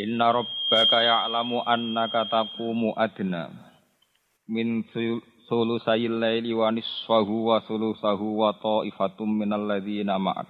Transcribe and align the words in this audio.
Inna 0.00 0.32
rabbaka 0.32 1.04
ya'lamu 1.04 1.60
annaka 1.60 2.24
taqumu 2.24 2.96
adna 2.96 3.52
min 4.48 4.88
sulusayil 5.44 6.16
laili 6.16 6.56
wa 6.56 6.72
nisfahu 6.72 7.52
wa 7.52 7.60
sulusahu 7.68 8.40
wa 8.40 8.56
ta'ifatum 8.56 9.28
minal 9.28 9.68
ladzina 9.68 10.16
ma'ak. 10.16 10.48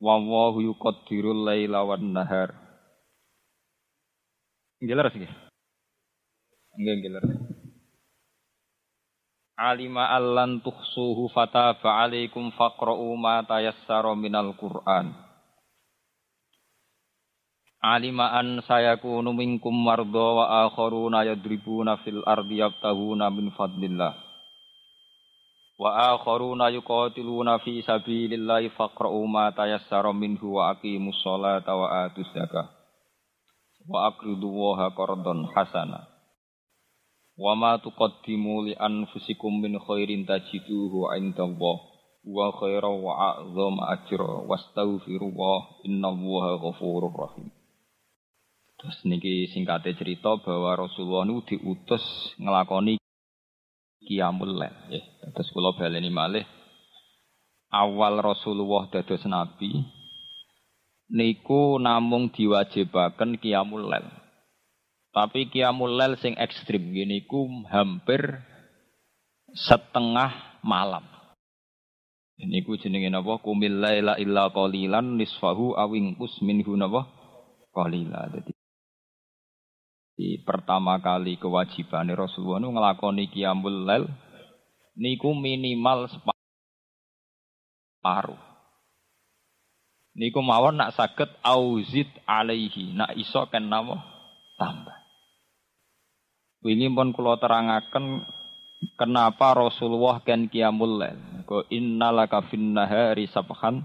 Wallahu 0.00 0.64
yuqaddirul 0.64 1.44
laila 1.44 1.84
wan 1.84 2.14
nahar. 2.14 2.56
Ngelar 4.80 5.12
sih. 5.12 5.28
Nggih 6.76 6.96
ngelar. 7.04 7.24
Alima 9.54 10.10
allan 10.10 10.58
tuhsuhu 10.60 11.30
fataba 11.30 12.02
alaikum 12.02 12.50
faqra'u 12.52 13.14
ma 13.14 13.46
tayassara 13.46 14.12
minal 14.18 14.52
Qur'an. 14.58 15.23
Alima 17.84 18.32
an 18.32 18.64
sayakunu 18.64 19.36
minkum 19.36 19.76
marda 19.76 20.08
wa 20.32 20.64
akharuna 20.64 21.20
yadribuna 21.28 22.00
fil 22.00 22.24
ardi 22.24 22.64
yabtahuna 22.64 23.28
min 23.28 23.52
fadlillah. 23.52 24.16
Wa 25.76 26.16
akharuna 26.16 26.72
yuqatiluna 26.72 27.60
fi 27.60 27.84
sabilillahi 27.84 28.72
faqra'u 28.72 29.28
ma 29.28 29.52
tayassara 29.52 30.16
minhu 30.16 30.56
wa 30.56 30.72
aqimus 30.72 31.20
sholata 31.20 31.76
wa 31.76 32.08
atuz 32.08 32.24
zakah. 32.32 32.72
Wa 33.84 34.08
aqridu 34.08 34.48
waha 34.48 34.88
qardan 34.96 35.44
hasana. 35.52 36.08
Wa 37.36 37.52
ma 37.52 37.76
tuqaddimu 37.76 38.64
li 38.64 38.72
anfusikum 38.80 39.60
min 39.60 39.76
khairin 39.76 40.24
tajiduhu 40.24 41.12
'indallah 41.12 41.76
wa 42.24 42.48
khairan 42.48 42.96
wa 43.04 43.12
a'zama 43.36 43.92
ajra 43.92 44.48
wastaghfirullah 44.48 45.84
innallaha 45.84 46.64
ghafurur 46.64 47.12
rahim. 47.12 47.52
Terus 48.84 49.00
niki 49.08 49.48
singkatnya 49.48 49.96
cerita 49.96 50.36
bahwa 50.44 50.76
Rasulullah 50.76 51.24
nu 51.24 51.40
diutus 51.40 52.04
ngelakoni 52.36 53.00
kiamul 54.04 54.60
lail. 54.60 54.76
Ya. 54.92 55.00
Terus 55.32 55.48
kula 55.56 55.72
baleni 55.72 56.12
malih 56.12 56.44
awal 57.72 58.20
Rasulullah 58.20 58.92
dados 58.92 59.24
nabi 59.24 59.72
niku 61.08 61.80
namung 61.80 62.28
diwajibaken 62.28 63.40
kiamul 63.40 63.88
lail. 63.88 64.04
Tapi 65.16 65.48
kiamul 65.48 65.96
lail 65.96 66.20
sing 66.20 66.36
ekstrim 66.36 66.92
gini 66.92 67.24
ku 67.24 67.48
hampir 67.72 68.20
setengah 69.56 70.60
malam. 70.60 71.08
Ini 72.36 72.66
ku 72.66 72.76
jenenge 72.76 73.08
napa? 73.08 73.40
Kumil 73.40 73.80
laila 73.80 74.20
illa 74.20 74.52
qalilan 74.52 75.16
nisfahu 75.16 75.72
awing 75.72 76.20
minhu 76.44 76.76
napa? 76.76 77.08
Qalila. 77.70 78.28
Di 80.14 80.38
pertama 80.46 81.02
kali 81.02 81.34
kewajiban 81.42 82.06
Rasulullah 82.14 82.62
nu 82.62 82.70
ngelakoni 82.70 83.26
qiyamul 83.34 83.82
lail 83.82 84.06
niku 84.94 85.34
minimal 85.34 86.06
separuh. 87.98 88.38
Niku 90.14 90.38
mawon 90.38 90.78
nak 90.78 90.94
saged 90.94 91.26
auzid 91.42 92.06
alaihi, 92.22 92.94
nak 92.94 93.18
iso 93.18 93.50
kan 93.50 93.66
napa 93.66 93.98
tambah. 94.54 94.94
Wingi 96.62 96.86
pun 96.94 97.10
kula 97.10 97.34
terangaken 97.42 98.22
kenapa 98.94 99.58
Rasulullah 99.58 100.22
kan 100.22 100.46
qiyamul 100.46 101.02
lail. 101.02 101.18
Ko 101.44 101.66
innalaka 101.66 102.46
fin 102.46 102.72
nahari 102.78 103.26
sabhan 103.26 103.82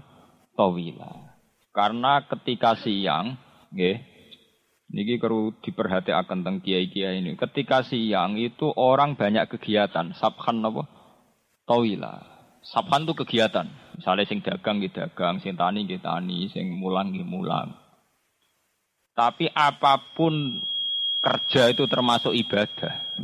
tawila. 0.54 1.34
Karena 1.74 2.22
ketika 2.30 2.78
siang, 2.78 3.34
nggih, 3.74 3.98
Niki 4.90 5.22
perlu 5.22 5.54
diperhatikan 5.62 6.26
tentang 6.26 6.58
kiai-kiai 6.58 7.22
ini. 7.22 7.38
Ketika 7.38 7.86
siang 7.86 8.34
itu 8.34 8.74
orang 8.74 9.14
banyak 9.14 9.46
kegiatan. 9.46 10.10
Sabhan 10.18 10.66
apa? 10.66 10.82
Tawila. 11.62 12.18
Sabhan 12.66 13.06
itu 13.06 13.14
kegiatan. 13.14 13.70
Misalnya 13.94 14.26
sing 14.26 14.42
dagang 14.42 14.82
gitu 14.82 14.98
dagang, 14.98 15.38
sing 15.38 15.54
tani 15.54 15.86
gitu 15.86 16.02
tani, 16.02 16.50
sing 16.50 16.74
mulang 16.74 17.14
gitu 17.14 17.22
mulang. 17.22 17.70
Tapi 19.14 19.46
apa 19.54 20.00
pun 20.18 20.58
kerja 21.22 21.70
itu 21.70 21.86
termasuk 21.86 22.34
ibadah. 22.34 23.14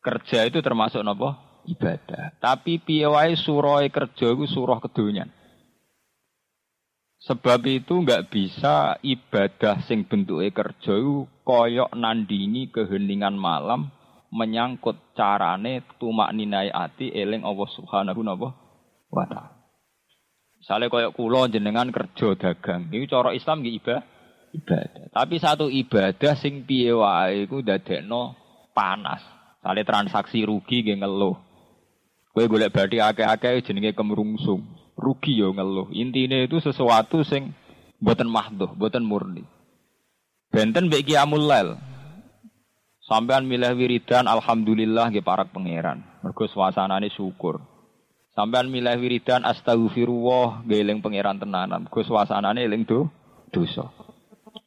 Kerja 0.00 0.38
itu 0.46 0.62
termasuk 0.62 1.02
apa? 1.02 1.60
Ibadah. 1.66 2.38
Tapi 2.38 2.78
piawai 2.78 3.34
surah 3.34 3.82
kerja 3.90 4.26
itu 4.32 4.46
surah 4.46 4.78
kedonyan. 4.78 5.39
Sebab 7.20 7.60
itu 7.68 8.00
nggak 8.00 8.32
bisa 8.32 8.96
ibadah 9.04 9.84
sing 9.84 10.08
bentuke 10.08 10.48
kerja 10.56 10.96
koyok 11.44 11.92
nandini 11.92 12.72
keheningan 12.72 13.36
malam 13.36 13.92
menyangkut 14.32 15.12
carane 15.12 15.84
tumak 16.00 16.32
ninai 16.32 16.72
ati 16.72 17.12
eling 17.12 17.44
Allah 17.44 17.68
Subhanahu 17.76 18.24
wa 18.24 19.24
taala. 19.28 19.52
Misalnya 20.56 20.88
koyok 20.88 21.12
kulo 21.12 21.44
jenengan 21.52 21.92
kerja 21.92 22.36
dagang, 22.40 22.88
itu 22.88 23.04
cara 23.04 23.36
Islam 23.36 23.60
nggih 23.60 23.76
ibadah. 23.84 24.02
ibadah. 24.56 25.04
Tapi 25.12 25.36
satu 25.36 25.68
ibadah 25.68 26.32
sing 26.40 26.64
piye 26.64 26.96
wae 26.96 27.44
iku 27.44 27.60
dadekno 27.60 28.32
panas. 28.72 29.20
Misalnya 29.60 29.84
transaksi 29.84 30.40
rugi 30.48 30.88
nggih 30.88 31.04
ngeluh. 31.04 31.36
Kowe 32.32 32.44
golek 32.48 32.72
bathi 32.72 32.96
akeh-akeh 32.96 33.60
jenenge 33.60 33.92
kemrungsung 33.92 34.79
rugi 35.00 35.40
yo 35.40 35.56
ngeluh. 35.56 35.88
Intinya 35.96 36.36
itu 36.36 36.60
sesuatu 36.60 37.24
sing 37.24 37.56
buatan 37.96 38.28
mahdoh, 38.28 38.76
buatan 38.76 39.02
murni. 39.02 39.42
Benten 40.52 40.92
mbek 40.92 41.08
qiyamul 41.08 41.48
lail. 41.48 41.80
Sampean 43.08 43.48
milih 43.48 43.74
wiridan 43.74 44.30
alhamdulillah 44.30 45.10
nggih 45.10 45.24
parak 45.24 45.50
pangeran. 45.50 46.04
Mergo 46.22 46.46
suasanane 46.46 47.10
syukur. 47.10 47.58
Sampean 48.36 48.70
milih 48.70 48.94
wiridan 49.02 49.42
astagfirullah 49.42 50.62
nggih 50.62 50.78
eling 50.78 50.98
pangeran 51.02 51.42
tenanan. 51.42 51.88
Mergo 51.88 52.06
suasanane 52.06 52.62
eling 52.62 52.86
do 52.86 53.10
dosa. 53.50 53.90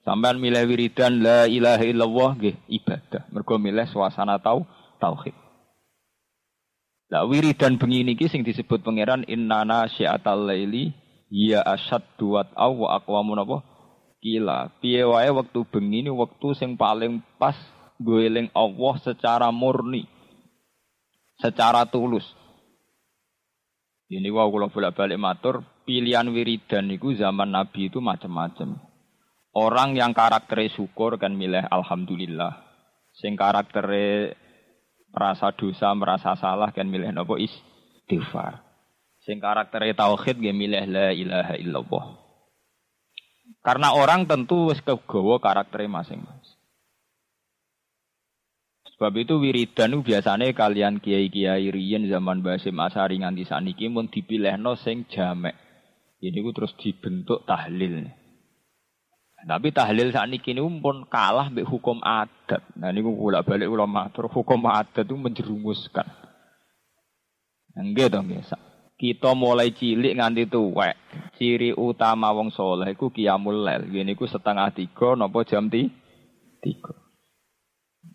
Sampean 0.04 0.44
milih 0.44 0.68
wiridan 0.68 1.24
la 1.24 1.48
ilaha 1.48 1.84
illallah 1.88 2.32
nggih 2.36 2.56
ibadah. 2.68 3.24
Mergo 3.32 3.56
milih 3.56 3.88
suasana 3.88 4.40
tau 4.44 4.68
tauhid. 5.00 5.43
Lah 7.14 7.30
wiridan 7.30 7.78
bengi 7.78 8.02
niki 8.02 8.26
sing 8.26 8.42
disebut 8.42 8.82
pangeran 8.82 9.22
innana 9.30 9.86
syi'atal 9.86 10.50
laili 10.50 10.98
ya 11.30 11.62
asad 11.62 12.02
duat 12.18 12.50
aw 12.58 12.74
wa 12.74 12.98
aqwamun 12.98 13.46
apa? 13.46 13.62
Kila. 14.18 14.74
Piye 14.82 15.06
wae 15.06 15.30
bengi 15.70 16.02
ini 16.02 16.10
wektu 16.10 16.58
sing 16.58 16.74
paling 16.74 17.22
pas 17.38 17.54
goeling 18.02 18.50
Allah 18.58 18.98
secara 19.06 19.54
murni. 19.54 20.10
Secara 21.38 21.86
tulus. 21.86 22.26
Ini 24.10 24.34
wau 24.34 24.50
kula 24.50 24.74
bolak-balik 24.74 25.22
matur, 25.22 25.62
pilihan 25.86 26.26
wiridan 26.34 26.90
niku 26.90 27.14
zaman 27.14 27.54
Nabi 27.54 27.94
itu 27.94 28.02
macam-macam. 28.02 28.74
Orang 29.54 29.94
yang 29.94 30.18
karakternya 30.18 30.74
syukur 30.74 31.22
kan 31.22 31.38
milih 31.38 31.62
alhamdulillah. 31.70 32.58
Sing 33.14 33.38
karakternya 33.38 34.34
merasa 35.14 35.54
dosa, 35.54 35.94
merasa 35.94 36.34
salah 36.34 36.74
kan 36.74 36.90
milih 36.90 37.14
nopo 37.14 37.38
istighfar. 37.38 38.66
Sing 39.24 39.40
karaktere 39.40 39.94
tauhid 39.96 40.42
nggih 40.42 40.58
milih 40.58 40.84
la 40.90 41.08
ilaha 41.14 41.56
illallah. 41.56 42.06
Karena 43.64 43.96
orang 43.96 44.28
tentu 44.28 44.74
wis 44.74 44.84
kegawa 44.84 45.40
karaktere 45.40 45.88
masing-masing. 45.88 46.60
Sebab 48.94 49.14
itu 49.20 49.36
wiridan 49.40 50.00
biasanya 50.04 50.52
kalian 50.52 51.00
kiai-kiai 51.00 51.72
riyen 51.72 52.08
zaman 52.08 52.44
Basim 52.46 52.78
Asari 52.80 53.20
nganti 53.20 53.48
saniki 53.48 53.88
mun 53.88 54.12
dipilihno 54.12 54.76
sing 54.80 55.08
jamek. 55.10 55.56
Ini 56.24 56.40
ku 56.40 56.56
terus 56.56 56.72
dibentuk 56.80 57.44
tahlil. 57.44 58.08
Tapi 59.44 59.76
tahlil 59.76 60.16
saat 60.16 60.32
ini 60.32 60.40
kini 60.40 60.64
pun 60.80 61.04
kalah 61.12 61.52
mbek 61.52 61.68
hukum 61.68 62.00
adat. 62.00 62.64
Nah 62.80 62.88
ini 62.96 63.04
bolak 63.04 63.44
balik 63.44 63.68
ulama 63.68 64.08
matur 64.08 64.32
hukum 64.32 64.64
adat 64.72 65.04
itu 65.04 65.20
menjerumuskan. 65.20 66.08
Enggak 67.76 68.16
dong 68.16 68.32
biasa. 68.32 68.56
kita 69.04 69.36
mulai 69.36 69.76
cilik 69.76 70.16
nganti 70.16 70.48
tuwek. 70.48 70.96
Ciri 71.36 71.76
utama 71.76 72.32
wong 72.32 72.56
soleh 72.56 72.96
iku 72.96 73.12
qiyamul 73.12 73.68
lail. 73.68 73.84
Ngene 73.92 74.16
iku 74.16 74.24
setengah 74.24 74.72
tiga 74.72 75.20
napa 75.20 75.44
jam 75.44 75.68
ti? 75.68 75.92
tiga. 76.64 76.96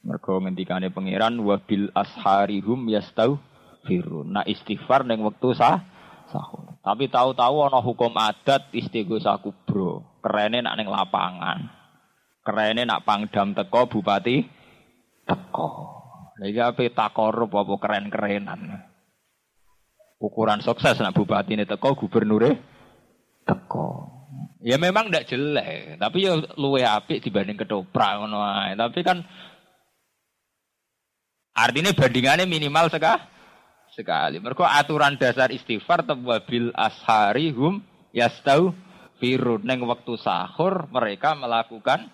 Mergo 0.00 0.40
ngendikane 0.40 0.88
pangeran 0.88 1.36
wa 1.44 1.60
bil 1.60 1.92
asharihum 1.92 2.88
yastau 2.88 3.36
firun. 3.84 4.32
Nah 4.32 4.48
istighfar 4.48 5.04
ning 5.04 5.20
wektu 5.20 5.52
sah 5.52 5.84
sahur. 6.32 6.80
Tapi 6.80 7.12
tahu-tahu 7.12 7.68
ana 7.68 7.84
hukum 7.84 8.16
adat 8.16 8.72
istighosah 8.72 9.36
kubro. 9.44 10.17
Kerene 10.28 10.60
nak 10.60 10.76
ning 10.76 10.92
lapangan. 10.92 11.58
Kerene 12.44 12.84
nak 12.84 13.08
pangdam 13.08 13.56
teko 13.56 13.88
bupati 13.88 14.44
teko. 15.24 15.68
Lha 16.36 16.44
iki 16.44 16.60
ape 16.60 16.92
takorup 16.92 17.56
apa 17.56 17.74
keren-kerenan 17.80 18.88
ukuran 20.18 20.58
sukses 20.58 20.98
nak 20.98 21.14
bupati 21.14 21.54
ini 21.54 21.64
teko 21.64 21.94
gubernure 21.94 22.58
teko 23.46 24.10
ya 24.58 24.74
memang 24.74 25.08
tidak 25.08 25.30
jelek 25.30 25.96
tapi 26.02 26.26
ya 26.26 26.34
luwe 26.58 26.82
apik 26.82 27.22
dibanding 27.22 27.54
ketoprak 27.54 28.18
ngono 28.18 28.42
tapi 28.74 29.00
kan 29.06 29.22
artinya 31.54 31.94
bandingannya 31.94 32.50
minimal 32.50 32.90
sekah 32.90 33.18
sekali 33.94 34.42
mereka 34.42 34.66
aturan 34.74 35.14
dasar 35.14 35.54
istighfar 35.54 36.02
tewabil 36.02 36.74
ashari 36.74 37.54
hum 37.54 37.78
yastau 38.10 38.74
firun 39.18 39.66
neng 39.66 39.84
waktu 39.84 40.14
sahur 40.18 40.86
mereka 40.90 41.34
melakukan 41.34 42.10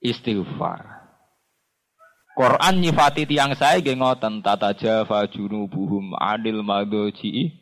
istighfar 0.00 1.00
Quran 2.40 2.80
nyifati 2.80 3.28
tiang 3.28 3.52
saya 3.52 3.84
ge 3.84 3.92
ngoten 3.92 4.40
tata 4.40 4.72
jafa 4.72 5.28
junubuhum 5.28 6.16
adil 6.16 6.64
madoji 6.64 7.52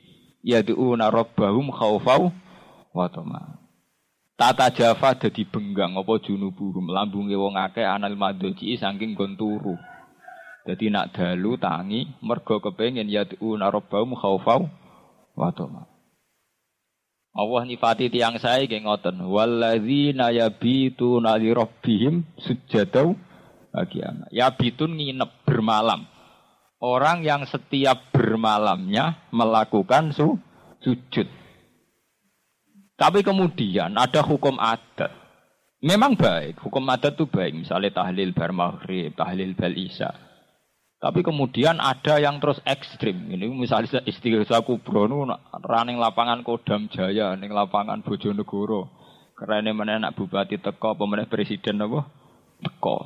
yad'una 0.45 1.11
rabbahum 1.11 1.75
khaufau 1.75 2.31
wa 2.95 3.07
tama. 3.11 3.59
Tata 4.39 4.71
jafa 4.71 5.19
dadi 5.19 5.43
benggang 5.43 5.99
apa 5.99 6.23
junubuhum 6.23 6.95
lambunge 6.95 7.35
wong 7.35 7.59
anal 7.59 8.15
madoji 8.15 8.79
saking 8.79 9.19
gon 9.19 9.35
turu. 9.35 9.75
Dadi 10.63 10.95
nak 10.95 11.11
dalu 11.11 11.59
tangi 11.59 12.07
mergo 12.23 12.63
kepengin 12.63 13.11
yad'una 13.11 13.75
rabbahum 13.75 14.15
khaufau 14.15 14.71
wa 15.35 15.51
tama. 15.51 15.91
Allah 17.37 17.63
nyifati 17.69 18.09
tiang 18.09 18.41
saya 18.41 18.65
ge 18.65 18.81
ngoten 18.81 19.21
walladzina 19.29 20.33
yabituna 20.33 21.37
li 21.37 21.53
rabbihim 21.53 22.25
sujadau 22.41 23.15
bagi 23.71 24.03
anak. 24.03 24.29
Ya 24.33 24.49
bitun 24.51 24.97
nginep 24.97 25.45
bermalam. 25.45 26.09
Orang 26.79 27.27
yang 27.27 27.43
setiap 27.43 28.15
bermalamnya 28.15 29.27
melakukan 29.35 30.15
su, 30.15 30.39
sujud. 30.79 31.27
Tapi 32.99 33.23
kemudian 33.27 33.95
ada 33.99 34.23
hukum 34.23 34.59
adat. 34.59 35.11
Memang 35.83 36.19
baik, 36.19 36.59
hukum 36.63 36.87
adat 36.91 37.15
itu 37.15 37.27
baik. 37.27 37.67
Misalnya 37.67 38.03
tahlil 38.03 38.35
bar 38.35 38.51
maghrib, 38.51 39.15
tahlil 39.15 39.55
bal 39.55 39.75
isya. 39.75 40.11
Tapi 40.99 41.23
kemudian 41.23 41.79
ada 41.79 42.19
yang 42.19 42.43
terus 42.43 42.59
ekstrim. 42.67 43.31
Ini 43.31 43.47
misalnya 43.55 44.03
istighosa 44.03 44.59
kubro 44.67 45.07
nu 45.07 45.31
running 45.63 45.95
lapangan 45.95 46.43
Kodam 46.43 46.91
Jaya, 46.91 47.39
ning 47.39 47.55
lapangan 47.55 48.03
Bojonegoro. 48.03 48.91
Karena 49.39 49.71
mana 49.71 50.03
anak 50.03 50.19
bupati 50.19 50.59
teko, 50.59 50.99
pemenang 50.99 51.31
presiden 51.31 51.79
apa? 51.79 52.11
Teko. 52.59 52.99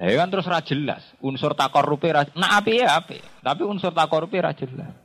Nah, 0.00 0.08
kan 0.08 0.32
terus 0.32 0.48
ra 0.48 0.64
jelas. 0.64 1.04
Unsur 1.20 1.52
takorupe 1.52 2.08
ra 2.08 2.24
nah 2.32 2.56
api 2.56 2.80
ya 2.80 2.96
api, 2.96 3.20
tapi 3.44 3.62
unsur 3.68 3.92
takorupe 3.92 4.40
ra 4.40 4.56
jelas. 4.56 4.96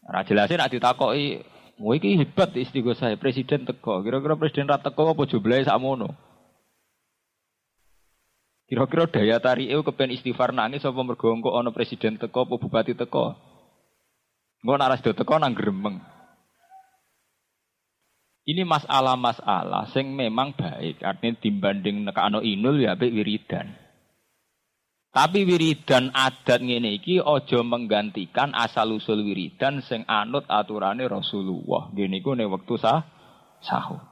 Ra 0.00 0.24
jelas 0.24 0.48
nek 0.48 0.72
ditakoki, 0.72 1.44
"Kowe 1.76 1.94
iki 2.00 2.16
hebat 2.16 2.56
saya 2.96 3.20
presiden 3.20 3.68
teko." 3.68 4.00
Kira-kira 4.00 4.40
presiden 4.40 4.72
ra 4.72 4.80
teko 4.80 5.12
apa 5.12 5.28
jumlahe 5.28 5.68
sakmono? 5.68 6.29
Kira-kira 8.70 9.10
daya 9.10 9.42
tarik 9.42 9.66
eu 9.66 9.82
kepen 9.82 10.14
istighfar 10.14 10.54
nangis 10.54 10.86
apa 10.86 11.02
mergo 11.02 11.34
ana 11.58 11.74
presiden 11.74 12.22
teko 12.22 12.46
apa 12.46 12.54
bupati 12.54 12.94
teko? 12.94 13.34
Engko 14.62 14.74
nek 14.78 14.86
ora 14.86 14.96
teko 15.02 15.34
nang 15.42 15.58
gremeng. 15.58 15.98
Ini 18.46 18.62
masalah-masalah 18.62 19.90
sing 19.90 20.14
memang 20.14 20.54
baik, 20.54 21.02
artinya 21.02 21.38
dibanding 21.42 22.06
nekano 22.06 22.46
inul 22.46 22.78
ya 22.78 22.94
baik 22.94 23.10
wiridan. 23.10 23.74
Tapi 25.10 25.42
wiridan 25.42 26.14
adat 26.14 26.62
ngene 26.62 26.94
iki 26.94 27.18
aja 27.18 27.66
menggantikan 27.66 28.54
asal 28.54 28.94
usul 28.94 29.26
wiridan 29.26 29.82
sing 29.82 30.06
anut 30.06 30.46
aturane 30.46 31.10
Rasulullah. 31.10 31.90
Gini 31.90 32.22
ku 32.22 32.38
nek 32.38 32.46
wektu 32.46 32.78
sah 32.78 33.02
sahur. 33.58 34.09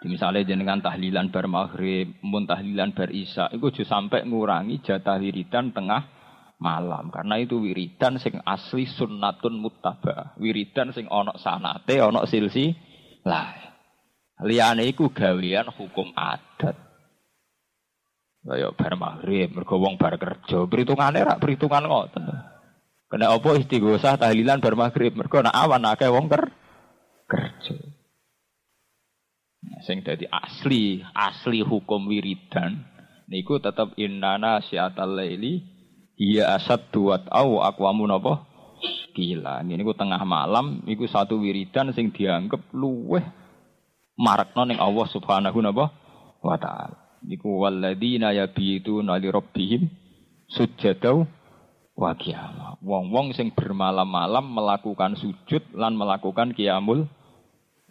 Misalnya 0.00 0.48
jenengan 0.48 0.80
tahlilan 0.80 1.28
bar 1.28 1.44
maghrib, 1.44 2.16
mun 2.24 2.48
tahlilan 2.48 2.96
bar 2.96 3.12
isya, 3.12 3.52
itu 3.52 3.68
juga 3.68 4.00
sampai 4.00 4.24
ngurangi 4.24 4.80
jatah 4.80 5.20
wiridan 5.20 5.76
tengah 5.76 6.08
malam. 6.56 7.12
Karena 7.12 7.36
itu 7.36 7.60
wiridan 7.60 8.16
sing 8.16 8.40
asli 8.48 8.88
sunnatun 8.88 9.60
muttaba. 9.60 10.32
Wiridan 10.40 10.96
sing 10.96 11.04
onok 11.04 11.36
sanate, 11.36 12.00
onok 12.00 12.24
silsi, 12.32 12.72
lah, 13.28 13.52
liyane 14.40 14.88
iku 14.88 15.12
gawean 15.12 15.68
hukum 15.68 16.16
adat. 16.16 16.76
Kaya 18.40 18.72
bar 18.72 18.96
maghrib, 18.96 19.52
mergo 19.52 19.76
wong 19.76 20.00
bar 20.00 20.16
kerja, 20.16 20.64
perhitungane 20.64 21.20
rak 21.20 21.44
perhitungan 21.44 21.84
ngoten. 21.84 22.24
Kena 23.12 23.36
apa 23.36 23.52
istighosah 23.60 24.16
tahlilan 24.16 24.64
bar 24.64 24.80
maghrib, 24.80 25.12
mergo 25.12 25.44
awan 25.44 25.84
akeh 25.84 26.08
wong 26.08 26.32
ker 26.32 26.48
kerja. 27.28 27.99
Sing 29.84 30.04
dadi 30.04 30.28
asli, 30.28 31.00
asli 31.16 31.64
hukum 31.64 32.08
wiridan 32.10 32.84
niku 33.30 33.62
tetap 33.62 33.94
innana 33.94 34.58
syiatal 34.60 35.14
laili 35.14 35.62
iya 36.18 36.58
asad 36.58 36.90
duat 36.90 37.30
au 37.30 37.62
akwamu 37.62 38.04
napa 38.04 38.50
Gila, 39.10 39.60
ini 39.66 39.82
ku 39.84 39.92
tengah 39.92 40.22
malam, 40.24 40.80
iku 40.88 41.04
satu 41.04 41.36
wiridan 41.36 41.92
sing 41.92 42.14
dianggap 42.14 42.62
luweh 42.72 43.20
marakno 44.16 44.64
ning 44.64 44.80
Allah 44.80 45.06
Subhanahu 45.10 45.60
wa 46.40 46.56
taala. 46.56 47.20
Niku 47.20 47.60
walladzina 47.60 48.32
yabituna 48.32 49.20
li 49.20 49.28
rabbihim 49.28 49.82
sujadau 50.48 51.28
wa 51.92 52.16
qiyamah. 52.16 52.80
Wong-wong 52.80 53.36
sing 53.36 53.52
bermalam-malam 53.52 54.48
melakukan 54.48 55.20
sujud 55.20 55.76
lan 55.76 56.00
melakukan 56.00 56.56
qiyamul 56.56 57.04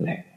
lail. 0.02 0.29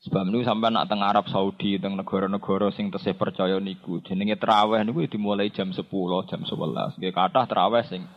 Sebab 0.00 0.32
niku 0.32 0.48
sampai 0.48 0.72
nak 0.72 0.88
teng 0.88 1.04
Arab 1.04 1.28
Saudi, 1.28 1.76
teng 1.76 1.92
negara-negara 1.92 2.72
sing 2.72 2.88
tesih 2.88 3.12
percaya 3.12 3.60
niku, 3.60 4.00
jenenge 4.00 4.40
traweh 4.40 4.80
niku 4.80 5.04
dimulai 5.04 5.52
jam 5.52 5.76
10, 5.76 5.84
jam 6.24 6.40
11. 6.40 6.96
Nggih 6.96 7.12
kathah 7.12 7.44
traweh 7.44 7.84
sing 7.84 8.08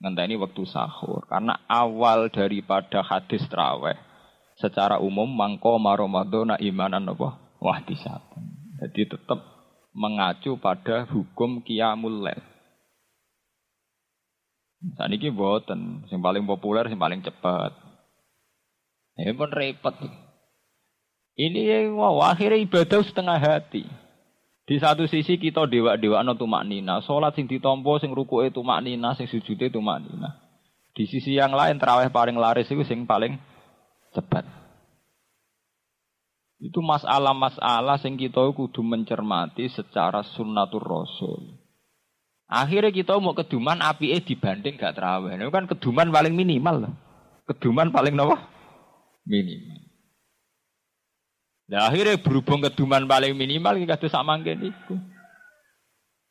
ngenteni 0.00 0.40
waktu 0.40 0.64
sahur. 0.64 1.28
Karena 1.28 1.60
awal 1.68 2.32
daripada 2.32 3.04
hadis 3.04 3.44
traweh 3.52 4.00
secara 4.56 4.96
umum 4.96 5.28
mangko 5.28 5.76
maromadona 5.76 6.56
imanan 6.56 7.12
apa? 7.12 7.36
Wahdisaten 7.60 8.60
jadi 8.80 9.12
tetap 9.12 9.44
mengacu 9.92 10.56
pada 10.56 11.04
hukum 11.04 11.60
qiyamul 11.60 12.24
lail. 12.24 12.40
Saat 14.96 15.12
ini 15.12 15.28
boten 15.28 16.08
yang 16.08 16.24
paling 16.24 16.48
populer 16.48 16.88
yang 16.88 16.96
paling 16.96 17.20
cepat 17.20 17.76
ini 19.20 19.36
pun 19.36 19.52
repot 19.52 19.92
ini 21.38 21.90
wow, 21.92 22.30
akhirnya 22.30 22.58
ibadah 22.62 23.00
setengah 23.04 23.38
hati 23.38 23.84
di 24.70 24.78
satu 24.78 25.02
sisi 25.10 25.34
kita 25.34 25.66
dewa-dewa 25.66 26.22
no 26.22 26.38
tumak 26.38 26.62
nina, 26.62 27.02
sholat 27.02 27.34
sing 27.34 27.50
ditompo 27.50 27.98
sing 27.98 28.14
ruku 28.14 28.46
itu 28.46 28.62
tumak 28.62 28.86
nina, 28.86 29.18
sing 29.18 29.26
sujud 29.26 29.58
itu 29.58 29.66
tumak 29.66 29.98
nina. 29.98 30.38
Di 30.94 31.10
sisi 31.10 31.34
yang 31.34 31.50
lain 31.50 31.82
terawih 31.82 32.06
paling 32.14 32.38
laris 32.38 32.70
itu 32.70 32.86
sing 32.86 33.02
paling 33.02 33.34
cepat. 34.14 34.46
Itu 36.62 36.86
masalah-masalah 36.86 37.98
sing 37.98 38.14
kita 38.14 38.46
kudu 38.54 38.78
mencermati 38.86 39.66
secara 39.74 40.22
sunnatur 40.22 40.86
rasul. 40.86 41.58
Akhirnya 42.46 42.94
kita 42.94 43.18
mau 43.18 43.34
keduman 43.34 43.82
api 43.82 44.14
eh 44.14 44.22
dibanding 44.22 44.78
gak 44.78 44.94
terawih. 44.94 45.34
Itu 45.34 45.50
kan 45.50 45.66
keduman 45.66 46.14
paling 46.14 46.38
minimal. 46.38 46.94
Keduman 47.50 47.90
paling 47.90 48.14
nawa 48.14 48.38
Minimal. 49.26 49.89
Nah 51.70 51.86
akhirnya 51.86 52.18
berhubung 52.18 52.66
keduman 52.66 53.06
paling 53.06 53.38
minimal 53.38 53.78
kita 53.78 53.94
tuh 53.94 54.10
sama 54.10 54.34
gini. 54.42 54.74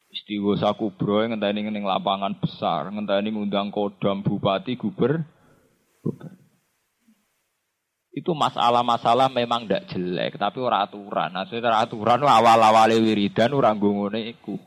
Istiwa 0.10 0.76
bro 0.76 1.24
yang 1.24 1.38
ngenteni 1.38 1.64
ning 1.70 1.88
lapangan 1.88 2.36
besar, 2.36 2.92
ngenteni 2.92 3.32
ngundang 3.32 3.72
kodam 3.72 4.20
bupati 4.20 4.76
guber. 4.76 5.24
Itu 8.12 8.36
masalah-masalah 8.36 9.32
memang 9.32 9.64
tidak 9.64 9.86
jelek, 9.96 10.34
tapi 10.36 10.60
ora 10.60 10.84
aturan. 10.84 11.32
Nah, 11.32 11.46
aturan 11.48 12.20
awal-awale 12.26 13.00
wiridan 13.00 13.54
ora 13.56 13.72
nggone 13.72 14.28
iku. 14.34 14.60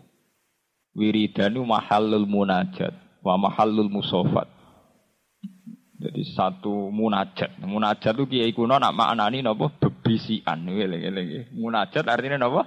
Wiridan 0.97 1.59
mahalul 1.61 2.25
munajat. 2.25 3.02
wa 3.23 3.38
mahallul 3.38 3.87
musofat. 3.87 4.62
Jadi 6.02 6.23
satu 6.35 6.90
munajat. 6.90 7.62
Munajat 7.62 8.18
itu 8.18 8.26
kiai 8.26 8.50
kuno 8.50 8.75
nak 8.82 8.90
maknani 8.90 9.38
napa 9.38 9.71
bebisian. 9.71 10.66
Munajat 11.54 12.11
artinya 12.11 12.42
napa? 12.42 12.66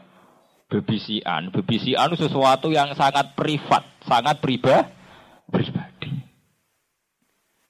Bebisian. 0.72 1.52
Bebisian 1.52 2.16
itu 2.16 2.26
sesuatu 2.26 2.72
yang 2.72 2.96
sangat 2.96 3.36
privat, 3.36 3.84
sangat 4.08 4.40
pribadi. 4.40 4.88
pribadi. 5.52 6.10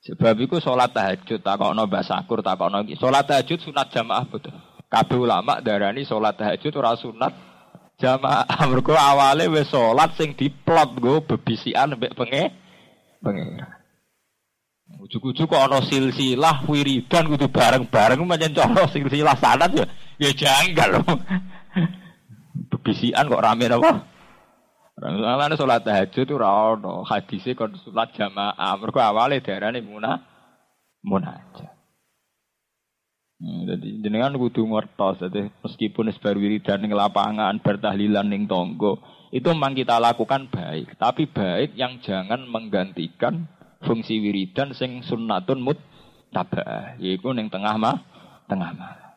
Sebab 0.05 0.37
itu 0.37 0.61
sholat 0.61 0.93
tahajud, 0.93 1.41
takokno 1.41 1.89
basakur, 1.89 2.45
takokno 2.45 2.85
sholat 2.93 3.25
tahajud 3.25 3.57
sunat 3.57 3.89
jamaah 3.89 4.25
betul. 4.29 4.53
Kabeh 4.85 5.17
ulama 5.17 5.65
darani 5.65 6.05
sholat 6.05 6.37
tahajud 6.37 6.71
ora 6.77 6.93
sunat 6.93 7.33
jamaah. 7.97 8.45
Mergo 8.69 8.93
awale 8.93 9.49
wis 9.49 9.65
sholat 9.73 10.13
sing 10.13 10.37
diplot 10.37 10.93
nggo 11.01 11.25
bebisian 11.25 11.97
mbek 11.97 12.13
penge. 12.13 12.53
Ujuk-ujuk 14.85 15.49
kok 15.49 15.61
ana 15.65 15.81
silsilah 15.81 16.61
wiridan 16.69 17.25
kudu 17.25 17.49
bareng-bareng 17.49 18.21
pancen 18.21 18.53
cara 18.53 18.85
silsilah 18.85 19.33
sanad 19.33 19.73
ya 19.73 19.85
ya 20.21 20.29
janggal. 20.29 21.01
Bebisian 22.69 23.25
kok 23.25 23.41
rame 23.41 23.65
apa? 23.65 23.91
Soalnya 24.95 25.57
sholat 25.57 25.81
tahajud 25.83 26.23
itu 26.23 26.35
rano 26.37 27.01
hadisnya 27.01 27.57
kon 27.57 27.73
sholat 27.81 28.13
jamaah. 28.13 28.77
Mereka 28.77 29.01
awalnya 29.01 29.41
darahnya 29.41 29.81
muna 29.81 30.21
munajat. 31.01 31.73
Hmm, 33.35 33.67
jadi 33.67 33.99
jenengan 33.99 34.39
kudu 34.39 34.63
ngertos, 34.63 35.19
jadi 35.19 35.51
meskipun 35.59 36.07
sebar 36.15 36.39
wiridan 36.39 36.79
ning 36.79 36.95
lapangan, 36.95 37.59
bertahlilan 37.59 38.31
ning 38.31 38.47
tonggo, 38.47 39.03
itu 39.35 39.51
memang 39.51 39.75
kita 39.75 39.99
lakukan 39.99 40.47
baik. 40.47 40.95
Tapi 40.95 41.27
baik 41.27 41.75
yang 41.75 41.99
jangan 41.99 42.47
menggantikan 42.47 43.51
fungsi 43.85 44.17
wiridan 44.19 44.73
sing 44.73 45.05
sunnatun 45.05 45.61
mut 45.61 45.79
tabah 46.33 46.99
yaiku 46.99 47.31
ning 47.31 47.47
tengah 47.47 47.77
mah 47.79 48.01
tengah 48.49 48.75
malam. 48.75 49.11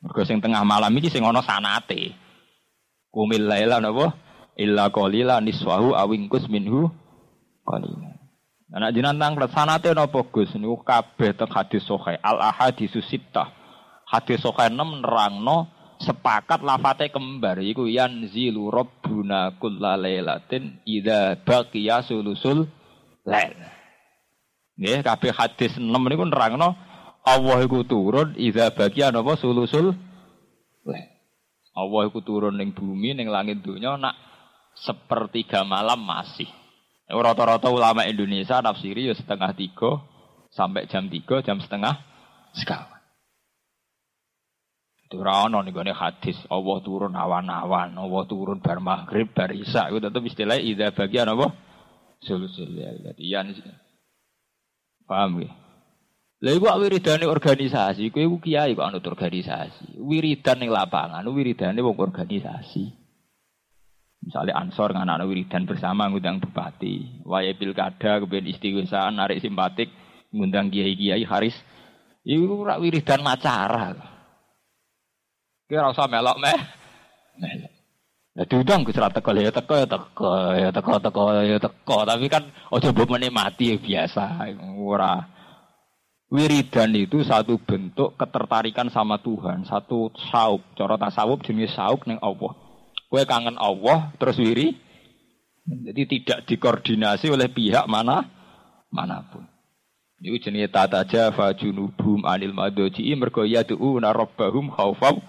Mergo 0.00 0.22
sing 0.22 0.38
tengah 0.38 0.62
malam 0.62 0.94
iki 0.96 1.10
sing 1.10 1.26
ana 1.26 1.42
sanate. 1.42 2.14
Kumil 3.10 3.44
laila 3.44 3.82
napa? 3.82 4.14
Illa 4.56 4.88
qalila 4.88 5.42
niswahu 5.42 5.92
awingkus 5.92 6.48
minhu 6.48 6.88
qalila. 7.66 8.16
Anak 8.72 8.94
jinan 8.96 9.20
tang 9.20 9.36
sanate 9.52 9.92
napa 9.92 10.22
Gus? 10.32 10.54
Niku 10.56 10.80
kabeh 10.80 11.36
teng 11.36 11.50
hadis 11.52 11.84
sahih. 11.84 12.16
Al 12.22 12.38
ahaditsus 12.40 13.04
sittah. 13.10 13.52
Hadis 14.06 14.40
sahih 14.40 14.70
6 14.70 15.02
nerangno 15.02 15.70
sepakat 16.00 16.60
lafate 16.60 17.08
kembar 17.08 17.56
iku 17.60 17.88
yanzilu 17.88 18.68
rabbuna 18.68 19.56
kullalailatin 19.56 20.84
idza 20.84 21.40
baqiya 21.40 22.04
sulusul 22.04 22.68
lail 23.24 23.56
Nggih, 24.76 25.00
kabeh 25.00 25.32
hadis 25.32 25.72
6 25.80 25.88
niku 25.88 26.28
nerangno 26.28 26.76
Allah 27.26 27.58
iku 27.64 27.82
turun 27.82 28.36
idza 28.36 28.70
bagian 28.76 29.16
apa 29.16 29.34
sulusul 29.40 29.96
Allah 31.76 32.00
iku 32.08 32.20
turun 32.24 32.56
ning 32.56 32.72
bumi 32.72 33.12
ning 33.12 33.28
langit 33.28 33.60
dunia 33.60 34.00
nak 34.00 34.16
sepertiga 34.76 35.64
malam 35.64 36.00
masih. 36.00 36.48
Rata-rata 37.08 37.68
ulama 37.68 38.04
Indonesia 38.08 38.60
nafsiri 38.60 39.08
ya 39.08 39.14
setengah 39.16 39.52
tiga 39.52 40.00
sampai 40.52 40.88
jam 40.88 41.08
tiga, 41.12 41.44
jam 41.44 41.60
setengah 41.60 42.00
sekawan. 42.56 43.00
Itu 45.06 45.22
rano 45.22 45.62
nih 45.62 45.70
gue 45.70 45.94
hadis 45.94 46.34
Allah 46.50 46.78
turun 46.82 47.14
awan-awan, 47.14 47.94
Allah 47.94 48.22
turun 48.26 48.58
bar 48.58 48.82
maghrib, 48.82 49.30
bar 49.30 49.54
isya. 49.54 49.92
Itu 49.92 50.02
tetap 50.02 50.24
istilah 50.24 50.58
ida 50.58 50.90
bagian 50.90 51.30
apa? 51.30 51.54
Sulusul 52.24 52.74
ya. 52.74 52.90
Iya 53.20 53.46
Paham 55.06 55.46
ya? 55.46 55.54
Lha 56.36 56.52
iku 56.52 56.68
wiridane 56.68 57.24
organisasi, 57.24 58.12
kowe 58.12 58.20
iku 58.20 58.36
kiai 58.42 58.76
kok 58.76 58.84
anut 58.84 59.06
organisasi. 59.08 59.96
Wiridan 59.96 60.60
ning 60.60 60.68
lapangan, 60.68 61.24
wiridane 61.32 61.80
wong 61.80 61.96
organisasi. 61.96 62.92
Misalnya 64.26 64.58
Ansor 64.58 64.90
anak 64.90 65.22
wiridan 65.22 65.64
bersama 65.64 66.10
ngundang 66.10 66.42
bupati, 66.42 67.22
waya 67.22 67.54
pilkada 67.54 68.18
kemudian 68.18 68.50
istighosah 68.50 69.14
narik 69.14 69.38
simpatik 69.38 69.88
ngundang 70.34 70.68
kiai-kiai 70.68 71.22
haris. 71.22 71.54
Iku 72.26 72.66
ora 72.66 72.76
wiridan 72.82 73.22
macara. 73.22 73.94
Kira 75.70 75.94
usah 75.94 76.10
melok 76.10 76.36
meh. 76.42 76.58
Melok. 77.38 77.75
Ya 78.36 78.44
diundang 78.44 78.84
Gus 78.84 79.00
ra 79.00 79.08
teko. 79.08 79.32
Ya 79.32 79.48
teko 79.48 79.74
ya 79.80 79.88
teko 79.88 80.28
ya 80.52 80.68
teko 80.68 81.00
teko 81.00 81.22
ya 81.40 81.56
teko. 81.56 81.96
Tapi 82.04 82.28
kan 82.28 82.44
ojo 82.68 82.92
mbok 82.92 83.16
menikmati 83.16 83.72
ya 83.72 83.76
biasa. 83.80 84.44
Ora. 84.76 85.32
Wiridan 86.26 86.90
itu 86.98 87.22
satu 87.22 87.56
bentuk 87.62 88.18
ketertarikan 88.20 88.92
sama 88.92 89.22
Tuhan. 89.22 89.64
Satu 89.64 90.12
sauk 90.28 90.60
cara 90.76 91.00
tasawuf 91.00 91.40
jenis 91.46 91.72
sauk 91.72 92.04
ning 92.04 92.20
Allah. 92.20 92.52
Kowe 93.08 93.22
kangen 93.24 93.56
Allah 93.56 94.12
terus 94.20 94.36
wiri. 94.36 94.76
Jadi 95.66 96.02
tidak 96.06 96.46
dikoordinasi 96.46 97.30
oleh 97.32 97.48
pihak 97.48 97.88
mana 97.88 98.26
mana 98.90 99.22
pun. 99.32 99.46
Itu 100.20 100.50
jenis 100.50 100.68
tata 100.74 101.06
jafa 101.08 101.54
junubum 101.56 102.26
anil 102.26 102.52
madoji 102.52 103.06
mergo 103.16 103.46
yadu'una 103.46 104.10
rabbahum 104.10 104.74
khaufau 104.74 105.22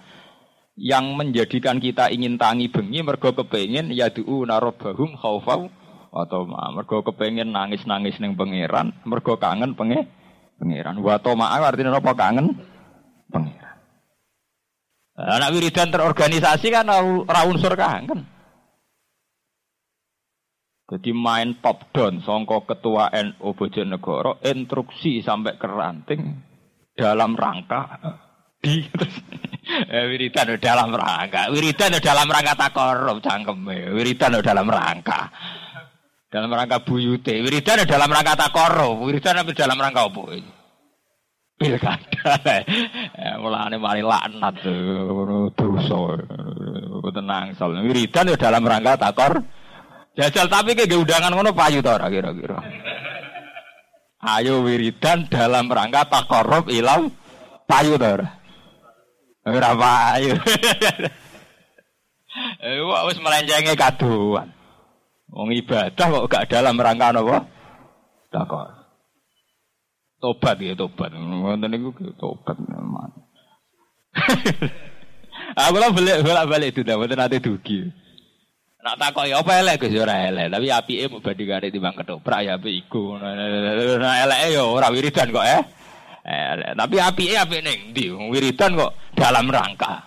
yang 0.78 1.18
menjadikan 1.18 1.82
kita 1.82 2.06
ingin 2.14 2.38
tangi 2.38 2.70
bengi 2.70 3.02
mergo 3.02 3.34
kepengin 3.34 3.90
ya 3.90 4.14
du'u 4.14 4.46
narobahum 4.46 5.18
khaufau. 5.18 5.66
Atau 6.08 6.48
mergo 6.48 7.04
kepengin 7.04 7.52
nangis-nangis 7.52 8.16
ning 8.16 8.32
pangeran 8.32 8.96
mergo 9.04 9.36
kangen 9.36 9.76
penge 9.76 10.08
pangeran. 10.56 11.02
Wa 11.04 11.20
maaf 11.20 11.60
artinya 11.60 11.98
apa? 11.98 12.16
Kangen 12.16 12.56
pangeran. 13.28 13.76
Anak 15.18 15.52
wiridan 15.52 15.90
terorganisasi 15.90 16.70
kan 16.70 16.88
ora 16.88 17.42
unsur 17.44 17.74
kangen. 17.74 18.38
Jadi 20.88 21.12
main 21.12 21.60
top 21.60 21.92
down 21.92 22.24
songko 22.24 22.64
ketua 22.64 23.12
NU 23.12 23.52
Bojonegoro 23.52 24.40
instruksi 24.40 25.20
sampai 25.20 25.60
ke 25.60 25.68
ranting 25.68 26.40
dalam 26.96 27.36
rangka 27.36 28.00
di 28.64 28.88
wiridan 29.88 30.56
dalam 30.58 30.90
rangka. 30.94 31.52
Wiridan 31.52 31.96
dalam 32.00 32.28
rangka 32.28 32.54
takorup 32.56 33.18
cangkem 33.20 33.58
wiridan 33.94 34.40
dalam 34.40 34.66
rangka. 34.68 35.28
Dalam 36.28 36.50
rangka 36.52 36.84
buyute. 36.84 37.40
Wiridan 37.40 37.84
dalam 37.84 38.08
rangka 38.08 38.34
takorup 38.36 39.04
wiridan 39.04 39.44
dalam 39.52 39.78
rangka 39.78 40.08
apa 40.08 40.22
pilkada. 41.58 42.38
Eh, 43.18 43.34
mulane 43.42 43.76
mari 43.82 44.00
laknat 44.00 44.62
dosa. 45.58 46.00
Tenang 47.08 47.56
soal 47.58 47.82
wiridan 47.82 48.30
dalam 48.38 48.62
rangka 48.62 48.94
takor 49.00 49.42
jajal 50.14 50.46
tapi 50.46 50.76
kayak 50.76 50.98
undangan 50.98 51.34
ngono 51.34 51.50
payu 51.56 51.82
to 51.82 51.90
kira-kira. 51.90 52.58
Ayo 54.18 54.62
wiridan 54.62 55.26
dalam 55.26 55.66
rangka 55.70 56.06
takorup 56.06 56.70
ilau 56.70 57.10
payu 57.66 57.98
to 57.98 58.37
Ora 59.48 59.72
payu. 59.74 60.34
Eh 62.62 62.78
wis 62.78 63.02
wis 63.10 63.18
melenjenge 63.18 63.74
kaduan. 63.74 64.54
Wong 65.34 65.50
ibadah 65.58 66.06
kok 66.06 66.28
gak 66.30 66.46
dalam 66.46 66.78
rangka 66.78 67.10
napa? 67.10 67.50
Takor. 68.30 68.68
Tobat 70.22 70.56
ya 70.62 70.78
tobat. 70.78 71.10
Ngoten 71.18 71.66
niku 71.66 71.90
tobat. 72.14 72.54
Aku 75.66 75.76
lah 75.80 75.90
balik 75.90 76.22
balik 76.22 76.46
balik 76.46 76.68
itu 76.74 76.80
dah, 76.86 76.94
nanti 76.98 77.38
dugi. 77.42 77.90
Nak 78.78 78.94
takok 78.94 79.26
ya 79.26 79.42
apa 79.42 79.58
elek 79.58 79.82
Gus 79.82 79.90
ya 79.90 80.06
ora 80.06 80.30
elek, 80.30 80.54
tapi 80.54 80.66
apike 80.70 81.10
mau 81.10 81.18
bandingane 81.18 81.66
timbang 81.74 81.98
ketoprak 81.98 82.46
ya 82.46 82.54
apik 82.54 82.74
iku. 82.86 83.18
Nah 83.18 84.14
eleke 84.22 84.54
ya 84.54 84.62
ora 84.62 84.86
wiridan 84.94 85.34
kok 85.34 85.46
eh. 85.46 85.60
Eh, 86.28 86.76
tapi 86.76 87.00
api 87.00 87.24
eh 87.32 87.40
api 87.40 87.64
neng 87.64 87.80
di 87.96 88.12
wiridan 88.12 88.76
kok 88.76 89.16
dalam 89.16 89.48
rangka. 89.48 90.04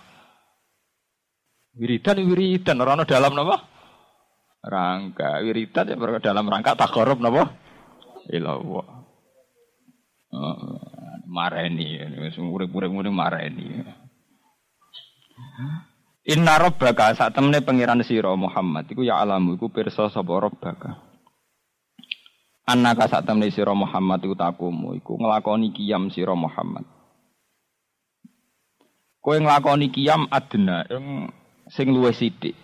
Wiridan 1.74 2.22
wiridan 2.22 2.78
orang 2.78 3.02
dalam 3.02 3.34
apa? 3.42 3.56
Rangka 4.62 5.42
wiridan 5.42 5.90
ya 5.90 6.22
dalam 6.22 6.46
rangka 6.46 6.78
tak 6.78 6.94
korup 6.94 7.18
napa? 7.18 7.50
Ilawa. 8.30 9.02
Oh, 10.32 10.80
mareni, 11.26 11.98
urip-urip 12.38 12.88
ngene 12.88 13.10
mareni. 13.10 13.82
Inna 16.22 16.54
rabbaka 16.54 17.18
saat 17.18 17.34
temene 17.34 17.66
pangeran 17.66 17.98
sira 18.06 18.30
Muhammad 18.38 18.86
iku 18.94 19.02
ya 19.02 19.18
alamu 19.18 19.58
iku 19.58 19.66
pirsa 19.74 20.06
sapa. 20.06 20.54
Anak 22.62 23.10
sak 23.10 23.26
temne 23.26 23.50
sira 23.50 23.74
Muhammad 23.74 24.22
iku 24.22 24.38
takumu 24.38 24.94
iku 24.94 25.18
nglakoni 25.18 25.74
kiam 25.74 26.14
sira 26.14 26.38
Muhammad. 26.38 26.86
Kowe 29.18 29.34
nglakoni 29.34 29.90
kiam 29.90 30.30
adna 30.30 30.86
ing 30.86 31.26
sing 31.74 31.90
luwih 31.90 32.14
sithik. 32.14 32.54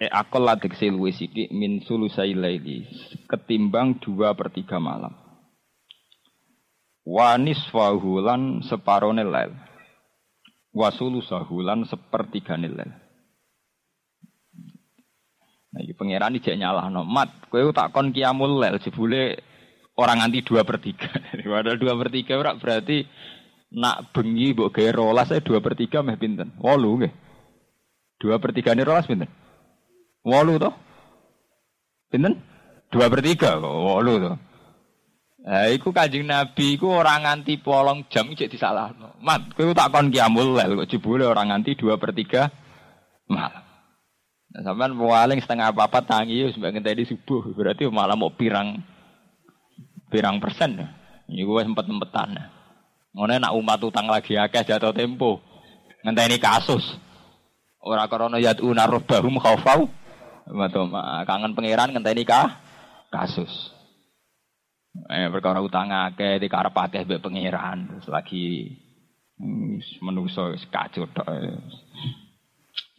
Eh 0.00 0.08
akol 0.08 0.48
ladek 0.48 0.72
luwih 0.80 1.12
sithik 1.12 1.52
min 1.52 1.84
sulusai 1.84 2.32
laili 2.32 2.88
ketimbang 3.28 4.00
dua 4.00 4.32
per 4.32 4.48
tiga 4.48 4.80
malam. 4.80 5.12
Wanis 7.04 7.60
wahulan 7.76 8.64
separone 8.64 9.26
lail. 9.26 9.52
Wasulu 10.72 11.20
sahulan 11.20 11.84
sepertiga 11.84 12.56
lail. 12.56 13.01
Nah, 15.72 15.80
ini 15.80 15.96
pangeran 15.96 16.36
iki 16.36 16.52
nyalah 16.52 16.92
no. 16.92 17.08
Mat, 17.08 17.48
kowe 17.48 17.72
tak 17.72 17.96
kon 17.96 18.12
kiamul 18.12 18.60
lail 18.60 18.76
jebule 18.76 19.40
orang 19.96 20.20
nganti 20.20 20.44
dua 20.44 20.68
per 20.68 20.76
tiga. 20.84 21.08
Padahal 21.52 21.80
dua 21.80 21.96
per 21.96 22.08
tiga 22.12 22.36
berarti 22.36 23.08
nak 23.72 24.12
bengi 24.12 24.52
gawe 24.52 24.90
rolas 24.92 25.32
saya 25.32 25.40
dua 25.40 25.64
per 25.64 25.72
tiga 25.72 26.04
meh 26.04 26.20
pinten? 26.20 26.52
Walu 26.60 26.90
nggih. 27.00 27.12
Dua 28.20 28.36
per 28.36 28.52
tiga 28.52 28.76
ini 28.76 28.84
rolas 28.84 29.08
pinten? 29.08 29.32
Walu 30.22 30.60
toh? 30.60 30.74
Pinten? 32.12 32.36
Dua 32.92 33.08
per 33.08 33.24
tiga 33.24 33.56
kok, 33.56 33.72
walu 33.72 34.14
toh. 34.20 34.36
Nah, 35.42 35.66
iku 35.74 35.90
kanjeng 35.90 36.28
Nabi 36.28 36.78
iku 36.78 37.02
orang 37.02 37.26
nganti 37.26 37.58
polong 37.58 38.06
jam 38.06 38.30
cek 38.30 38.52
disalahno. 38.52 39.18
Mat, 39.24 39.56
kowe 39.56 39.72
tak 39.74 39.90
kon 39.90 40.12
kiamul 40.12 40.54
lel 40.54 40.84
kok 40.84 40.92
orang 41.08 41.50
nganti 41.50 41.74
dua 41.74 41.96
per 41.96 42.12
tiga 42.12 42.52
malam. 43.26 43.61
Nah, 44.52 44.60
sampean 44.60 44.92
paling 44.92 45.40
setengah 45.40 45.72
apa-apa 45.72 46.04
tangi 46.04 46.44
wis 46.44 46.60
mbak 46.60 46.76
ngenteni 46.76 47.08
subuh, 47.08 47.40
berarti 47.56 47.88
malah 47.88 48.12
mau 48.12 48.28
pirang 48.28 48.84
pirang 50.12 50.36
persen. 50.36 50.76
Ini 51.32 51.40
gue 51.40 51.60
sempet 51.64 51.88
sempetan. 51.88 52.36
Ngono 53.16 53.32
nak 53.32 53.56
umat 53.56 53.80
utang 53.80 54.12
lagi 54.12 54.36
akeh 54.36 54.60
jatuh 54.60 54.92
tempo. 54.92 55.40
Ngenteni 56.04 56.36
kasus. 56.36 56.84
Ora 57.80 58.04
krana 58.06 58.36
yaduna 58.38 58.86
rabbahum 58.86 59.42
khaufau 59.42 59.90
Matoma 60.52 61.22
kangen 61.24 61.54
pangeran 61.54 61.94
ngenteni 61.94 62.26
kah 62.26 62.60
kasus. 63.08 63.50
Eh 65.08 65.30
perkara 65.32 65.62
utang 65.64 65.88
akeh 65.88 66.36
dikarep 66.42 66.74
akeh 66.74 67.08
mbek 67.08 67.22
pangeran 67.22 67.88
terus 67.88 68.06
lagi 68.10 68.74
menungso 70.02 70.52
kacau 70.68 71.06
tok. 71.08 71.30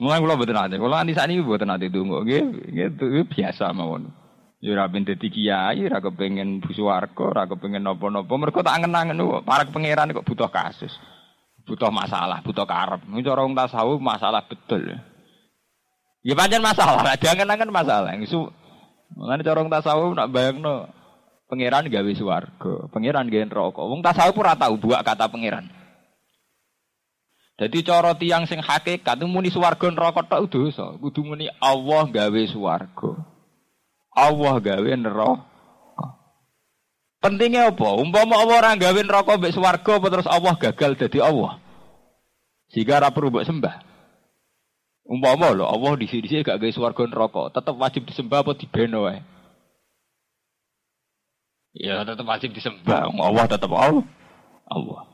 Mulai 0.04 0.20
kula 0.20 0.36
mboten 0.36 0.60
ate. 0.60 0.76
Kula 0.76 1.00
anti 1.00 1.16
sakniki 1.16 1.40
mboten 1.40 1.72
ate 1.72 1.88
donga 1.88 2.28
nggih, 2.28 2.44
nggih 2.76 3.26
biasa 3.32 3.72
mawon. 3.72 4.12
Ya 4.60 4.76
ora 4.76 4.92
ben 4.92 5.08
dadi 5.08 5.28
kiai, 5.32 5.80
ora 5.88 6.04
kepengin 6.04 6.60
buswarga, 6.60 7.24
ora 7.24 7.44
kepengin 7.48 7.84
napa-napa. 7.84 8.32
Mergo 8.36 8.60
tak 8.60 8.80
angen-angen 8.80 9.20
para 9.48 9.64
pangeran 9.68 10.12
kok 10.12 10.28
butuh 10.28 10.52
kasus. 10.52 10.92
Butuh 11.64 11.92
masalah, 11.92 12.44
butuh 12.44 12.68
karep. 12.68 13.00
Ini 13.08 13.24
cara 13.24 13.48
wong 13.48 13.56
tasawuf 13.56 14.00
masalah 14.04 14.44
betul. 14.44 15.00
Ya 16.24 16.36
pancen 16.36 16.64
masalah, 16.64 17.16
diangen-angen 17.16 17.72
masalah. 17.72 18.16
Isu 18.20 18.52
Mengenai 19.14 19.46
corong 19.46 19.70
tasawuf 19.70 20.12
nak 20.18 20.34
bayangno 20.34 20.90
pangeran 21.46 21.86
gawe 21.86 22.12
swarga, 22.18 22.90
pangeran 22.90 23.30
gawe 23.30 23.46
neraka. 23.46 23.82
Wong 23.86 24.02
tasawuf 24.02 24.36
ora 24.42 24.58
tau 24.58 24.74
buak 24.82 25.06
kata 25.06 25.30
pangeran. 25.30 25.70
Jadi 27.54 27.86
cara 27.86 28.18
tiang 28.18 28.50
sing 28.50 28.58
hakikat 28.66 29.22
muni 29.30 29.54
swarga 29.54 29.94
neraka 29.94 30.26
tok 30.26 30.50
dosa. 30.50 30.98
Kudu 30.98 31.22
muni 31.22 31.54
Allah 31.62 32.10
gawe 32.10 32.42
swarga. 32.50 33.12
Allah 34.14 34.56
gawe 34.58 34.92
neraka. 34.98 35.54
Pentingnya 37.24 37.72
apa? 37.72 37.88
Umpama 37.96 38.36
Allah 38.36 38.60
ora 38.60 38.72
gawe 38.76 39.00
neraka 39.00 39.40
mbek 39.40 39.56
swarga 39.56 39.92
apa 39.96 40.08
terus 40.12 40.28
Allah 40.28 40.54
gagal 40.60 40.92
dadi 41.00 41.24
Allah. 41.24 41.62
Sehingga 42.74 43.00
ora 43.00 43.14
perlu 43.16 43.32
mbok 43.32 43.48
sembah. 43.48 43.76
Umpama 45.08 45.54
lho 45.56 45.64
Allah 45.64 45.94
di 45.96 46.10
sini 46.10 46.44
gak 46.44 46.60
gawe 46.60 46.72
swarga 46.74 47.04
neraka, 47.08 47.54
tetep 47.54 47.76
wajib 47.80 48.02
disembah 48.08 48.44
apa 48.44 48.58
dibeno 48.58 49.08
wae. 49.08 49.24
Ya 51.76 52.02
tetep 52.04 52.28
wajib 52.28 52.52
disembah, 52.52 53.08
Allah 53.08 53.46
tetep 53.48 53.72
Allah. 53.72 54.04
Allah. 54.68 55.13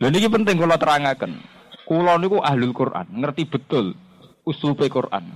Lha 0.00 0.08
niki 0.08 0.28
penting 0.32 0.56
kula 0.56 0.80
terangaken. 0.80 1.42
Kula 1.84 2.16
niku 2.16 2.40
ahlul 2.40 2.72
Quran, 2.72 3.10
ngerti 3.10 3.44
betul 3.50 3.92
uslupe 4.46 4.86
Quran. 4.88 5.28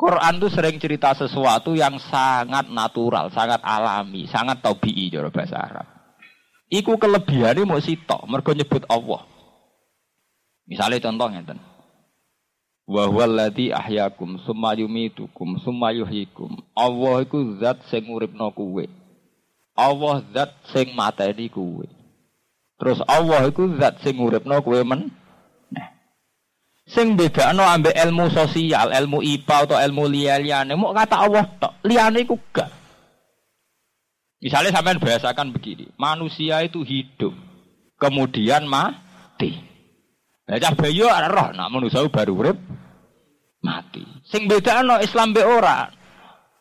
Quran 0.00 0.40
itu 0.40 0.48
sering 0.48 0.80
cerita 0.80 1.12
sesuatu 1.12 1.76
yang 1.76 2.00
sangat 2.00 2.72
natural, 2.72 3.28
sangat 3.36 3.60
alami, 3.60 4.24
sangat 4.32 4.64
tabii 4.64 5.12
cara 5.12 5.28
bahasa 5.28 5.60
Arab. 5.60 5.86
Iku 6.72 6.96
kelebihannya 6.96 7.68
mau 7.68 7.82
sitok, 7.82 8.24
mergo 8.24 8.56
nyebut 8.56 8.88
Allah. 8.88 9.28
Misalnya 10.64 11.04
contoh 11.04 11.28
ngeten. 11.28 11.58
Wa 12.88 13.10
huwallazi 13.10 13.74
ahyakum 13.76 14.40
summa 14.46 14.72
yumitukum 14.72 15.60
summa 15.60 15.92
yuhyikum. 15.92 16.62
Allah 16.72 17.26
iku 17.26 17.60
zat 17.60 17.84
sing 17.92 18.08
uripno 18.08 18.54
kuwe. 18.56 18.88
Allah 19.76 20.24
zat 20.32 20.54
sing 20.72 20.96
mateni 20.96 21.52
kuwe. 21.52 21.99
Terus 22.80 23.04
Allah 23.04 23.44
iku 23.44 23.76
zat 23.76 24.00
sing 24.00 24.16
uripno 24.16 24.64
kuwe 24.64 24.80
men. 24.80 25.12
Nah. 25.68 25.88
Sing 26.88 27.12
bedakno 27.12 27.60
ambek 27.68 27.92
ilmu 27.92 28.32
sosial, 28.32 28.96
ilmu 28.96 29.20
IPA 29.20 29.56
atau 29.68 29.76
ilmu 29.76 30.08
liya-liyane, 30.08 30.72
mau 30.80 30.96
kata 30.96 31.28
Allah 31.28 31.44
tok, 31.60 31.76
liyane 31.84 32.24
iku 32.24 32.40
gak. 32.56 32.72
Misalnya 34.40 34.72
sampean 34.72 34.96
bahasakan 34.96 35.52
begini, 35.52 35.92
manusia 36.00 36.64
itu 36.64 36.80
hidup, 36.80 37.36
kemudian 38.00 38.64
mati. 38.64 39.60
Lah 40.48 40.58
cah 40.58 40.72
bayi 40.74 41.04
ora 41.04 41.30
roh 41.30 41.54
nak 41.54 41.68
manusa 41.70 42.02
baru 42.10 42.32
urip 42.34 42.58
mati. 43.62 44.02
Sing 44.26 44.48
bedakno 44.48 44.98
Islam 44.98 45.30
be 45.36 45.44
ora. 45.44 45.86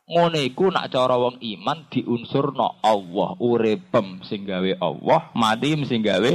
Ngene 0.10 0.42
iku 0.50 0.74
nak 0.74 0.90
cara 0.90 1.22
wong 1.22 1.38
iman 1.38 1.86
diunsurno 1.94 2.82
Allah 2.82 3.38
uripem 3.38 4.26
sing 4.26 4.42
gawe 4.42 4.82
Allah, 4.82 5.30
mati 5.38 5.78
sing 5.86 6.02
gawe 6.02 6.34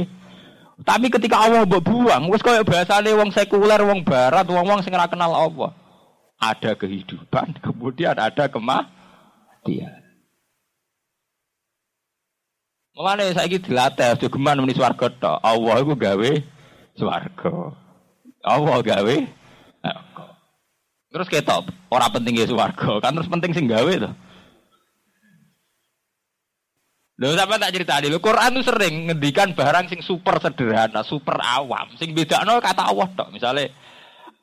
tapi 0.83 1.07
ketika 1.07 1.39
Allah 1.39 1.63
mbok 1.63 1.87
buang, 1.87 2.27
wis 2.27 2.43
koyo 2.43 2.67
bahasane 2.67 3.15
wong 3.15 3.31
sekuler, 3.31 3.79
wong 3.79 4.03
barat, 4.03 4.43
wong-wong 4.43 4.83
sing 4.83 4.91
ora 4.91 5.07
kenal 5.07 5.31
Allah. 5.31 5.71
Ada 6.35 6.75
kehidupan, 6.75 7.55
kemudian 7.65 8.19
ada 8.19 8.51
kematian. 8.51 10.03
Mulane 12.95 13.31
saiki 13.31 13.59
dilatih 13.59 14.19
jogeman 14.19 14.59
muni 14.59 14.75
swarga 14.75 15.07
tok. 15.11 15.39
Allah 15.43 15.75
iku 15.83 15.95
gawe 15.95 16.31
swarga. 16.95 17.75
Allah 18.43 18.77
gawe 18.83 19.15
Terus 21.15 21.31
ketok, 21.31 21.71
ora 21.87 22.11
penting 22.11 22.35
ya 22.35 22.43
swarga, 22.43 22.99
kan 22.99 23.15
terus 23.15 23.31
penting 23.31 23.55
sing 23.55 23.71
gawe 23.71 23.87
to. 23.87 24.11
Lho 27.15 27.31
sampe 27.39 27.55
tak 27.55 27.71
cerita 27.71 28.03
lho, 28.03 28.19
Quran 28.19 28.59
itu 28.59 28.67
sering 28.67 29.07
ngendikan 29.07 29.55
barang 29.55 29.87
sing 29.87 30.03
super 30.03 30.43
sederhana, 30.43 31.07
super 31.07 31.39
awam, 31.39 31.95
sing 31.95 32.11
bedakno 32.11 32.59
kata 32.59 32.91
Allah 32.91 33.07
tok. 33.15 33.31
Misale 33.31 33.71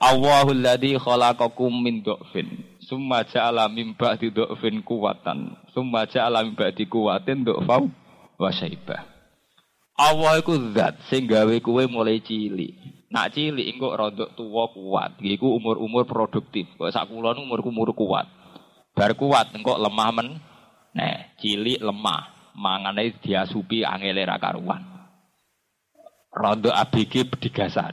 Allahul 0.00 0.64
ladzi 0.64 0.96
khalaqakum 0.96 1.84
min 1.84 2.00
dhafin, 2.00 2.64
summa 2.80 3.20
ja'ala 3.28 3.68
min 3.68 3.92
ba'di 3.92 4.32
dhafin 4.32 4.80
kuwatan, 4.80 5.52
summa 5.76 6.08
ja'ala 6.08 6.40
min 6.40 6.56
ba'di 6.56 6.88
kuwatin 6.88 7.44
dhafau 7.44 7.92
wa 8.40 8.48
syaibah. 8.48 9.04
Allah 9.92 10.40
iku 10.40 10.56
zat 10.72 10.96
sing 11.12 11.28
gawe 11.28 11.52
kowe 11.60 11.84
mulai 11.84 12.24
cilik. 12.24 13.01
Nak 13.12 13.36
cilik 13.36 13.68
engko 13.76 13.92
rodok 13.92 14.32
tuwa 14.32 14.72
kuat. 14.72 15.20
Iku 15.20 15.60
umur-umur 15.60 16.08
produktif. 16.08 16.64
Kok 16.80 16.88
sak 16.88 17.12
kula 17.12 17.36
umur-umur 17.36 17.92
kuat. 17.92 18.24
Bar 18.96 19.12
kuat 19.12 19.52
engko 19.52 19.76
lemah 19.76 20.10
men. 20.16 20.40
Nah, 20.96 21.36
cilik 21.36 21.76
lemah. 21.76 22.56
Mangane 22.56 23.20
diasupi 23.20 23.84
angele 23.84 24.24
ra 24.24 24.40
karuan. 24.40 24.80
Rodok 26.32 26.72
ABG 26.72 27.28
pedigasan. 27.36 27.92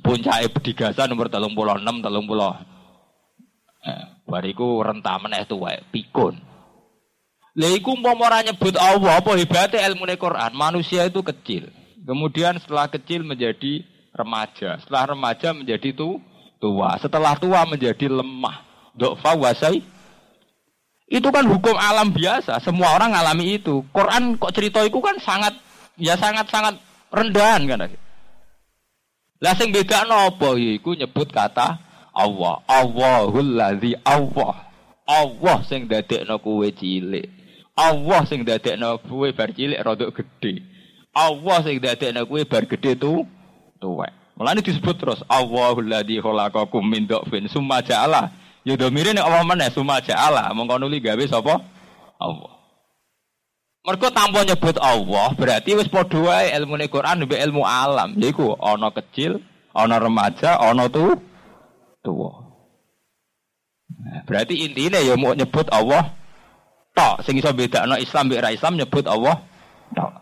Puncake 0.00 0.48
pedigasan 0.48 1.12
umur 1.12 1.28
36 1.28 1.84
30. 1.84 2.64
Eh, 3.84 4.04
bariku 4.24 4.80
rentah 4.80 5.20
meneh 5.20 5.44
tuwek 5.44 5.84
pikun. 5.92 6.40
Lha 7.54 7.68
iku 7.76 7.92
umpama 7.94 8.32
ora 8.32 8.40
nyebut 8.40 8.74
Allah, 8.80 9.20
apa 9.20 9.36
hebatnya 9.36 9.84
ilmu 9.92 10.08
Quran? 10.16 10.56
Manusia 10.56 11.06
itu 11.06 11.20
kecil. 11.20 11.68
Kemudian 12.02 12.56
setelah 12.58 12.88
kecil 12.90 13.22
menjadi 13.22 13.84
remaja, 14.14 14.78
setelah 14.78 15.12
remaja 15.12 15.50
menjadi 15.50 15.90
tu, 15.90 16.22
tua, 16.62 16.96
setelah 17.02 17.34
tua 17.34 17.66
menjadi 17.66 18.06
lemah. 18.06 18.62
Dokfa 18.94 19.34
wasai. 19.34 19.82
Itu 21.10 21.28
kan 21.34 21.44
hukum 21.44 21.74
alam 21.74 22.14
biasa, 22.14 22.62
semua 22.62 22.94
orang 22.94 23.12
ngalami 23.12 23.58
itu. 23.58 23.82
Quran 23.90 24.38
kok 24.38 24.54
cerita 24.54 24.80
itu 24.86 25.02
kan 25.02 25.18
sangat 25.18 25.58
ya 25.98 26.14
sangat-sangat 26.14 26.78
rendahan 27.10 27.66
kan. 27.66 27.90
Lah 29.42 29.52
sing 29.58 29.74
bedakno 29.74 30.32
apa 30.32 30.56
iku 30.56 30.96
nyebut 30.96 31.28
kata 31.28 31.76
Allah. 32.14 32.62
Allahul 32.64 33.58
ladzi 33.58 33.92
Allah. 34.06 34.70
Allah 35.04 35.58
sing 35.68 35.84
dadekno 35.84 36.40
kowe 36.40 36.64
cilik. 36.72 37.28
Allah 37.76 38.24
sing 38.24 38.46
dadekno 38.46 39.02
kowe 39.04 39.28
bar 39.36 39.52
cilik 39.52 39.76
rada 39.84 40.08
gedhe. 40.08 40.64
Allah 41.12 41.58
sing 41.60 41.76
dadekno 41.82 42.24
kowe 42.24 42.40
bar 42.48 42.64
gedhe 42.64 42.96
tu 42.96 43.28
tuwek. 43.84 44.12
Mulane 44.40 44.64
disebut 44.64 44.96
terus 44.96 45.20
Allahul 45.28 45.84
ladzi 45.84 46.16
khalaqakum 46.24 46.80
min 46.80 47.04
dhafin 47.04 47.44
summa 47.52 47.84
ja'ala. 47.84 48.32
Ya 48.64 48.80
domire 48.80 49.12
nek 49.12 49.28
Allah 49.28 49.44
meneh 49.44 49.68
summa 49.68 50.00
ja'ala. 50.00 50.48
Mongko 50.56 50.80
nuli 50.80 51.04
gawe 51.04 51.20
sapa? 51.28 51.60
Allah. 52.16 52.52
Mergo 53.84 54.08
tanpa 54.08 54.48
nyebut 54.48 54.80
Allah, 54.80 55.36
berarti 55.36 55.76
wis 55.76 55.92
padha 55.92 56.16
wae 56.16 56.48
ilmune 56.56 56.88
Quran 56.88 57.28
mbek 57.28 57.36
ilmu 57.36 57.68
alam. 57.68 58.16
Yaiku 58.16 58.56
ana 58.56 58.88
kecil, 58.88 59.44
ana 59.76 60.00
remaja, 60.00 60.56
ana 60.56 60.88
tu 60.88 61.20
tua. 62.00 62.32
Nah, 63.92 64.24
berarti 64.24 64.64
intinya 64.64 64.96
ya 64.96 65.20
mau 65.20 65.36
nyebut 65.36 65.68
Allah 65.68 66.16
tok 66.96 67.28
sing 67.28 67.36
iso 67.36 67.52
bedakno 67.52 68.00
Islam 68.00 68.32
mbek 68.32 68.56
Islam 68.56 68.80
nyebut 68.80 69.04
Allah 69.04 69.44
tok. 69.92 70.12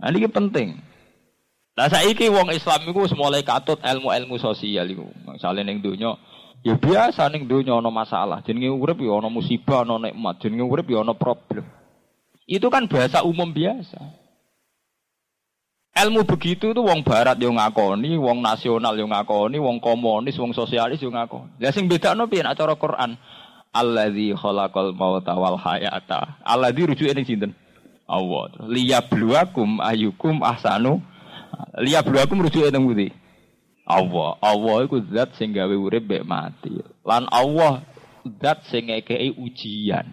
Nah, 0.00 0.08
ini 0.08 0.24
penting. 0.32 0.93
Lah 1.74 1.90
saiki 1.90 2.30
wong 2.30 2.54
Islam 2.54 2.86
iku 2.86 3.02
wis 3.02 3.14
mulai 3.18 3.42
katut 3.42 3.82
ilmu-ilmu 3.82 4.38
sosial 4.38 4.86
iku. 4.86 5.10
Misale 5.26 5.66
ning 5.66 5.82
donya 5.82 6.14
ya 6.62 6.78
biasa 6.78 7.26
ning 7.34 7.50
donya 7.50 7.74
ana 7.74 7.90
masalah, 7.90 8.38
jenenge 8.46 8.70
urip 8.70 9.02
ya 9.02 9.18
ana 9.18 9.26
musibah, 9.26 9.82
ana 9.82 9.98
nikmat, 9.98 10.38
jenenge 10.38 10.62
urip 10.62 10.86
ya 10.86 11.02
ana 11.02 11.18
problem. 11.18 11.66
Itu 12.46 12.70
kan 12.70 12.86
bahasa 12.86 13.26
umum 13.26 13.50
biasa. 13.50 13.98
Ilmu 15.94 16.26
begitu 16.26 16.74
itu 16.74 16.82
wong 16.82 17.06
barat 17.06 17.38
yo 17.38 17.54
ngakoni, 17.54 18.18
wong 18.18 18.42
nasional 18.42 18.98
yo 18.98 19.06
ngakoni, 19.06 19.62
wong 19.62 19.78
komunis, 19.78 20.38
wong 20.38 20.54
sosialis 20.54 21.02
yo 21.02 21.10
ngakoni. 21.10 21.58
Lah 21.58 21.70
sing 21.74 21.90
bedakno 21.90 22.26
piye 22.30 22.42
nek 22.42 22.54
cara 22.58 22.74
Quran? 22.78 23.18
Alladzi 23.74 24.30
khalaqal 24.34 24.94
mauta 24.94 25.34
wal 25.34 25.58
hayata. 25.58 26.38
Alladzi 26.46 26.86
rujuke 26.86 27.14
ning 27.14 27.26
sinten? 27.26 27.52
Allah. 28.06 28.50
Liyabluwakum 28.66 29.82
ayyukum 29.82 30.42
ahsanu 30.42 31.02
Liya 31.80 32.04
aku 32.04 32.34
merujuk 32.34 32.66
teng 32.70 32.86
budi. 32.86 33.10
Allah, 33.84 34.40
Allah 34.40 34.76
itu 34.88 34.96
zat 35.12 35.36
sing 35.36 35.52
gawe 35.52 35.74
urip 35.76 36.08
mek 36.08 36.24
mati. 36.24 36.80
Lan 37.04 37.28
Allah 37.28 37.84
zat 38.40 38.64
sing 38.72 38.88
ngekei 38.88 39.36
ujian. 39.36 40.08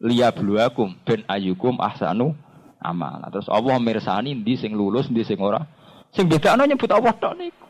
Liya 0.00 0.32
aku 0.32 0.88
ben 1.04 1.26
ayukum 1.28 1.76
ahsanu 1.82 2.32
amal. 2.80 3.20
Terus 3.34 3.50
Allah 3.50 3.76
mirsani 3.82 4.32
ndi 4.38 4.56
sing 4.56 4.72
lulus, 4.72 5.10
ndi 5.10 5.26
sing 5.26 5.36
ora. 5.42 5.66
Sing 6.14 6.30
bedakno 6.30 6.64
nyebut 6.64 6.88
Allah 6.88 7.12
tok 7.12 7.34
niku. 7.36 7.66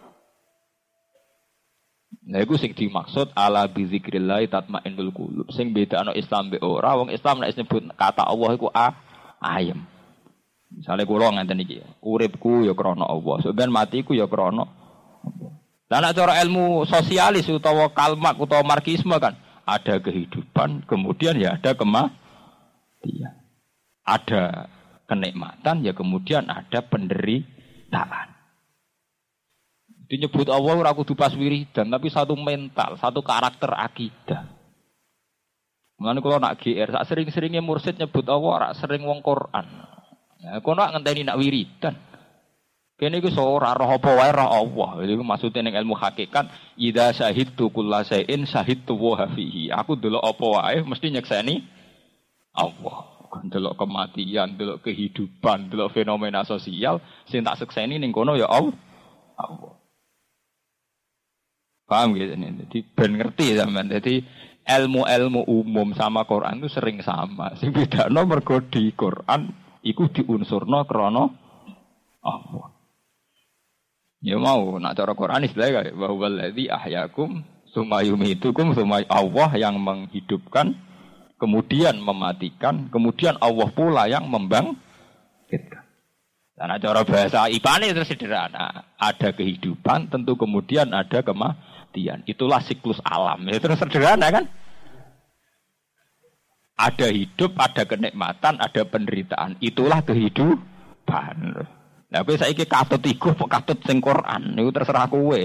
Nah, 2.28 2.44
iku 2.44 2.60
sing 2.60 2.76
dimaksud 2.76 3.32
ala 3.32 3.64
bi 3.64 3.88
zikrillah 3.88 4.44
tatmainnul 4.52 5.10
qulub. 5.16 5.48
Sing 5.50 5.72
bedakno 5.72 6.12
Islam 6.12 6.52
be 6.52 6.60
ora, 6.60 6.92
wong 6.94 7.08
Islam 7.08 7.40
nek 7.40 7.56
nyebut 7.56 7.88
kata 7.96 8.22
Allah 8.22 8.50
iku 8.52 8.68
ah, 8.70 8.92
ayem. 9.40 9.80
Misalnya 10.68 11.08
kulo 11.08 11.32
ngeten 11.32 11.64
iki, 11.64 11.80
uripku 12.04 12.68
ya 12.68 12.76
krana 12.76 13.08
Allah, 13.08 13.40
sebenarnya 13.40 13.72
matiku 13.72 14.12
ya 14.12 14.28
krana. 14.28 14.68
Dan 15.88 16.04
cara 16.12 16.36
ilmu 16.44 16.84
sosialis 16.84 17.48
utawa 17.48 17.88
kalmak 17.96 18.36
utawa 18.36 18.60
marxisme 18.60 19.16
kan 19.16 19.40
ada 19.64 20.00
kehidupan, 20.00 20.84
kemudian 20.84 21.40
ya 21.40 21.56
ada 21.56 21.72
kematian. 21.72 23.32
Ada 24.08 24.72
kenikmatan, 25.04 25.84
ya 25.84 25.92
kemudian 25.92 26.48
ada 26.48 26.80
penderitaan. 26.80 28.28
Dinyebut 30.08 30.48
Allah 30.48 30.72
ora 30.72 30.92
kudu 30.96 31.12
pas 31.12 31.36
wiridan, 31.36 31.92
tapi 31.92 32.08
satu 32.08 32.32
mental, 32.32 32.96
satu 32.96 33.20
karakter 33.20 33.68
akidah. 33.76 34.48
Mulane 36.00 36.24
kalau 36.24 36.40
nak 36.40 36.56
GR, 36.62 36.88
sak 36.88 37.04
sering-seringnya 37.12 37.60
mursid 37.60 38.00
nyebut 38.00 38.24
Allah, 38.32 38.72
sering 38.72 39.04
wong 39.04 39.20
Quran. 39.20 39.66
Ya, 40.38 40.62
kono 40.62 40.86
ngenteni 40.86 41.26
nak 41.26 41.38
wiridan. 41.38 41.98
Kene 42.98 43.22
iku 43.22 43.30
ora 43.38 43.78
roh 43.78 43.94
apa 43.94 44.10
wae 44.10 44.30
roh 44.34 44.50
Allah. 44.50 44.90
Iku 45.06 45.22
maksude 45.22 45.62
ning 45.62 45.78
ilmu 45.78 45.94
hakikat, 45.94 46.50
idza 46.74 47.14
syahidtu 47.14 47.70
kullasain 47.70 48.42
syahidtu 48.42 48.98
wa 48.98 49.22
fihi. 49.30 49.70
Aku 49.70 49.94
delok 49.94 50.22
apa 50.22 50.44
wae 50.58 50.82
mesti 50.82 51.14
nyekseni 51.14 51.62
Allah. 52.58 53.06
Delok 53.28 53.78
kematian, 53.78 54.58
delok 54.58 54.82
kehidupan, 54.82 55.70
delok 55.70 55.94
fenomena 55.94 56.42
sosial, 56.42 56.98
sing 57.30 57.46
tak 57.46 57.60
sekseni 57.62 58.02
ning 58.02 58.10
kono 58.10 58.34
ya 58.34 58.50
Allah. 58.50 58.74
Allah. 59.38 59.78
Paham 61.86 62.18
gitu 62.18 62.34
nih. 62.34 62.66
Jadi 62.66 62.78
ben 62.98 63.14
ngerti 63.14 63.46
zaman. 63.54 63.94
Jadi 63.94 64.26
ilmu-ilmu 64.66 65.46
umum 65.46 65.94
sama 65.94 66.26
Quran 66.26 66.58
itu 66.58 66.68
sering 66.70 66.98
sama. 67.06 67.54
Sing 67.62 67.70
beda 67.70 68.10
no 68.10 68.26
mergo 68.26 68.58
di 68.58 68.90
Quran 68.90 69.67
iku 69.82 70.10
diunsurno 70.10 70.84
krana 70.84 71.30
Allah. 72.22 72.66
Ya 74.18 74.34
mau 74.34 74.78
nak 74.82 74.98
cara 74.98 75.14
Quran 75.14 75.46
istilahnya 75.46 75.86
kayak 75.86 75.94
bahwa 75.94 76.26
ladzi 76.26 76.66
ahyakum 76.66 77.46
summa 77.70 78.02
yumitukum 78.02 78.74
summa 78.74 79.06
Allah 79.06 79.50
yang 79.54 79.78
menghidupkan 79.78 80.74
kemudian 81.38 82.02
mematikan 82.02 82.90
kemudian 82.90 83.38
Allah 83.38 83.68
pula 83.70 84.10
yang 84.10 84.26
membangkitkan. 84.26 85.86
Dan 86.58 86.74
cara 86.82 87.06
bahasa 87.06 87.46
ipane 87.46 87.94
itu 87.94 88.02
sederhana. 88.02 88.90
Ada 88.98 89.30
kehidupan, 89.30 90.10
tentu 90.10 90.34
kemudian 90.34 90.90
ada 90.90 91.22
kematian. 91.22 92.26
Itulah 92.26 92.58
siklus 92.66 92.98
alam. 93.06 93.46
Itu 93.46 93.70
sederhana 93.78 94.26
kan? 94.34 94.50
Ada 96.78 97.10
hidup, 97.10 97.58
ada 97.58 97.82
kenikmatan, 97.82 98.62
ada 98.62 98.82
penderitaan. 98.86 99.58
Itulah 99.58 100.06
kehidupan. 100.06 101.36
Nah, 102.08 102.20
kowe 102.24 102.36
saiki 102.38 102.64
katut 102.70 103.02
iku 103.02 103.34
apa 103.34 103.60
katut 103.60 103.82
sing 103.82 103.98
Quran 103.98 104.54
niku 104.54 104.70
terserah 104.70 105.10
kowe. 105.10 105.42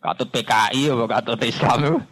Katut 0.00 0.28
PKI 0.32 0.88
apa 0.88 1.04
katut 1.20 1.40
Islam. 1.44 2.02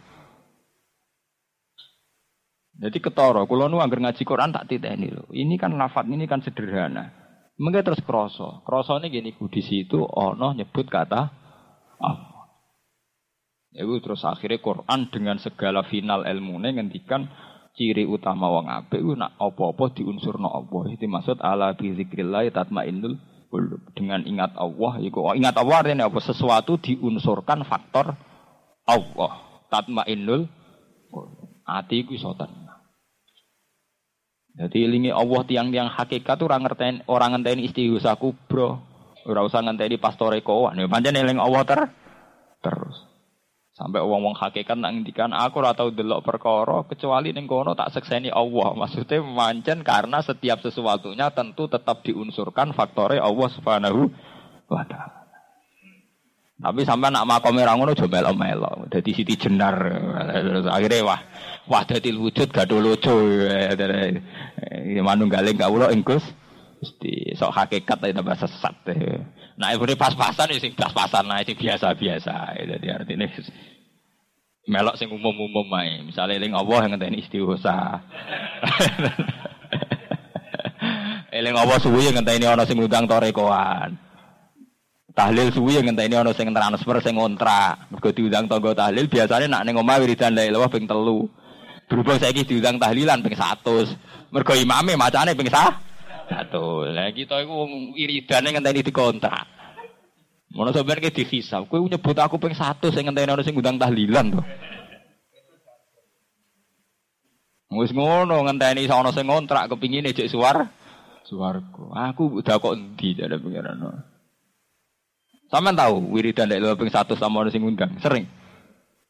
Jadi 2.73 2.97
ketara, 2.97 3.45
kula 3.45 3.69
nu 3.69 3.81
anggar 3.81 4.01
ngaji 4.01 4.23
Quran 4.25 4.53
tak 4.53 4.65
titeni 4.69 5.09
lho. 5.13 5.29
Ini 5.29 5.55
kan 5.61 5.77
lafat 5.77 6.09
ini 6.09 6.25
kan 6.25 6.41
sederhana. 6.41 7.09
Mengke 7.57 7.85
terus 7.85 8.01
kroso. 8.01 8.65
Krosone 8.65 9.13
gini 9.13 9.33
di 9.33 9.61
situ 9.61 10.01
ono 10.01 10.57
nyebut 10.57 10.89
kata 10.89 11.21
Allah. 12.01 12.49
Itu 13.73 13.97
terus 14.01 14.25
akhirnya 14.25 14.61
Quran 14.61 15.09
dengan 15.09 15.37
segala 15.37 15.85
final 15.85 16.25
ilmunya 16.25 16.77
ngendikan 16.77 17.29
ciri 17.73 18.05
utama 18.05 18.49
wong 18.49 18.69
apik 18.69 19.01
ku 19.01 19.17
nak 19.17 19.37
apa-apa 19.37 19.93
diunsurno 19.97 20.49
Allah. 20.49 20.83
Itu 20.93 21.09
maksud 21.09 21.41
ala 21.41 21.73
bi 21.73 21.93
zikrillah 21.93 22.49
tatmainnul 22.53 23.17
qulub. 23.49 23.81
Dengan 23.97 24.21
ingat 24.23 24.53
Allah 24.57 25.01
iku 25.01 25.25
oh, 25.29 25.35
ingat 25.35 25.57
Allah 25.57 25.81
artinya 25.81 26.09
apa? 26.09 26.19
Sesuatu 26.21 26.77
diunsurkan 26.77 27.65
faktor 27.65 28.13
Allah. 28.85 29.31
Tatmainnul 29.73 30.45
Ati 31.63 32.03
iku 32.03 32.11
iso 32.17 32.35
tenang. 32.35 32.83
Jadi 34.53 34.85
ilingi 34.85 35.09
Allah 35.09 35.41
tiang-tiang 35.47 35.89
hakikat 35.89 36.37
tuh 36.37 36.45
orang 36.45 36.67
ngertain 36.67 37.01
orang 37.09 37.39
ngenteni 37.39 37.65
istighosah 37.65 38.19
kubro. 38.19 38.83
Ora 39.23 39.41
usah 39.41 39.63
ngenteni 39.65 39.97
pastore 39.97 40.43
kowan. 40.45 40.77
Ya 40.77 40.85
pancen 40.91 41.15
eling 41.17 41.39
Allah 41.39 41.63
ter 41.65 41.79
terus. 42.61 43.12
Sampai 43.73 44.05
wong-wong 44.05 44.37
hakikat 44.37 44.77
nak 44.77 44.93
ngendikan 44.93 45.33
aku 45.33 45.57
ora 45.57 45.73
tau 45.73 45.89
delok 45.89 46.21
perkara 46.21 46.85
kecuali 46.85 47.33
ning 47.33 47.49
kono 47.49 47.73
tak 47.73 47.89
sekseni 47.89 48.29
Allah. 48.29 48.69
Maksudnya 48.85 49.25
mancen 49.25 49.81
karena 49.81 50.21
setiap 50.21 50.61
sesuatunya 50.61 51.33
tentu 51.33 51.65
tetap 51.65 52.05
diunsurkan 52.05 52.77
faktornya 52.77 53.25
Allah 53.25 53.49
Subhanahu 53.49 54.13
wa 54.69 54.83
taala. 54.85 55.21
Tapi 56.63 56.85
sampai 56.85 57.09
nak 57.11 57.25
makome 57.25 57.65
ra 57.65 57.73
ngono 57.73 57.97
aja 57.97 58.05
melo-melo. 58.05 58.87
Dadi 58.87 59.11
siti 59.11 59.35
jenar. 59.35 59.75
Akhirnya 60.69 61.03
wah 61.03 61.19
wah 61.65 61.83
dadi 61.83 62.13
wujud 62.13 62.53
gado 62.53 62.77
lucu. 62.77 63.11
Manunggaling 65.09 65.57
kawula 65.57 65.89
ingkus 65.91 66.23
Gusti 66.23 66.42
sok 67.39 67.51
hakikat 67.51 67.97
itu 68.11 68.21
bahasa 68.21 68.45
sesat. 68.45 68.75
Nah, 69.57 69.69
ibu 69.73 69.85
pas-pasan 69.95 70.53
ya 70.53 70.59
sing 70.59 70.73
pas-pasan 70.73 71.25
nah 71.29 71.39
sing 71.45 71.57
biasa-biasa. 71.57 72.57
Jadi 72.57 72.87
artinya 72.89 73.27
melok 74.67 74.95
sing 74.95 75.11
umum-umum 75.11 75.67
ae. 75.75 76.03
Misale 76.07 76.39
eling 76.39 76.55
Allah 76.55 76.87
yang 76.87 76.91
ngenteni 76.95 77.19
istighosa. 77.19 77.75
eling 81.37 81.55
Allah 81.55 81.77
suwi 81.83 82.07
yang 82.07 82.15
ngenteni 82.19 82.45
ana 82.47 82.63
sing 82.63 82.79
ngundang 82.79 83.05
torekoan. 83.07 83.99
Tahlil 85.13 85.53
suwi 85.53 85.77
yang 85.77 85.85
ngenteni 85.91 86.15
ana 86.15 86.31
sing 86.31 86.47
transfer 86.55 86.97
sing 87.03 87.19
ngontrak. 87.19 87.91
Mergo 87.91 88.09
diundang 88.15 88.47
tangga 88.47 88.71
tahlil 88.71 89.11
biasanya 89.11 89.47
nak 89.51 89.63
ning 89.67 89.75
omah 89.75 89.99
wiridan 89.99 90.31
la 90.31 90.47
ilaha 90.47 90.71
ping 90.71 90.87
telu. 90.87 91.27
Berhubung 91.91 92.15
saiki 92.17 92.47
diundang 92.47 92.79
tahlilan 92.79 93.19
ping 93.19 93.35
100. 93.35 94.31
Mergo 94.31 94.53
imame 94.55 94.95
macane 94.95 95.35
ping 95.35 95.51
100. 95.51 95.92
Satu. 96.33 96.89
Lah 96.89 97.13
kita 97.13 97.45
iku 97.45 97.53
wong 97.53 97.71
wiridane 97.93 98.49
ngenteni 98.49 98.81
dikontrak. 98.81 99.45
Ngono 100.53 100.73
sampeyan 100.73 101.01
ki 101.05 101.13
dihisab. 101.21 101.69
Kowe 101.69 101.85
nyebut 101.85 102.17
aku 102.17 102.41
ping 102.41 102.57
100 102.57 102.89
sing 102.89 103.05
ngenteni 103.05 103.29
ono 103.29 103.45
sing 103.45 103.53
ngundang 103.53 103.77
tahlilan 103.77 104.33
to. 104.33 104.41
Wis 107.73 107.93
ngono 107.93 108.45
ngenteni 108.49 108.89
ana 108.89 109.13
sing 109.13 109.29
ngontrak 109.29 109.69
kepingine 109.69 110.13
jek 110.13 110.29
suar 110.29 110.69
suwarga. 111.29 112.13
Aku 112.13 112.41
udah 112.41 112.57
kok 112.57 112.73
endi 112.77 113.13
jare 113.13 113.37
pengiran. 113.37 114.01
Sampeyan 115.53 115.77
tahu 115.77 116.17
wiridan 116.17 116.49
nek 116.49 116.81
ping 116.81 116.89
100 116.89 117.13
sama 117.13 117.45
ono 117.45 117.49
sing 117.53 117.61
ngundang, 117.61 117.93
sering. 118.01 118.25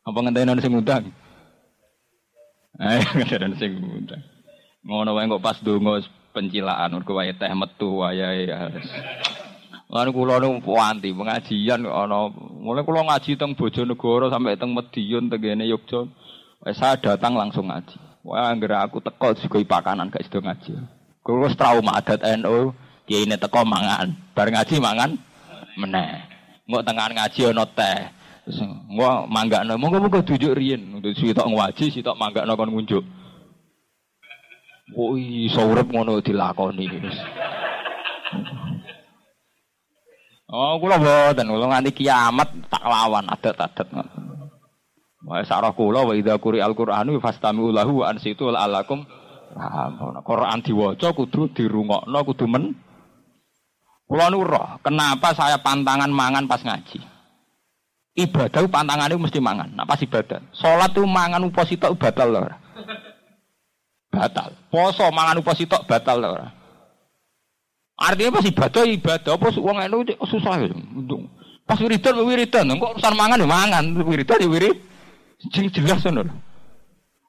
Apa 0.04 0.20
ngenteni 0.20 0.52
ono 0.52 0.60
sing 0.64 0.76
ngundang? 0.76 1.08
Eh, 2.84 3.04
ngenteni 3.16 3.56
sing 3.60 3.80
ngundang. 3.80 4.24
Ngono 4.84 5.16
wae 5.16 5.28
kok 5.28 5.44
pas 5.44 5.60
donga 5.64 6.04
pencilaan 6.34 6.92
mergo 6.98 7.14
wae 7.14 7.32
teh 7.38 7.54
metu 7.54 8.02
wayahe 8.02 8.50
harus. 8.50 8.90
Lan 9.94 10.10
kula 10.10 10.42
nu 10.42 10.58
anti 10.82 11.14
pengajian 11.14 11.86
kok 11.86 11.94
ana 11.94 12.34
mulai 12.34 12.82
kula 12.82 13.06
ngaji 13.06 13.38
teng 13.38 13.54
Bojonegoro 13.54 14.34
sampai 14.34 14.58
teng 14.58 14.74
Medion 14.74 15.30
tegene 15.30 15.70
Yogyakarta. 15.70 16.10
Wes 16.66 16.80
saya 16.80 16.98
datang 16.98 17.38
langsung 17.38 17.70
ngaji. 17.70 18.00
Wah, 18.24 18.48
anggere 18.48 18.80
aku 18.80 19.04
teko 19.04 19.36
sugoi 19.36 19.68
pakanan 19.68 20.08
gak 20.08 20.24
sido 20.24 20.40
ngaji. 20.40 20.80
Kulo 21.20 21.52
trauma 21.60 22.00
adat 22.00 22.24
NU, 22.40 22.72
kiai 23.04 23.28
ini 23.28 23.36
teko 23.36 23.68
mangan, 23.68 24.16
bar 24.32 24.48
ngaji 24.48 24.80
mangan 24.80 25.12
meneh. 25.76 26.24
Mau 26.64 26.80
tengah 26.80 27.12
ngaji 27.12 27.52
ono 27.52 27.68
teh. 27.68 28.00
Terus 28.48 28.60
gua 28.92 29.28
manggakno, 29.28 29.76
monggo-monggo 29.76 30.24
dujuk 30.24 30.56
riyen. 30.56 31.04
Sitok 31.04 31.48
ngaji, 31.52 31.86
sitok 31.92 32.16
manggakno 32.16 32.56
kon 32.56 32.72
ngunjuk. 32.72 33.04
Woi, 34.92 35.48
saurep 35.48 35.88
ngono 35.88 36.20
dilakoni. 36.20 36.92
Oh, 40.52 40.76
kula 40.78 41.00
boten, 41.00 41.48
kula 41.48 41.66
nganti 41.72 41.96
kiamat 41.96 42.50
tak 42.68 42.84
lawan 42.84 43.26
adat-adat. 43.32 43.88
Wa 45.24 45.40
sarah 45.48 45.72
kula 45.72 46.04
wa 46.04 46.14
idza 46.14 46.36
quri 46.36 46.60
al-Qur'anu 46.60 47.16
fastami'u 47.24 47.72
lahu 47.72 48.04
wa 48.04 48.12
ansitu 48.12 48.52
la'allakum 48.52 49.08
Quran 50.28 50.60
diwaca 50.66 51.16
kudu 51.16 51.56
dirungokno 51.56 52.20
kudu 52.28 52.46
men 52.50 52.76
Kula 54.04 54.28
nu 54.30 54.44
roh, 54.44 54.84
kenapa 54.84 55.32
saya 55.32 55.58
pantangan 55.64 56.12
mangan 56.12 56.44
pas 56.46 56.60
ngaji? 56.60 57.02
Ibadah 58.14 58.68
pantangan 58.70 59.10
itu 59.10 59.18
mesti 59.18 59.40
mangan. 59.40 59.74
Nah 59.74 59.88
pas 59.88 59.98
ibadah, 59.98 60.44
sholat 60.54 60.92
tuh 60.92 61.08
mangan 61.08 61.42
uposito 61.48 61.88
batal 61.98 62.30
loh. 62.30 62.46
Batal. 64.14 64.54
Poso 64.70 65.10
mangan 65.10 65.42
uposito 65.42 65.82
batal 65.90 66.22
loh. 66.22 66.38
Artinya 67.98 68.38
pas 68.38 68.46
ibadah 68.46 68.84
ibadah, 68.86 69.34
apa 69.34 69.48
uang 69.58 69.78
itu 70.06 70.14
susah 70.30 70.62
ya. 70.62 70.70
Pas 71.66 71.80
wiridan 71.82 72.22
wiridan, 72.22 72.74
kok 72.78 72.94
urusan 73.00 73.16
mangan 73.18 73.42
ya 73.42 73.48
mangan, 73.50 73.84
wiridan 74.06 74.38
ya 74.38 74.50
wirid. 74.50 74.78
Jeng 75.50 75.74
jelas 75.74 76.06
ngono. 76.06 76.30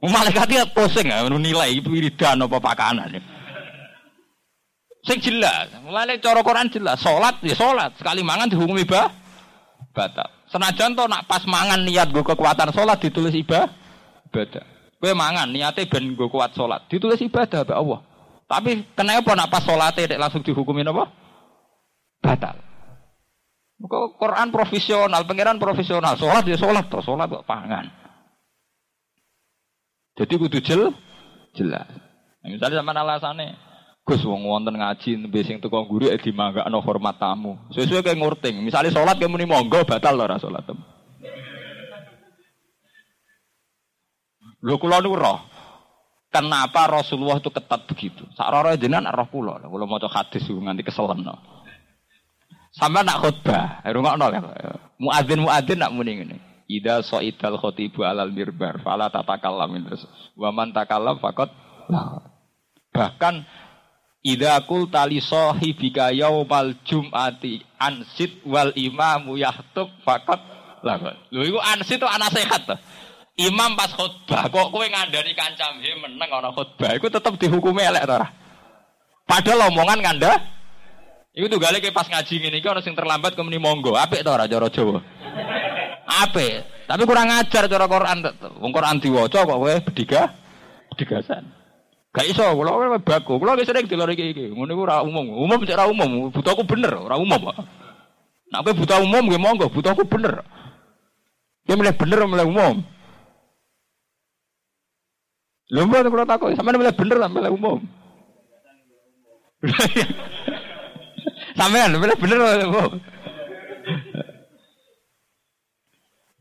Malaikat 0.05 0.49
ya 0.53 0.68
pusing 0.68 1.09
ya 1.09 1.25
nilai 1.25 1.81
wiridan 1.81 2.44
apa 2.44 2.61
pakanan. 2.61 3.16
Sing 5.05 5.20
jelas, 5.20 5.68
mulai 5.85 6.16
cara 6.16 6.40
Quran 6.40 6.73
jelas, 6.73 6.97
salat 6.97 7.37
ya 7.44 7.53
salat, 7.53 7.92
sekali 8.01 8.25
mangan 8.25 8.49
dihukumi 8.49 8.88
bah 8.88 9.12
batal. 9.92 10.29
Senajan 10.49 10.97
to 10.97 11.05
nak 11.05 11.29
pas 11.29 11.44
mangan 11.44 11.85
niat 11.85 12.09
gue 12.09 12.25
kekuatan 12.25 12.73
salat 12.73 12.97
ditulis 13.05 13.37
ibadah. 13.37 14.64
Kowe 15.04 15.12
mangan 15.12 15.52
niatnya 15.52 15.84
ben 15.84 16.16
gue 16.16 16.32
kuat 16.32 16.56
salat, 16.56 16.88
ditulis 16.88 17.20
ibadah 17.20 17.60
be 17.60 17.76
Allah. 17.76 18.00
Tapi 18.48 18.88
kenapa 18.96 19.36
nak 19.36 19.52
pas 19.52 19.60
salate 19.60 20.08
langsung 20.16 20.40
dihukumi 20.40 20.80
apa? 20.80 21.12
Batal. 22.24 22.56
Kok 23.84 24.16
Quran 24.16 24.48
profesional, 24.48 25.28
pangeran 25.28 25.60
profesional, 25.60 26.16
salat 26.16 26.48
ya 26.48 26.56
salat 26.56 26.88
to, 26.88 27.04
salat 27.04 27.28
kok 27.28 27.44
pangan. 27.44 27.84
Jadi 30.16 30.34
kudu 30.40 30.64
jel, 30.64 30.96
jelas. 31.52 31.84
Nah, 32.40 32.48
misalnya 32.48 32.80
sama 32.80 32.96
alasannya, 32.96 33.60
Gus 34.08 34.24
wong 34.24 34.48
wonten 34.48 34.80
ngaji 34.80 35.20
nembe 35.20 35.44
sing 35.44 35.60
teko 35.60 35.84
guru 35.84 36.08
e 36.08 36.16
dimanggakno 36.16 36.80
hormat 36.80 37.20
tamu. 37.20 37.60
Sesuai 37.76 38.00
kayak 38.00 38.20
ngurting. 38.24 38.64
Misalnya 38.64 38.88
sholat 38.88 39.20
kayak 39.20 39.28
muni 39.28 39.44
monggo 39.44 39.84
batal 39.84 40.16
ora 40.16 40.40
salat. 40.40 40.64
Lho 44.64 44.81
kula 44.81 45.05
niku 45.05 45.20
roh. 45.20 45.38
Kenapa 46.33 46.90
Rasulullah 46.90 47.38
itu 47.38 47.53
ketat 47.53 47.87
begitu? 47.87 48.24
Sakrara 48.33 48.74
jenengan 48.81 49.12
roh 49.12 49.29
kula. 49.29 49.61
Kula 49.61 49.85
maca 49.85 50.09
hadis 50.09 50.48
nganti 50.48 50.83
keselen. 50.83 51.20
Sama 52.74 53.07
nak 53.07 53.22
khutbah, 53.22 53.85
rungokno 53.85 54.24
lho. 54.33 54.40
Muadzin 54.98 55.44
muadzin 55.44 55.79
nak 55.79 55.92
muni 55.92 56.12
ngene. 56.18 56.37
Ida 56.64 57.05
soidal 57.05 57.61
khotibu 57.61 58.09
alal 58.09 58.33
mirbar, 58.33 58.81
fala 58.81 59.12
tatakallam. 59.12 59.85
Wa 60.33 60.48
man 60.48 60.72
takallam 60.72 61.20
faqat 61.20 61.53
Bahkan 62.94 63.35
Ida 64.24 64.57
kul 64.64 64.88
tali 64.88 65.20
sahibika 65.20 66.09
yaumal 66.09 66.81
jum'ati 66.81 67.61
ansit 67.77 68.40
wal 68.48 68.72
imamu 68.72 69.37
yahtub 69.37 69.92
fakat 70.00 70.40
lah 70.81 70.96
Lho 71.29 71.44
iku 71.44 71.61
ansit 71.61 72.00
itu 72.00 72.09
anak 72.09 72.33
sehat 72.33 72.64
tuh. 72.64 72.81
Imam 73.35 73.75
pas 73.75 73.90
khutbah 73.90 74.47
kok 74.47 74.70
kowe 74.70 74.87
ngandani 74.87 75.35
kancam 75.35 75.83
he 75.83 75.90
meneng 75.99 76.31
ana 76.31 76.55
khutbah 76.55 76.94
iku 76.94 77.11
tetep 77.11 77.35
dihukumi 77.35 77.83
elek 77.83 78.07
ora? 78.07 78.31
Padahal 79.27 79.75
omongan 79.75 79.99
nganda 80.05 80.33
Iku 81.35 81.51
tuh 81.51 81.59
gale 81.59 81.83
pas 81.90 82.07
ngaji 82.07 82.35
ngene 82.38 82.62
iki 82.62 82.70
ana 82.70 82.79
sing 82.79 82.94
terlambat 82.94 83.35
kemeni 83.35 83.59
monggo. 83.59 83.99
Apik 83.99 84.23
to 84.23 84.31
ora 84.31 84.47
cara 84.47 84.70
Jawa? 84.70 85.03
Apik. 86.07 86.87
Tapi 86.87 87.03
kurang 87.03 87.27
ajar 87.27 87.66
cara 87.66 87.90
Quran. 87.90 88.23
Wong 88.62 88.70
Quran 88.70 89.03
diwaca 89.03 89.42
kok 89.42 89.59
kowe 89.59 89.75
bediga 89.90 90.31
bedigasan. 90.94 91.42
Gak 92.14 92.31
iso, 92.31 92.47
kula 92.55 92.70
ora 92.70 93.03
baku. 93.03 93.42
Kula 93.42 93.59
wis 93.59 93.66
sering 93.66 93.90
dilor 93.90 94.07
iki 94.14 94.31
iki. 94.31 94.47
Ngono 94.55 94.70
iku 94.79 94.83
ora 94.87 95.03
umum. 95.03 95.27
Umum 95.27 95.59
cek 95.66 95.75
ora 95.75 95.90
umum, 95.90 96.31
butuhku 96.31 96.62
bener, 96.70 96.94
ora 96.94 97.18
umum. 97.18 97.51
Nek 98.55 98.61
kowe 98.62 98.79
buta 98.79 99.03
umum 99.03 99.27
nggih 99.27 99.42
monggo, 99.42 99.66
butuhku 99.75 100.07
bener. 100.07 100.38
Dia 101.66 101.75
milih 101.75 101.99
bener 101.99 102.31
milih 102.31 102.47
umum. 102.47 102.93
Lho 105.72 105.88
mbok 105.88 106.12
kula 106.12 106.29
takok, 106.29 106.53
sampeyan 106.53 106.77
milih 106.77 106.92
bener 106.92 107.16
ta 107.16 107.29
milih 107.33 107.53
umum? 107.57 107.81
Sampeyan 111.59 111.96
milih 111.96 112.16
bener 112.20 112.37
milih 112.37 112.68
umum. 112.68 112.92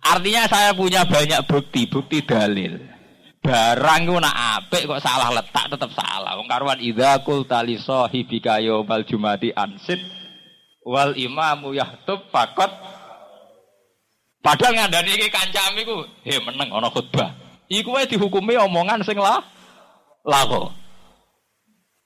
Artinya 0.04 0.44
saya 0.52 0.76
punya 0.76 1.08
banyak 1.08 1.40
bukti, 1.48 1.88
bukti 1.88 2.20
dalil. 2.28 2.76
Barang 3.40 4.08
ku 4.08 4.20
nak 4.20 4.36
apik 4.60 4.88
kok 4.88 5.04
salah 5.04 5.32
letak 5.32 5.72
tetap 5.72 5.92
salah. 5.96 6.36
Wong 6.36 6.48
karuan 6.48 6.80
idza 6.84 7.24
qul 7.24 7.48
tali 7.48 7.80
sahibika 7.80 8.60
yaumal 8.60 9.04
jumati 9.08 9.56
ansit 9.56 10.00
wal 10.84 11.16
imamu 11.16 11.76
yahtub 11.76 12.28
fakot 12.32 12.72
Padahal 14.44 14.76
ngandani 14.76 15.16
iki 15.16 15.32
kancam 15.32 15.72
iku, 15.80 16.04
he 16.28 16.36
meneng 16.44 16.68
ana 16.68 16.92
khutbah. 16.92 17.32
Iku 17.74 17.90
wae 17.98 18.06
dihukumi 18.06 18.54
omongan 18.54 19.02
sing 19.02 19.18
lah 19.18 19.42
lako. 20.22 20.70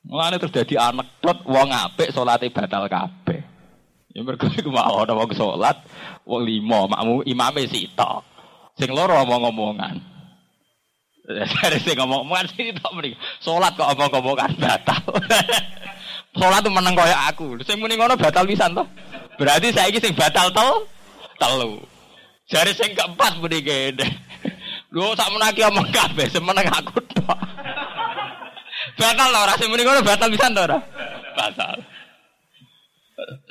Mulane 0.08 0.40
terus 0.40 0.56
dadi 0.56 0.80
anekdot 0.80 1.44
wong 1.44 1.68
apik 1.76 2.16
salate 2.16 2.48
batal 2.48 2.88
kabeh. 2.88 3.44
Ya 4.16 4.24
mergo 4.24 4.48
iku 4.48 4.72
mau 4.72 5.04
ana 5.04 5.12
wong 5.12 5.36
salat, 5.36 5.78
wong 6.24 6.48
lima 6.48 6.88
makmu 6.88 7.28
imame 7.28 7.68
sitok. 7.68 8.24
Sing 8.80 8.96
loro 8.96 9.20
omong-omongan. 9.28 10.00
Dari 11.28 11.78
sing 11.84 12.00
ngomong 12.00 12.24
omongan 12.24 12.48
sih 12.56 12.72
tak 12.72 12.92
mending. 12.96 13.20
Sholat 13.44 13.76
kok 13.76 13.92
omong-omongan 13.92 14.56
batal. 14.56 15.04
Sholat 16.40 16.64
tuh 16.64 16.72
menang 16.72 16.96
kaya 16.96 17.28
aku. 17.28 17.60
Sing 17.68 17.76
muni 17.84 18.00
ngono 18.00 18.16
batal 18.16 18.48
pisan 18.48 18.72
toh. 18.72 18.88
Berarti 19.36 19.76
saya 19.76 19.92
sing 19.92 20.16
batal 20.16 20.50
tol 20.56 20.88
telu. 21.36 21.84
Jari 22.48 22.72
sing 22.72 22.96
keempat 22.96 23.44
muni 23.44 23.60
Lu 24.96 25.12
sak 25.20 25.28
menaki 25.36 25.62
omong 25.68 25.88
kabeh 25.92 26.32
semeneng 26.32 26.68
aku 26.72 27.00
tok. 27.12 27.40
Batal 28.96 29.30
lah 29.30 29.44
ora 29.44 29.54
sing 29.60 29.68
muni 29.68 29.84
ngono 29.84 30.00
batal 30.00 30.32
pisan 30.32 30.56
to 30.56 30.64
ora? 30.64 30.80
Batal. 31.36 31.78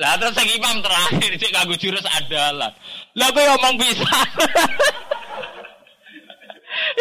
Lah 0.01 0.17
terus 0.17 0.33
sing 0.33 0.49
imam 0.57 0.81
terakhir 0.81 1.31
sik 1.37 1.53
kanggo 1.53 1.77
jurus 1.77 2.07
adalah. 2.09 2.73
Lah 3.13 3.29
kowe 3.37 3.45
omong 3.61 3.77
bisa. 3.77 4.07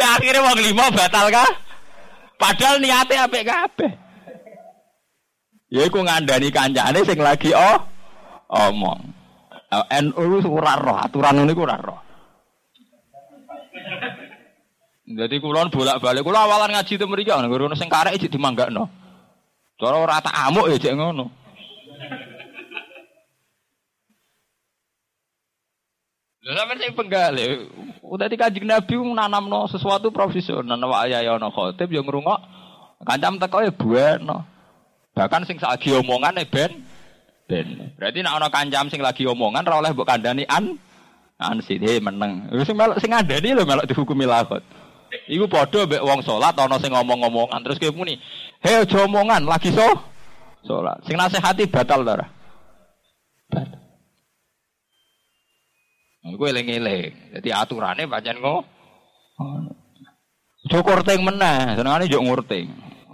ya 0.01 0.07
akhirnya 0.19 0.43
wong 0.43 0.59
lima 0.59 0.85
batal 0.91 1.31
kah? 1.31 1.51
Padahal 2.35 2.83
niatnya 2.83 3.23
apik 3.31 3.47
kabeh. 3.47 3.91
Ya 5.71 5.87
iku 5.87 6.03
ngandani 6.03 6.51
kancane 6.51 6.99
sing 7.07 7.19
lagi 7.23 7.55
oh 7.55 7.79
omong. 8.51 9.15
NU 9.75 10.39
ora 10.51 10.75
roh, 10.79 10.97
aturan 10.99 11.43
niku 11.47 11.63
ora 11.63 11.79
roh. 11.79 11.99
Jadi 15.05 15.37
kulon 15.37 15.69
bolak-balik, 15.69 16.25
kulon 16.25 16.41
awalan 16.41 16.73
ngaji 16.73 16.97
itu 16.97 17.05
mereka, 17.05 17.37
ngono 17.37 17.77
sing 17.77 17.89
karek 17.89 18.17
iki 18.17 18.25
dimanggakno. 18.25 18.89
Cara 19.77 19.95
ora 20.01 20.23
tak 20.23 20.33
amuk 20.49 20.71
ya 20.71 20.79
cek 20.79 20.95
ngono. 20.95 21.29
Lha 26.45 26.53
sampeyan 26.61 26.77
sing 26.79 26.93
penggal. 26.93 27.35
Udah 28.05 28.29
di 28.29 28.37
kajian 28.37 28.69
Nabi 28.69 28.95
no 29.01 29.65
sesuatu 29.65 30.13
profesional. 30.13 30.77
Wa 30.77 31.09
ayah 31.09 31.35
ono 31.35 31.49
khotib 31.49 31.89
yang 31.89 32.05
ngrungok. 32.05 32.39
Kancam 33.01 33.41
teko 33.41 33.65
ya 33.65 33.73
bueno. 33.73 34.45
Bahkan 35.17 35.43
sing 35.49 35.57
saat 35.57 35.81
omongan 35.83 36.37
ben 36.47 36.85
Ben. 37.45 37.93
Berarti 37.97 38.25
nek 38.25 38.41
ana 38.41 38.49
kancam 38.49 38.89
sing 38.89 39.05
lagi 39.05 39.25
omongan 39.29 39.65
ora 39.69 39.77
oleh 39.81 39.93
mbok 39.93 40.09
kandhani 40.09 40.49
an 40.49 40.81
an 41.37 41.61
sithik 41.61 42.01
meneng. 42.01 42.49
Sing 42.65 42.73
melok 42.73 42.97
sing 42.97 43.13
ngandani 43.13 43.53
lho 43.53 43.65
melok 43.65 43.85
dihukumi 43.85 44.25
lakot. 44.25 44.65
Iku 45.31 45.45
padha 45.49 45.87
mbek 45.87 46.03
wong 46.03 46.19
salat 46.21 46.55
ana 46.55 46.77
sing 46.79 46.91
ngomong-ngomongan 46.91 47.61
terus 47.63 47.79
kowe 47.79 47.91
muni, 47.95 48.19
"Hei 48.63 48.83
aja 48.83 49.05
omongan, 49.05 49.47
lagi 49.47 49.71
so 49.71 49.87
salat." 50.63 50.99
Sing 51.07 51.15
nasihati 51.15 51.65
batal 51.67 52.03
ta 52.03 52.11
ora? 52.19 52.27
Batal. 53.49 53.79
Kowe 56.35 56.49
eling-eling. 56.49 57.37
Dadi 57.37 57.49
aturane 57.53 58.09
pancen 58.09 58.41
ngono. 58.41 58.65
Aja 60.65 60.81
korting 60.81 61.21
meneh, 61.21 61.77
senengane 61.77 62.09
yo 62.09 62.19
ngurting. 62.25 62.65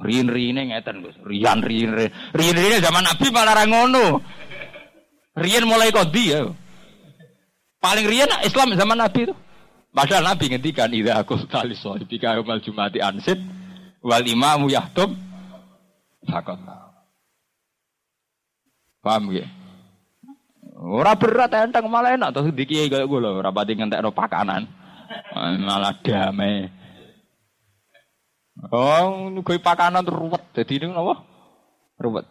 Rin-rine 0.01 0.71
ngeten, 0.71 1.05
Gus. 1.05 1.13
Rian-rin. 1.21 1.93
Rin-rine 2.33 2.77
zaman 2.81 3.05
Nabi 3.05 3.27
malah 3.29 3.53
ra 3.53 3.65
ngono. 3.67 4.23
Rian 5.37 5.67
mulai 5.67 5.93
kodi 5.93 6.33
ya. 6.33 6.47
Paling 7.77 8.05
rian 8.09 8.31
Islam 8.47 8.73
zaman 8.73 8.97
Nabi 8.97 9.29
itu. 9.29 9.35
Padahal 9.91 10.23
Nabi 10.23 10.47
ngendikan 10.47 10.87
idza 10.95 11.19
aku 11.19 11.35
tali 11.51 11.75
sahibika 11.75 12.31
yaumal 12.39 12.63
jumati 12.63 13.03
ansid 13.03 13.43
wal 13.99 14.23
imamu 14.23 14.71
yahtub 14.71 15.11
fakot. 16.23 16.59
Paham 19.03 19.35
ya? 19.35 19.47
Ora 20.81 21.13
berat 21.13 21.53
enteng 21.53 21.91
malah 21.91 22.15
enak 22.15 22.31
tuh 22.33 22.49
di 22.49 22.65
kiai 22.65 22.89
kaya 22.89 23.05
gue 23.05 23.19
loh, 23.19 23.37
ora 23.37 23.51
pati 23.53 23.75
ngentekno 23.75 24.15
pakanan. 24.15 24.65
Malah 25.61 25.93
damai. 26.01 26.71
Oh, 28.71 29.29
gue 29.41 29.57
pakanan 29.59 30.07
ruwet. 30.07 30.41
Jadi 30.53 30.85
ini 30.85 30.93
apa? 30.93 31.21
Ruwet. 32.01 32.25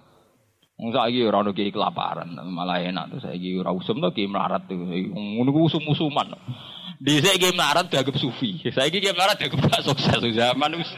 Wong 0.80 0.96
saiki 0.96 1.28
ora 1.28 1.44
ono 1.44 1.52
kiai 1.52 1.68
kelaparan, 1.68 2.40
malah 2.40 2.80
enak 2.80 3.12
tuh 3.12 3.20
saiki 3.20 3.52
ora 3.60 3.68
usum 3.68 4.00
tuh 4.00 4.16
kiai 4.16 4.32
melarat 4.32 4.64
tuh. 4.64 4.80
Ku 4.80 5.60
usum-usuman. 5.68 6.32
Kiai 7.04 7.52
melarat 7.52 7.92
dianggap 7.92 8.16
sufi. 8.16 8.64
Saiki 8.64 9.04
kiai 9.04 9.12
melarat 9.12 9.36
dianggap 9.36 9.60
gak 9.60 9.84
sukses 9.84 10.24
zaman 10.32 10.80
wis. 10.80 10.88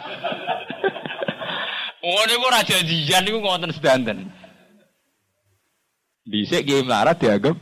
Ngono 2.06 2.32
ku 2.38 2.46
ora 2.46 2.62
janjian 2.62 3.26
niku 3.26 3.42
ngoten 3.42 3.74
sedanten. 3.74 4.30
Dhisik 6.30 6.62
kiai 6.62 6.86
melarat 6.86 7.18
dianggap 7.18 7.58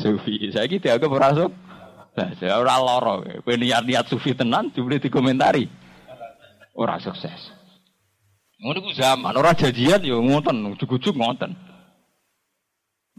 sufi. 0.00 0.48
Saiki 0.48 0.80
dianggap 0.80 1.12
ora 1.12 1.36
saya 2.16 2.56
ora 2.56 2.80
loro. 2.80 3.28
Kowe 3.44 3.54
niat-niat 3.60 4.08
sufi 4.08 4.32
tenan 4.32 4.72
jebule 4.72 4.96
dikomentari. 4.96 5.68
Ora 6.72 6.96
sukses. 6.96 7.57
Ngono 8.58 8.78
ku 8.82 8.90
zaman, 8.90 9.38
ora 9.38 9.54
janjian 9.54 10.02
yo 10.02 10.18
ngoten, 10.18 10.74
ujug-ujug 10.74 11.14
ngoten. 11.14 11.54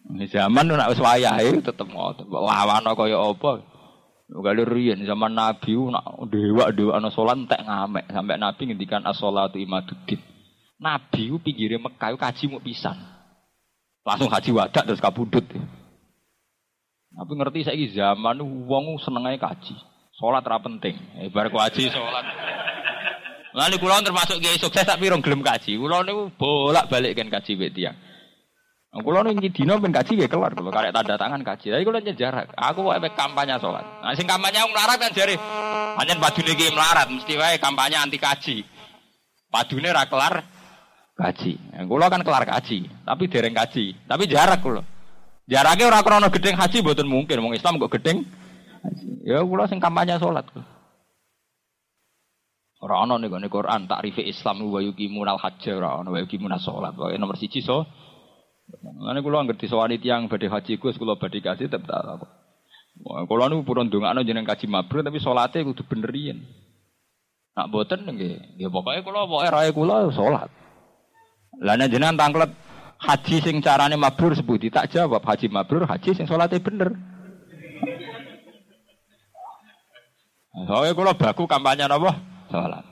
Ini 0.10 0.26
zaman 0.28 0.68
nek 0.68 0.90
wis 0.92 1.00
wayahe 1.00 1.62
tetep 1.62 1.86
ngoten. 1.86 2.28
Mbok 2.28 2.44
wawana 2.44 2.92
kaya 2.98 3.16
apa? 3.16 3.62
Kalau 4.30 4.66
riyen 4.66 5.06
zaman 5.06 5.34
Nabi 5.34 5.74
nak 5.90 6.06
dewa-dewa 6.30 7.02
ana 7.02 7.10
salat 7.10 7.46
entek 7.46 7.66
ngamek 7.66 8.06
sampai 8.14 8.38
Nabi 8.38 8.62
ngendikan 8.70 9.02
as-shalatu 9.06 9.58
imaduddin. 9.58 10.22
Nabi 10.78 11.34
ku 11.34 11.38
pinggire 11.42 11.82
Mekah 11.82 12.14
kaji 12.14 12.46
mu 12.46 12.62
pisan. 12.62 12.94
Langsung 14.06 14.30
haji 14.30 14.50
wadak 14.54 14.86
terus 14.86 15.02
kabudut. 15.02 15.46
Tapi 17.10 17.32
ngerti 17.34 17.66
saiki 17.66 17.98
zaman 17.98 18.38
wong 18.70 19.02
seneng 19.02 19.26
kaji. 19.38 19.76
Salat 20.14 20.46
ra 20.46 20.62
penting. 20.62 20.94
Ibar 21.26 21.50
ku 21.50 21.58
haji 21.58 21.90
salat. 21.90 22.26
Lalu 23.54 23.76
kula 23.82 24.06
termasuk 24.06 24.38
kiai 24.38 24.62
sukses 24.62 24.86
tak 24.86 25.02
pirong 25.02 25.26
gelem 25.26 25.42
kaji. 25.42 25.78
Kula 25.78 26.06
niku 26.06 26.30
bolak-balik 26.38 27.18
kan 27.18 27.28
kaji 27.34 27.58
tiyang. 27.74 27.98
Nah, 28.90 29.06
Kulo 29.06 29.22
nih 29.22 29.54
dino 29.54 29.78
ben 29.78 29.94
kaji 29.94 30.18
ya 30.18 30.26
keluar 30.26 30.50
kulo 30.50 30.74
karek 30.74 30.90
tanda 30.90 31.14
tangan 31.14 31.46
kaji. 31.46 31.70
Tapi 31.70 31.86
kulo 31.86 32.02
jarak. 32.02 32.50
Aku 32.58 32.82
mau 32.82 32.98
efek 32.98 33.14
kampanye 33.14 33.62
sholat. 33.62 33.86
Nah 34.02 34.18
sing 34.18 34.26
kampanye 34.26 34.66
melarat 34.66 34.98
kan 34.98 35.14
jare. 35.14 35.38
Hanya 36.02 36.18
padune 36.18 36.58
iki 36.58 36.74
melarat 36.74 37.06
mesti 37.14 37.38
wae 37.38 37.62
kampanye 37.62 38.02
anti 38.02 38.18
kaji. 38.18 38.66
Padune 39.54 39.94
ra 39.94 40.10
kelar 40.10 40.42
kaji. 41.14 41.54
Nah, 41.78 41.86
kulo 41.86 42.06
kan 42.10 42.26
kelar 42.26 42.50
kaji, 42.50 42.90
tapi 43.06 43.24
dereng 43.30 43.54
kaji. 43.54 43.94
Tapi 44.10 44.24
jarak 44.26 44.58
kulo. 44.66 44.82
Jaraknya 45.46 45.86
ora 45.86 46.02
krono 46.02 46.34
gedeng 46.34 46.58
haji 46.58 46.82
mboten 46.82 47.06
mungkin. 47.06 47.46
Wong 47.46 47.54
Islam 47.54 47.78
kok 47.78 47.94
gedeng. 47.94 48.26
Ya 49.22 49.46
kulo 49.46 49.70
sing 49.70 49.78
kampanye 49.78 50.18
sholat. 50.18 50.50
Kulo. 50.50 50.79
Ora 52.80 53.04
ana 53.04 53.20
ning 53.20 53.28
gone 53.28 53.48
Quran 53.52 53.92
takrife 53.92 54.24
Islam 54.24 54.72
wa 54.72 54.80
yuqimunal 54.80 55.36
hajj 55.36 55.76
ora 55.76 56.00
ana 56.00 56.16
wa 56.16 56.20
yuqimunas 56.24 56.64
shalat. 56.64 56.96
Pokoke 56.96 57.20
nomor 57.20 57.36
siji 57.36 57.60
so. 57.60 57.84
Lane 59.04 59.20
kula 59.20 59.42
anggere 59.44 59.60
disowani 59.60 60.00
tiyang 60.00 60.30
badhe 60.32 60.48
haji 60.48 60.80
Gus 60.80 60.96
kula 60.96 61.20
badhe 61.20 61.44
kasih 61.44 61.68
tetep 61.68 61.84
tak 61.84 62.24
kok. 62.24 62.30
Wah, 63.04 63.26
kula 63.28 63.50
niku 63.50 63.68
purun 63.68 63.92
ndongakno 63.92 64.24
jeneng 64.24 64.48
kaji 64.48 64.68
mabrur 64.72 65.04
tapi 65.04 65.20
salate 65.20 65.60
kudu 65.66 65.84
bener 65.90 66.12
yen. 66.14 66.40
Nak 67.58 67.68
boten 67.68 68.08
nggih, 68.08 68.62
ya 68.62 68.72
pokoke 68.72 69.04
kula 69.04 69.28
pokoke 69.28 69.50
rae 69.52 69.70
kula 69.76 70.08
salat. 70.16 70.48
Lah 71.60 71.76
nek 71.76 71.92
jenengan 71.92 72.16
tanglet 72.16 72.52
haji 73.02 73.36
sing 73.44 73.60
carane 73.60 74.00
mabrur 74.00 74.32
sebuti 74.38 74.72
tak 74.72 74.88
jawab 74.94 75.20
haji 75.26 75.52
mabrur 75.52 75.84
haji 75.84 76.16
sing 76.16 76.30
salate 76.30 76.64
bener. 76.64 76.96
Soalnya 80.68 80.92
kalau 80.92 81.16
baku 81.16 81.44
kampanye 81.48 81.88
apa? 81.88 82.39
Salat. 82.50 82.86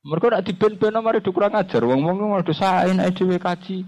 Mereka 0.00 0.32
nak 0.32 0.44
diben-ben 0.48 0.96
mari 1.04 1.20
kurang 1.20 1.52
ajar. 1.52 1.84
Wong 1.84 2.00
wong 2.08 2.16
mau 2.24 2.40
dosain 2.40 2.96
ae 2.96 3.12
dhewe 3.12 3.36
kaji. 3.36 3.84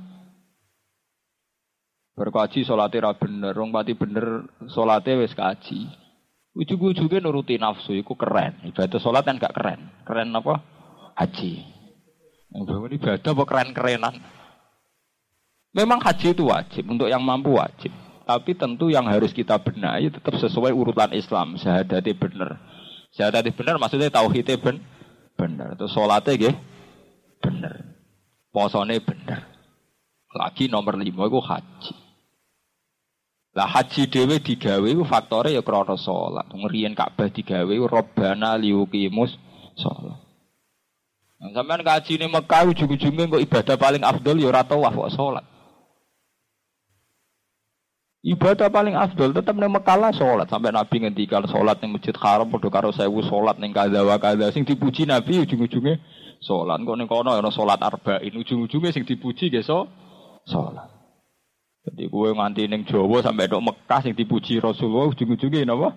Berkaji 2.12 2.68
salate 2.68 3.00
ra 3.00 3.16
bener, 3.16 3.56
wong 3.56 3.72
pati 3.72 3.96
bener 3.96 4.44
salate 4.68 5.16
wis 5.16 5.32
kaji. 5.32 5.88
Ujug-ujuge 6.52 7.24
nuruti 7.24 7.56
nafsu 7.56 7.96
iku 7.96 8.12
keren. 8.12 8.60
Ibadah 8.68 9.00
salat 9.00 9.24
kan 9.24 9.40
gak 9.40 9.56
keren. 9.56 9.88
Keren 10.04 10.36
apa? 10.36 10.60
Haji. 11.16 11.64
Yang 12.52 13.00
ibadah 13.00 13.32
apa 13.32 13.44
keren-kerenan. 13.48 14.14
Memang 15.72 16.04
haji 16.04 16.36
itu 16.36 16.44
wajib 16.52 16.84
untuk 16.92 17.08
yang 17.08 17.24
mampu 17.24 17.56
wajib. 17.56 17.88
Tapi 18.28 18.52
tentu 18.52 18.92
yang 18.92 19.08
harus 19.08 19.32
kita 19.32 19.56
benahi 19.56 20.12
tetap 20.12 20.36
sesuai 20.36 20.76
urutan 20.76 21.16
Islam. 21.16 21.56
Syahadati 21.56 22.12
bener. 22.12 22.60
Syahadati 23.12 23.52
bener 23.52 23.76
maksudnya 23.76 24.08
tauhidnya 24.08 24.56
ben 24.56 24.80
bener. 25.36 25.76
Terus 25.76 25.92
sholatnya 25.92 26.32
gih 26.40 26.54
bener. 27.44 27.74
Posone 28.48 28.96
bener. 29.04 29.48
Lagi 30.32 30.72
nomor 30.72 30.96
lima 30.96 31.28
itu 31.28 31.40
haji. 31.40 31.94
Lah 33.52 33.68
haji 33.68 34.08
dewe 34.08 34.40
digawe 34.40 34.88
itu 34.88 35.04
faktornya 35.04 35.60
ya 35.60 35.62
krono 35.62 36.00
sholat. 36.00 36.48
Ngerian 36.48 36.96
Ka'bah 36.96 37.28
digawe 37.28 37.74
robbana 37.84 38.56
liukimus 38.56 39.36
sholat. 39.76 40.16
Nah, 41.36 41.50
sampean 41.52 41.84
kaji 41.84 42.16
ini 42.16 42.26
Mekah 42.32 42.64
ujung-ujungnya 42.70 43.28
kok 43.28 43.44
ibadah 43.44 43.76
paling 43.76 44.02
afdol 44.06 44.40
ya 44.40 44.48
ora 44.48 44.64
tawaf 44.64 44.94
kok. 44.96 45.12
Ibadah 48.22 48.70
paling 48.70 48.94
afdol 48.94 49.34
tetap 49.34 49.58
ning 49.58 49.66
Mekah 49.66 49.98
lah 49.98 50.14
salat. 50.14 50.46
Sampai 50.46 50.70
Nabi 50.70 51.02
ngendikan 51.02 51.42
salat 51.50 51.82
ning 51.82 51.98
Masjid 51.98 52.14
Haram 52.14 52.46
padha 52.46 52.70
karo 52.70 52.94
sewu 52.94 53.18
salat 53.26 53.58
ning 53.58 53.74
kadha 53.74 54.06
wa 54.06 54.14
kadha 54.14 54.46
sing 54.54 54.62
dipuji 54.62 55.10
Nabi 55.10 55.42
ujung-ujunge 55.42 55.98
salat. 56.38 56.78
Kok 56.86 56.96
ning 57.02 57.10
kono 57.10 57.34
ana 57.34 57.50
salat 57.50 57.82
arba'in 57.82 58.30
ujung-ujunge 58.30 58.94
sing 58.94 59.02
dipuji 59.02 59.50
ge 59.50 59.66
so. 59.66 59.90
Jadi 61.82 62.06
gue 62.06 62.28
nganti 62.30 62.70
ning 62.70 62.86
Jawa 62.86 63.26
sampai 63.26 63.50
dok 63.50 63.58
Mekah 63.58 64.00
sing 64.06 64.14
dipuji 64.14 64.62
Rasulullah 64.62 65.10
ujung-ujunge 65.10 65.66
napa? 65.66 65.90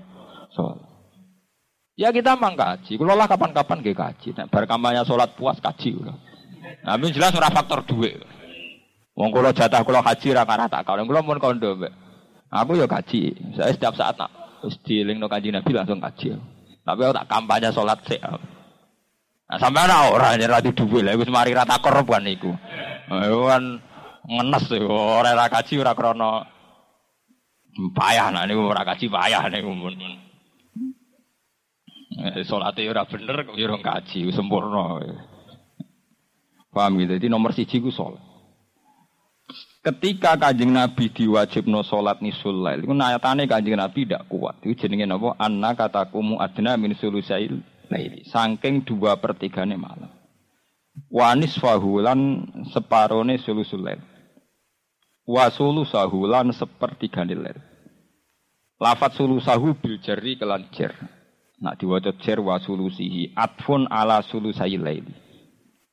Salat. 0.50 0.82
Ya 1.94 2.10
kita 2.10 2.34
mang 2.42 2.58
kaji. 2.58 2.98
Kulo 2.98 3.14
lah 3.14 3.30
kapan-kapan 3.30 3.86
ge 3.86 3.94
kaji. 3.94 4.34
Nek 4.34 4.50
bar 4.50 4.66
salat 5.06 5.30
puas 5.38 5.62
kaji 5.62 5.94
kulo. 5.94 6.18
Tapi 6.82 7.06
jelas 7.14 7.38
ora 7.38 7.54
faktor 7.54 7.86
duit. 7.86 8.18
Wong 9.14 9.30
kula 9.30 9.54
jatah 9.54 9.86
kula 9.86 10.02
haji 10.02 10.34
ra 10.34 10.42
karah 10.42 10.66
tak 10.66 10.90
kawin. 10.90 11.06
Kula 11.06 11.22
mun 11.22 11.38
kondo 11.38 11.78
mbek 11.78 12.05
Aku 12.54 12.78
ya 12.78 12.86
kaji. 12.86 13.34
Saya 13.58 13.74
setiap 13.74 13.98
saat 13.98 14.16
nak 14.16 14.62
wis 14.66 14.78
no 15.18 15.30
kaji 15.30 15.50
Nabi 15.54 15.72
langsung 15.74 16.02
kaji. 16.02 16.38
Tapi 16.86 17.00
aku 17.02 17.14
tak 17.18 17.30
kampanye 17.30 17.70
sholat 17.74 18.00
sih. 18.06 18.22
Nah, 19.46 19.62
sampai 19.62 19.86
ana 19.86 20.10
ora 20.10 20.34
nyerah 20.34 20.62
di 20.62 20.74
dhuwit 20.74 21.06
lha 21.06 21.18
wis 21.18 21.30
mari 21.30 21.54
rata 21.54 21.78
korban 21.82 22.26
iku. 22.30 22.54
Iku 23.10 23.42
kan 23.46 23.64
ngenes 24.26 24.66
ora 24.82 25.34
ora 25.34 25.46
kaji 25.50 25.74
ora 25.82 25.94
krana 25.94 26.50
payah 27.94 28.34
nah 28.34 28.46
niku 28.50 28.66
ora 28.66 28.82
kaji 28.86 29.06
payah 29.10 29.46
niku 29.50 29.70
mun. 29.74 29.98
Salate 32.46 32.86
ora 32.90 33.06
bener 33.06 33.46
kok 33.46 33.58
ya 33.58 33.70
ora 33.70 33.78
kaji 33.82 34.34
sempurna. 34.34 35.02
Paham 36.74 37.00
gitu. 37.00 37.16
Jadi 37.16 37.28
nomor 37.32 37.56
siji 37.56 37.80
ku 37.80 37.88
sholat. 37.88 38.35
Ketika 39.86 40.34
kanjeng 40.34 40.74
Nabi 40.74 41.14
diwajibno 41.14 41.86
sholat 41.86 42.18
nisul 42.18 42.66
lail, 42.66 42.82
itu 42.82 42.90
nayatane 42.90 43.46
kanjeng 43.46 43.78
Nabi 43.78 44.10
tidak 44.10 44.26
kuat. 44.26 44.58
Itu 44.66 44.74
jenenge 44.82 45.06
apa? 45.06 45.38
Anna 45.38 45.78
katakumu 45.78 46.42
adna 46.42 46.74
min 46.74 46.98
sulusail 46.98 47.62
laili. 47.94 48.26
Saking 48.26 48.82
dua 48.82 49.14
pertigane 49.22 49.78
malam. 49.78 50.10
Wanis 51.14 51.62
fahulan 51.62 52.50
separone 52.74 53.38
sulusul 53.38 53.86
lail. 53.86 54.02
Wa 55.22 55.54
sulusahu 55.54 56.34
lan 56.34 56.50
sepertiga 56.50 57.22
lail. 57.22 57.62
Lafat 58.82 59.14
sulusahu 59.22 59.78
bil 59.78 60.02
jari 60.02 60.34
kelan 60.34 60.66
jer. 60.74 60.98
Nak 61.62 61.78
diwaca 61.78 62.10
jer 62.26 62.42
wa 62.42 62.58
sulusihi 62.58 63.38
atfun 63.38 63.86
ala 63.86 64.26
sulusai 64.26 64.82
laili. 64.82 65.25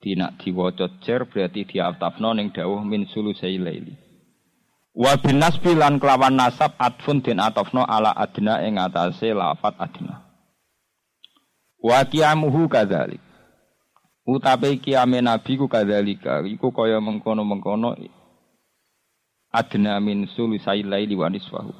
Tidak 0.03 0.35
diwaca 0.43 0.99
jer 0.99 1.23
berarti 1.31 1.63
diatafno 1.63 2.35
ning 2.35 2.51
dawuh 2.51 2.83
min 2.83 3.07
sulusai 3.07 3.55
laili. 3.55 3.95
Wa 4.99 5.15
bin 5.15 5.39
nasbi 5.39 5.79
lan 5.79 6.03
kelawan 6.03 6.35
nasab 6.35 6.75
atfun 6.75 7.23
din 7.23 7.39
atafno 7.39 7.87
ala 7.87 8.11
adna 8.11 8.67
ing 8.67 8.83
atase 8.83 9.31
lafat 9.31 9.79
adna. 9.79 10.27
Wa 11.79 12.03
qiyamuhu 12.03 12.67
kadzalik. 12.67 13.23
Utape 14.27 14.75
kiame 14.83 15.23
nabi 15.23 15.55
ku 15.55 15.71
kadzalika 15.71 16.43
iku 16.51 16.75
kaya 16.75 16.99
mengkono-mengkono 16.99 17.95
adna 19.55 20.03
min 20.03 20.27
sulusai 20.35 20.83
laili 20.83 21.15
wa 21.15 21.31
niswahu. 21.31 21.71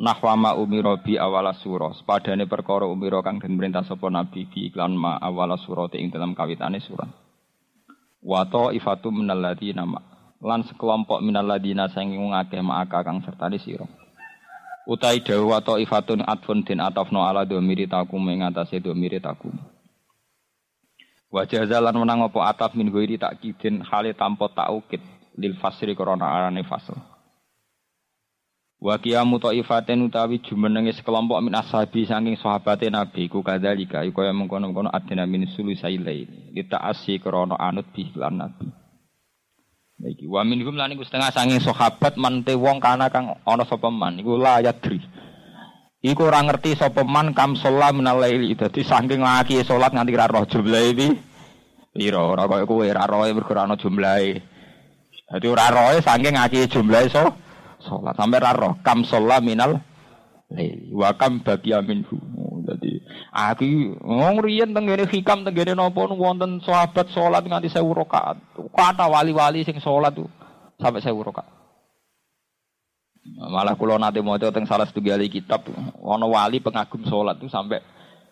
Nahwa 0.00 0.32
ma 0.40 0.50
umiro 0.56 0.96
bi 0.96 1.20
awala 1.20 1.52
surah 1.60 1.92
sepadane 1.92 2.48
perkara 2.48 2.88
umiro 2.88 3.20
kang 3.20 3.36
den 3.36 3.60
perintah 3.60 3.84
sapa 3.84 4.08
nabi 4.08 4.48
bi 4.48 4.72
iklan 4.72 4.96
ma 4.96 5.20
awala 5.20 5.60
surah 5.60 5.92
ing 5.92 6.08
dalam 6.08 6.32
kawitane 6.32 6.80
surah 6.80 7.23
wa 8.24 8.72
ifatu 8.72 9.12
minal 9.12 9.38
ladina 9.38 9.84
ma 9.84 10.00
lan 10.40 10.64
sekelompok 10.64 11.20
minal 11.20 11.44
ladina 11.44 11.92
sing 11.92 12.16
ngakeh 12.16 12.64
maka 12.64 13.04
kang 13.04 13.20
sertane 13.20 13.60
sira 13.60 13.84
utai 14.88 15.20
dawu 15.20 15.52
wa 15.52 15.60
ifatun 15.76 16.24
atfun 16.24 16.64
din 16.64 16.80
atafno 16.80 17.20
ala 17.20 17.44
domiri 17.44 17.84
takum 17.84 18.24
ing 18.32 18.42
atase 18.42 18.80
domiri 18.80 19.20
takum 19.20 19.52
Wajah 21.34 21.66
jalan 21.66 21.98
menang 21.98 22.30
ataf 22.30 22.78
min 22.78 22.94
goiri 22.94 23.18
tak 23.18 23.42
kidin 23.42 23.82
hale 23.82 24.14
tanpa 24.14 24.46
taukid 24.54 25.02
lil 25.34 25.58
fasri 25.58 25.90
korona 25.98 26.30
arane 26.30 26.62
fasl. 26.62 26.94
Wa 28.84 29.00
qiyamu 29.00 29.40
taifaten 29.40 30.04
utawi 30.04 30.44
jumenenge 30.44 30.92
sekelompok 30.92 31.40
min 31.40 31.56
ashabi 31.56 32.04
saking 32.04 32.36
sahabate 32.36 32.92
Nabi 32.92 33.32
ku 33.32 33.40
kadzalika 33.40 34.04
iku 34.04 34.20
kaya 34.20 34.36
mengkono-kono 34.36 34.92
adena 34.92 35.24
min 35.24 35.48
sulusai. 35.48 35.96
Kita 36.52 36.84
asyi 36.84 37.16
krana 37.16 37.56
anut 37.56 37.88
bi 37.96 38.12
lan 38.12 38.44
Nabi. 38.44 38.68
Iki 40.04 40.28
wa 40.28 40.44
minhum 40.44 40.76
lan 40.76 40.92
iku 40.92 41.00
setengah 41.00 41.32
saking 41.32 41.64
sahabat 41.64 42.20
mante 42.20 42.52
wong 42.52 42.76
kana 42.76 43.08
kang 43.08 43.40
ana 43.48 43.64
sapa 43.64 43.88
man 43.88 44.20
iku 44.20 44.36
la 44.36 44.60
yadri. 44.60 45.00
Iku 46.04 46.28
ora 46.28 46.44
ngerti 46.44 46.76
sapa 46.76 47.08
man 47.08 47.32
kam 47.32 47.56
sholat 47.56 47.96
minal. 47.96 48.20
Dadi 48.20 48.84
saking 48.84 49.24
laki 49.24 49.64
salat 49.64 49.96
nganti 49.96 50.12
ra 50.12 50.28
roh 50.28 50.44
jumlahe 50.44 50.92
iki. 50.92 51.08
Pira 51.88 52.20
ora 52.20 52.44
kaya 52.44 52.68
kowe 52.68 52.84
ra 52.84 53.08
roe 53.08 53.32
mergo 53.32 53.56
ana 53.56 53.80
jumlahe. 53.80 54.44
Dadi 55.32 55.46
ora 55.48 55.72
roe 55.72 56.04
saking 56.04 56.36
jumlahe 56.68 57.08
so 57.08 57.32
sholat. 57.84 58.16
Sampai 58.16 58.40
raro 58.40 58.80
kam 58.80 59.04
sholat 59.04 59.44
minal 59.44 59.80
laili 60.50 60.92
wa 60.92 61.12
kam 61.16 61.40
bagiya 61.40 61.80
minhu. 61.80 62.16
Oh, 62.36 62.60
jadi 62.64 63.00
aku 63.32 63.98
ngomong 64.00 64.40
riyen 64.44 64.72
tenggene 64.72 65.04
hikam 65.08 65.44
tenggene 65.44 65.76
napa 65.76 66.08
wonten 66.12 66.60
sahabat 66.64 67.10
sholat 67.12 67.44
nganti 67.44 67.68
1000 67.68 67.80
rakaat 67.80 68.36
kata 68.72 69.04
wali-wali 69.10 69.66
sing 69.66 69.76
sholat 69.82 70.14
tuh 70.14 70.28
sampai 70.80 71.02
1000 71.02 71.28
rakaat 71.28 71.48
malah 73.24 73.72
kalau 73.74 73.96
nanti 73.96 74.20
mau 74.20 74.36
teng 74.36 74.68
salah 74.68 74.84
satu 74.84 75.00
kali 75.00 75.32
kitab 75.32 75.64
ono 76.00 76.28
wali 76.28 76.60
pengagum 76.60 77.08
sholat 77.08 77.40
tuh 77.40 77.48
sampai 77.48 77.80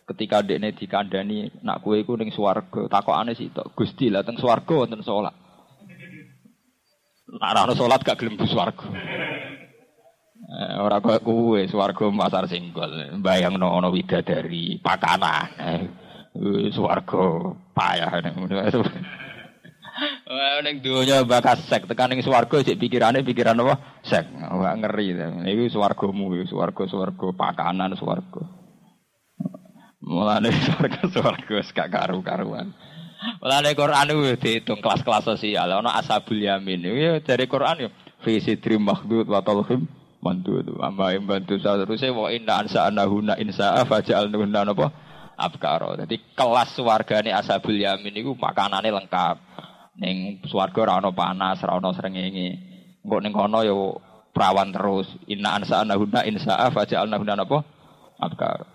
ketika 0.04 0.44
dekne 0.44 0.76
dikandani 0.76 1.48
nak 1.64 1.80
kue 1.80 2.02
iku 2.02 2.18
ning 2.18 2.28
swarga. 2.34 2.90
Sih 3.32 3.48
tok 3.54 3.72
Gusti 3.72 4.12
lah 4.12 4.20
teng 4.20 4.36
swarga 4.36 4.84
wonten 4.84 5.00
sholat 5.00 5.32
Nak 7.32 7.64
ora 7.64 7.72
sholat 7.72 8.00
gak 8.04 8.20
gelem 8.20 8.36
swarga 8.44 8.86
Eh, 10.52 10.76
ora 10.76 11.00
kok 11.00 11.24
kuwe 11.24 11.64
swarga 11.64 12.12
pasar 12.12 12.44
singgol. 12.44 12.92
Bayangno 13.24 13.72
ana 13.72 13.88
widadari 13.88 14.76
pakanan. 14.84 15.48
Eh, 16.36 16.68
swarga 16.76 17.56
payah 17.72 18.20
Wah 20.32 20.64
ning 20.64 20.80
donya 20.80 21.24
bakas 21.28 21.68
sek 21.68 21.84
tekan 21.84 22.12
ning 22.12 22.24
swarga 22.24 22.64
sik 22.64 22.80
pikirane 22.80 23.24
pikiran 23.24 23.60
apa? 23.64 24.00
Sek. 24.04 24.28
Wah 24.32 24.72
ngeri. 24.76 25.16
Iku 25.52 25.72
swargamu, 25.72 26.32
swarga-swarga 26.48 27.28
pakanan 27.36 27.96
swarga. 27.96 28.44
Mulane 30.04 30.48
swarga-swarga 30.68 31.56
gak 31.72 31.88
karu-karuan. 31.92 32.72
Mulane 33.42 33.74
Quran 33.74 34.06
itu 34.10 34.22
dihitung 34.38 34.80
kelas-kelas 34.82 35.26
sosial. 35.26 35.70
Ana 35.70 35.98
ashabul 35.98 36.42
yamin. 36.42 36.82
Iki 36.82 37.22
dari 37.26 37.44
Quran 37.46 37.86
yo 37.86 37.88
fi 38.22 38.38
sidri 38.42 38.78
makhdud 38.78 39.26
wa 39.26 39.42
talhim 39.42 39.86
mantu 40.22 40.62
itu 40.62 40.78
amma 40.78 41.10
yang 41.10 41.26
bantu 41.26 41.58
seterusnya 41.58 42.14
wa 42.14 42.30
inna 42.30 42.62
ansa 42.62 42.86
anahuna 42.86 43.34
insa 43.42 43.82
fajal 43.82 44.30
nuna 44.30 44.62
apa 44.62 44.86
abkaro. 45.34 45.98
Jadi 45.98 46.22
kelas 46.34 46.78
wargane 46.78 47.34
ashabul 47.34 47.78
yamin 47.78 48.14
itu 48.14 48.34
makanannya 48.38 48.90
lengkap. 48.90 49.36
Neng 49.98 50.40
swarga 50.48 50.96
rano 50.96 51.10
panas 51.12 51.62
rano 51.62 51.90
srengenge. 51.94 52.58
Engko 53.02 53.16
ning 53.18 53.34
kono 53.34 53.66
yo 53.66 53.98
perawan 54.30 54.70
terus. 54.70 55.10
Inna 55.26 55.58
ansa 55.58 55.82
anahuna 55.82 56.22
insa 56.26 56.58
fajal 56.70 57.10
nuna 57.10 57.38
apa 57.38 57.58
abkaro. 58.22 58.66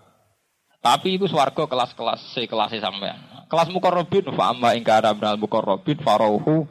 Tapi 0.84 1.20
itu 1.20 1.28
swarga 1.28 1.68
kelas-kelas 1.68 2.36
kelas 2.48 2.72
sampean 2.80 3.37
kelas 3.48 3.72
mukorobin 3.72 4.28
fa 4.36 4.52
amma 4.52 4.76
ingkara 4.76 5.12
minal 5.16 5.40
mukorobin 5.40 6.00
farauhu 6.04 6.68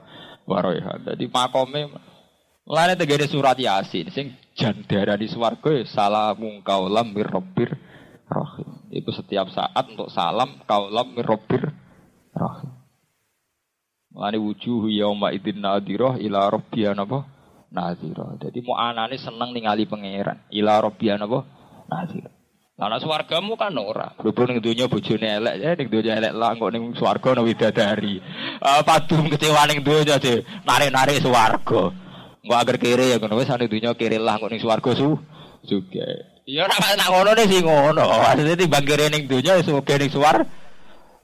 waroiha 0.46 1.02
jadi 1.12 1.24
makome 1.28 1.90
Mulane 2.66 2.98
tegene 2.98 3.30
surat 3.30 3.54
Yasin 3.54 4.10
sing 4.10 4.34
jandara 4.58 5.14
di 5.14 5.30
swarga 5.30 5.70
ya 5.70 5.86
salamun 5.86 6.66
kaulam 6.66 7.14
mir 7.14 7.30
rabbir 7.30 7.78
rahim. 8.26 8.90
Itu 8.90 9.14
setiap 9.14 9.54
saat 9.54 9.86
untuk 9.86 10.10
salam 10.10 10.58
kaulam 10.66 11.14
mir 11.14 11.30
rabbir 11.30 11.70
rahim. 12.34 12.74
Mulane 14.10 14.38
wujuh 14.42 14.90
yauma 14.90 15.30
idzin 15.30 15.62
nadhirah 15.62 16.18
ila 16.18 16.50
rabbiya 16.50 16.98
napa? 16.98 17.22
Nadhirah. 17.70 18.42
Jadi 18.42 18.58
mau 18.66 18.74
anane 18.74 19.14
seneng 19.14 19.54
ningali 19.54 19.86
pangeran. 19.86 20.42
Ila 20.50 20.82
rabbiya 20.82 21.22
napa? 21.22 21.46
Nadhirah. 21.86 22.34
Lah 22.76 22.92
nek 22.92 23.00
swargamu 23.00 23.56
kan 23.56 23.72
ora. 23.80 24.12
Berhubung 24.20 24.52
ning 24.52 24.60
donya 24.60 24.84
bojone 24.84 25.24
elek, 25.24 25.54
ya 25.64 25.72
ning 25.80 25.88
donya 25.88 26.12
elek 26.20 26.32
lah 26.36 26.52
kok 26.60 26.70
ning 26.76 26.92
swarga 26.92 27.32
ana 27.32 27.40
widadari. 27.40 28.20
Uh, 28.60 28.84
padung 28.84 29.32
kecewa 29.32 29.64
ning 29.64 29.80
donya 29.80 30.20
aja 30.20 30.44
narik-narik 30.60 31.24
swarga. 31.24 31.96
Gua 32.44 32.56
agar 32.60 32.76
kiri 32.76 33.10
ya 33.10 33.16
kono 33.16 33.40
wis 33.40 33.48
ane 33.48 33.64
dunya 33.64 33.96
kiri 33.96 34.20
lah 34.20 34.36
kok 34.36 34.52
ning 34.52 34.60
swarga 34.60 34.92
su 34.92 35.16
juga. 35.64 36.04
Ya 36.44 36.68
ora 36.68 36.76
nak 36.76 37.08
ngono 37.16 37.30
nih 37.32 37.46
sing 37.48 37.64
ngono. 37.64 38.04
Maksudnya 38.12 38.60
timbang 38.60 38.84
kiri 38.84 39.08
ning 39.08 39.22
dunya 39.24 39.56
wis 39.56 39.72
oke 39.72 39.94
ning 39.96 40.12
swar. 40.12 40.44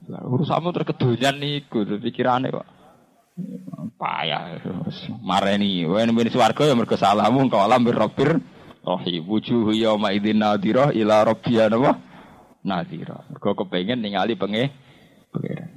Urusanmu 0.09 0.73
terkedonyan 0.73 1.37
niku 1.37 1.85
pikirane 2.01 2.49
kok. 2.49 2.65
Payah. 4.01 4.57
Mareni. 5.21 5.85
Wen 5.85 6.17
ben 6.17 6.33
swarga 6.33 6.65
ya 6.65 6.73
mergo 6.73 6.97
salahmu 6.97 7.45
kau 7.45 7.61
alam 7.61 7.85
birrabir 7.85 8.41
rohi 8.83 9.23
wujuh 9.23 9.71
yauma 9.73 10.11
idzin 10.11 10.43
nadirah 10.43 10.91
ila 10.91 11.23
rabbiya 11.23 11.71
napa 11.71 12.13
nadira. 12.63 13.27
Mergo 13.31 13.55
kepengin 13.55 13.99
ningali 13.99 14.39
penge 14.39 14.71
pengiran. 15.31 15.69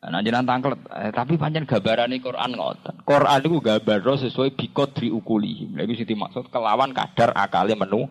Nah, 0.00 0.24
jenengan 0.24 0.48
tangklet, 0.48 0.80
eh, 0.96 1.12
tapi 1.12 1.36
pancen 1.36 1.68
gambarane 1.68 2.24
Quran 2.24 2.56
ngoten. 2.56 3.04
Quran 3.04 3.44
iku 3.44 3.60
gambar 3.60 4.00
sesuai 4.00 4.56
bikodri 4.56 5.12
ukuli. 5.12 5.68
Lha 5.76 5.84
iku 5.84 5.92
sing 5.92 6.08
dimaksud 6.08 6.48
kelawan 6.48 6.96
kadar 6.96 7.36
akale 7.36 7.76
menu. 7.76 8.08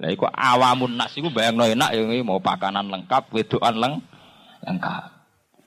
Lah 0.00 0.08
iku 0.08 0.24
awamun 0.32 0.96
nas 0.96 1.12
iku 1.12 1.28
bayangno 1.28 1.68
enak 1.68 1.92
ya 1.92 2.24
mau 2.24 2.40
pakanan 2.40 2.88
lengkap, 2.88 3.28
wedokan 3.28 3.76
leng 3.76 3.94
lengkap. 4.64 5.04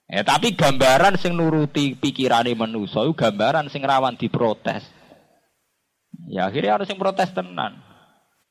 Eh 0.09 0.25
tapi 0.25 0.57
gambaran 0.57 1.21
sing 1.21 1.37
nuruti 1.37 1.93
pikirane 1.93 2.57
manusa 2.57 3.05
iku 3.05 3.13
gambaran 3.13 3.69
sing 3.69 3.85
rawan 3.85 4.17
diprotes. 4.17 4.81
Ya 6.29 6.49
akhirnya 6.49 6.79
harus 6.79 6.87
sing 6.89 6.97
protes 6.97 7.33
tenan. 7.35 7.79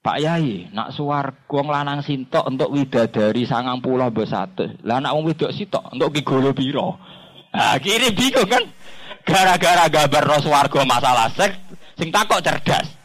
Pak 0.03 0.19
Yai, 0.19 0.67
nak 0.75 0.91
suwargo 0.91 1.63
lanang 1.63 2.03
sintok 2.03 2.43
untuk 2.51 2.75
widadari 2.75 3.47
sangang 3.47 3.79
pulau 3.79 4.11
bersatu. 4.11 4.67
Lah 4.83 4.99
nak 4.99 5.15
wong 5.15 5.31
wedok 5.31 5.55
sitok 5.55 5.95
untuk 5.95 6.11
gigolo 6.11 6.51
biro. 6.51 6.99
Nah, 7.55 7.79
kiri 7.79 8.11
bingung 8.11 8.51
kan? 8.51 8.67
Gara-gara 9.23 9.87
gambar 9.87 10.23
no 10.27 10.37
suwargo 10.43 10.83
masalah 10.83 11.31
seks, 11.31 11.55
sing 11.95 12.11
takok 12.11 12.43
cerdas. 12.43 12.99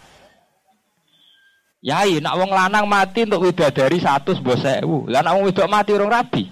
Yai, 1.86 2.18
nak 2.18 2.34
wong 2.41 2.49
lanang 2.49 2.89
mati 2.89 3.30
untuk 3.30 3.45
widadari 3.45 4.01
satu 4.01 4.34
sebuah 4.34 4.58
sewu. 4.58 5.05
Lah 5.05 5.22
nak 5.22 5.38
wong 5.38 5.53
wedok 5.53 5.70
mati 5.70 5.93
orang 5.93 6.10
rabi. 6.10 6.49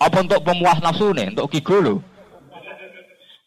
Apa 0.00 0.24
untuk 0.24 0.40
pemuas 0.40 0.80
nafsu 0.80 1.12
nih, 1.12 1.36
untuk 1.36 1.52
gigolo? 1.52 2.00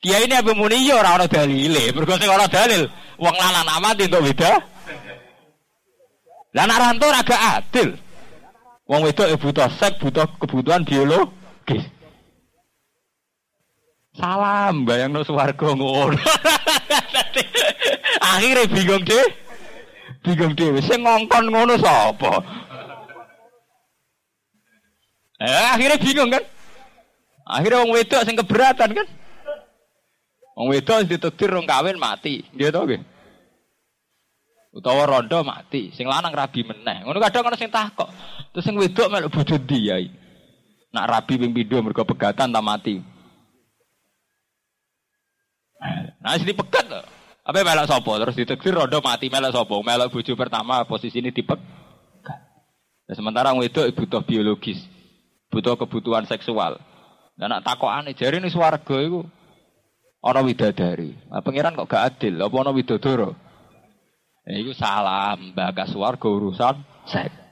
Dia 0.03 0.19
ini 0.19 0.35
apa 0.35 0.51
muni 0.51 0.83
yo 0.83 0.99
ora 0.99 1.15
ana 1.15 1.31
dalile. 1.31 1.95
Mergo 1.95 2.19
dalil, 2.51 2.91
wong 3.15 3.35
lanang 3.39 3.79
mati 3.79 4.03
untuk 4.11 4.27
widadari. 4.27 4.59
Lah 6.53 6.69
nak 6.69 6.79
rantau 6.83 7.09
agak 7.09 7.39
adil. 7.39 7.89
Wong 8.85 9.01
wedok 9.07 9.31
ya 9.31 9.37
butuh 9.39 9.69
seks, 9.79 9.97
butuh 9.97 10.27
kebutuhan 10.37 10.83
biologis. 10.83 11.87
Salam 14.13 14.85
bayangno 14.85 15.25
swarga 15.25 15.73
ngono. 15.73 16.13
Akhirnya 18.35 18.69
bingung 18.69 19.01
deh. 19.07 19.27
Bingung 20.21 20.53
deh. 20.53 20.77
Sing 20.85 21.01
ngongkon 21.01 21.49
ngono 21.49 21.73
sapa? 21.81 22.43
Eh, 25.41 25.65
akhirnya 25.73 25.97
bingung 25.97 26.29
kan? 26.29 26.43
Akhirnya 27.49 27.81
wong 27.81 27.91
wedok 27.97 28.21
sing 28.21 28.37
keberatan 28.37 28.89
kan? 28.93 29.07
Wong 30.53 30.69
wedok 30.69 31.09
ditakdir 31.09 31.49
rong 31.49 31.65
kawin 31.65 31.97
mati. 31.97 32.45
Dia 32.53 32.69
tau 32.69 32.85
gak? 32.85 33.01
Utawa 34.73 35.05
rondo 35.05 35.45
mati, 35.45 35.93
sing 35.93 36.09
lanang 36.09 36.33
rabi 36.33 36.65
meneh. 36.65 37.05
Ngono 37.05 37.21
kadang 37.21 37.45
ana 37.45 37.57
sing 37.57 37.69
takok. 37.69 38.09
Terus 38.53 38.65
sing 38.65 38.73
wedok 38.73 39.09
melok 39.09 39.29
bojo 39.29 39.57
ndi 39.57 39.79
yai? 39.89 40.09
Nak 40.93 41.09
rabi 41.09 41.37
ping 41.37 41.53
pindho 41.53 41.77
mergo 41.81 42.01
pegatan 42.05 42.49
ta 42.49 42.61
mati. 42.61 42.97
Nah, 46.23 46.39
sini 46.39 46.57
pegat 46.57 46.85
to. 46.89 47.01
Apa 47.45 47.61
melok 47.61 47.85
sapa? 47.85 48.11
Terus 48.25 48.37
ditakdir 48.37 48.73
rondo 48.73 48.97
mati 49.01 49.29
melok 49.29 49.53
sapa? 49.53 49.75
Melok 49.77 50.09
bojo 50.09 50.33
pertama 50.33 50.85
posisi 50.89 51.21
ini 51.21 51.29
dipek. 51.29 51.61
Nah, 53.05 53.13
sementara 53.13 53.53
wedok 53.53 53.93
butuh 53.93 54.25
biologis, 54.25 54.81
butuh 55.53 55.77
kebutuhan 55.77 56.25
seksual. 56.25 56.81
Dan 57.37 57.53
nak 57.53 57.61
takokane 57.61 58.17
jari 58.17 58.41
ini 58.41 58.49
swarga 58.49 58.97
iku 59.01 59.25
ana 60.23 60.39
widadari. 60.39 61.11
Nah, 61.27 61.43
pangeran 61.43 61.75
kok 61.75 61.91
gak 61.91 62.15
adil, 62.15 62.39
apa 62.39 62.55
ana 62.55 62.71
widodoro? 62.71 63.35
Ya, 64.47 64.59
itu 64.59 64.71
salah, 64.75 65.35
bagas 65.55 65.91
swarga 65.91 66.27
urusan 66.27 66.83
seks. 67.07 67.43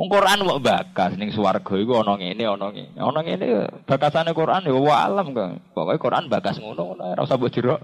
Wong 0.00 0.08
Quran 0.08 0.48
mau 0.48 0.56
bakas 0.56 1.12
ning 1.20 1.28
swarga 1.28 1.76
iku 1.76 2.00
ana 2.00 2.16
ngene 2.16 2.48
ana 2.48 2.72
ngene. 2.72 2.96
Ana 2.96 3.20
ngene 3.20 3.46
bakasane 3.84 4.32
Quran 4.32 4.64
ya 4.64 4.72
wa 4.72 4.96
alam 4.96 5.36
kan. 5.36 5.60
Pokoke 5.76 6.00
Quran 6.00 6.32
bakas 6.32 6.56
ngono 6.56 6.88
ngono 6.88 7.04
ora 7.04 7.20
usah 7.20 7.36
mbok 7.36 7.52
jerok. 7.52 7.80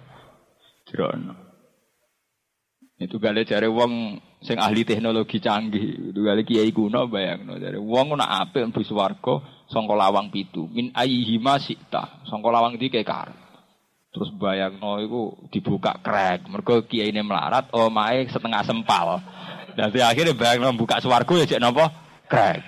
Jerono. 0.89 1.37
Itu 2.97 3.21
gale 3.21 3.45
jare 3.45 3.69
wong 3.69 4.17
sing 4.41 4.57
ahli 4.57 4.89
teknologi 4.89 5.45
canggih. 5.45 6.17
Itu 6.17 6.25
gale 6.25 6.41
kiai 6.49 6.73
kuno 6.73 7.05
bayangno 7.05 7.61
jare 7.61 7.77
wong 7.77 8.17
nak 8.17 8.49
apik 8.49 8.65
mlebu 8.65 8.81
swarga 8.81 9.35
sangka 9.69 9.93
lawang 9.93 10.33
pitu. 10.33 10.65
Min 10.73 10.97
ayyihima 10.97 11.61
sita. 11.61 12.25
Sangka 12.25 12.49
lawang 12.49 12.81
iki 12.81 13.05
karep. 13.05 13.46
Terus 14.17 14.33
bayang 14.41 14.81
no 14.81 14.97
itu 14.97 15.29
dibuka 15.53 15.93
krek. 16.01 16.49
Mereka 16.49 16.89
kiai 16.89 17.13
ini 17.13 17.21
melarat, 17.21 17.69
oh 17.77 17.93
mae 17.93 18.25
setengah 18.25 18.65
sempal. 18.65 19.21
Nanti 19.77 20.01
akhirnya 20.01 20.33
bayang 20.33 20.65
no 20.65 20.73
buka 20.73 21.05
suarku 21.05 21.37
ya 21.37 21.45
cek 21.45 21.61
nopo 21.61 21.85
krek. 22.25 22.65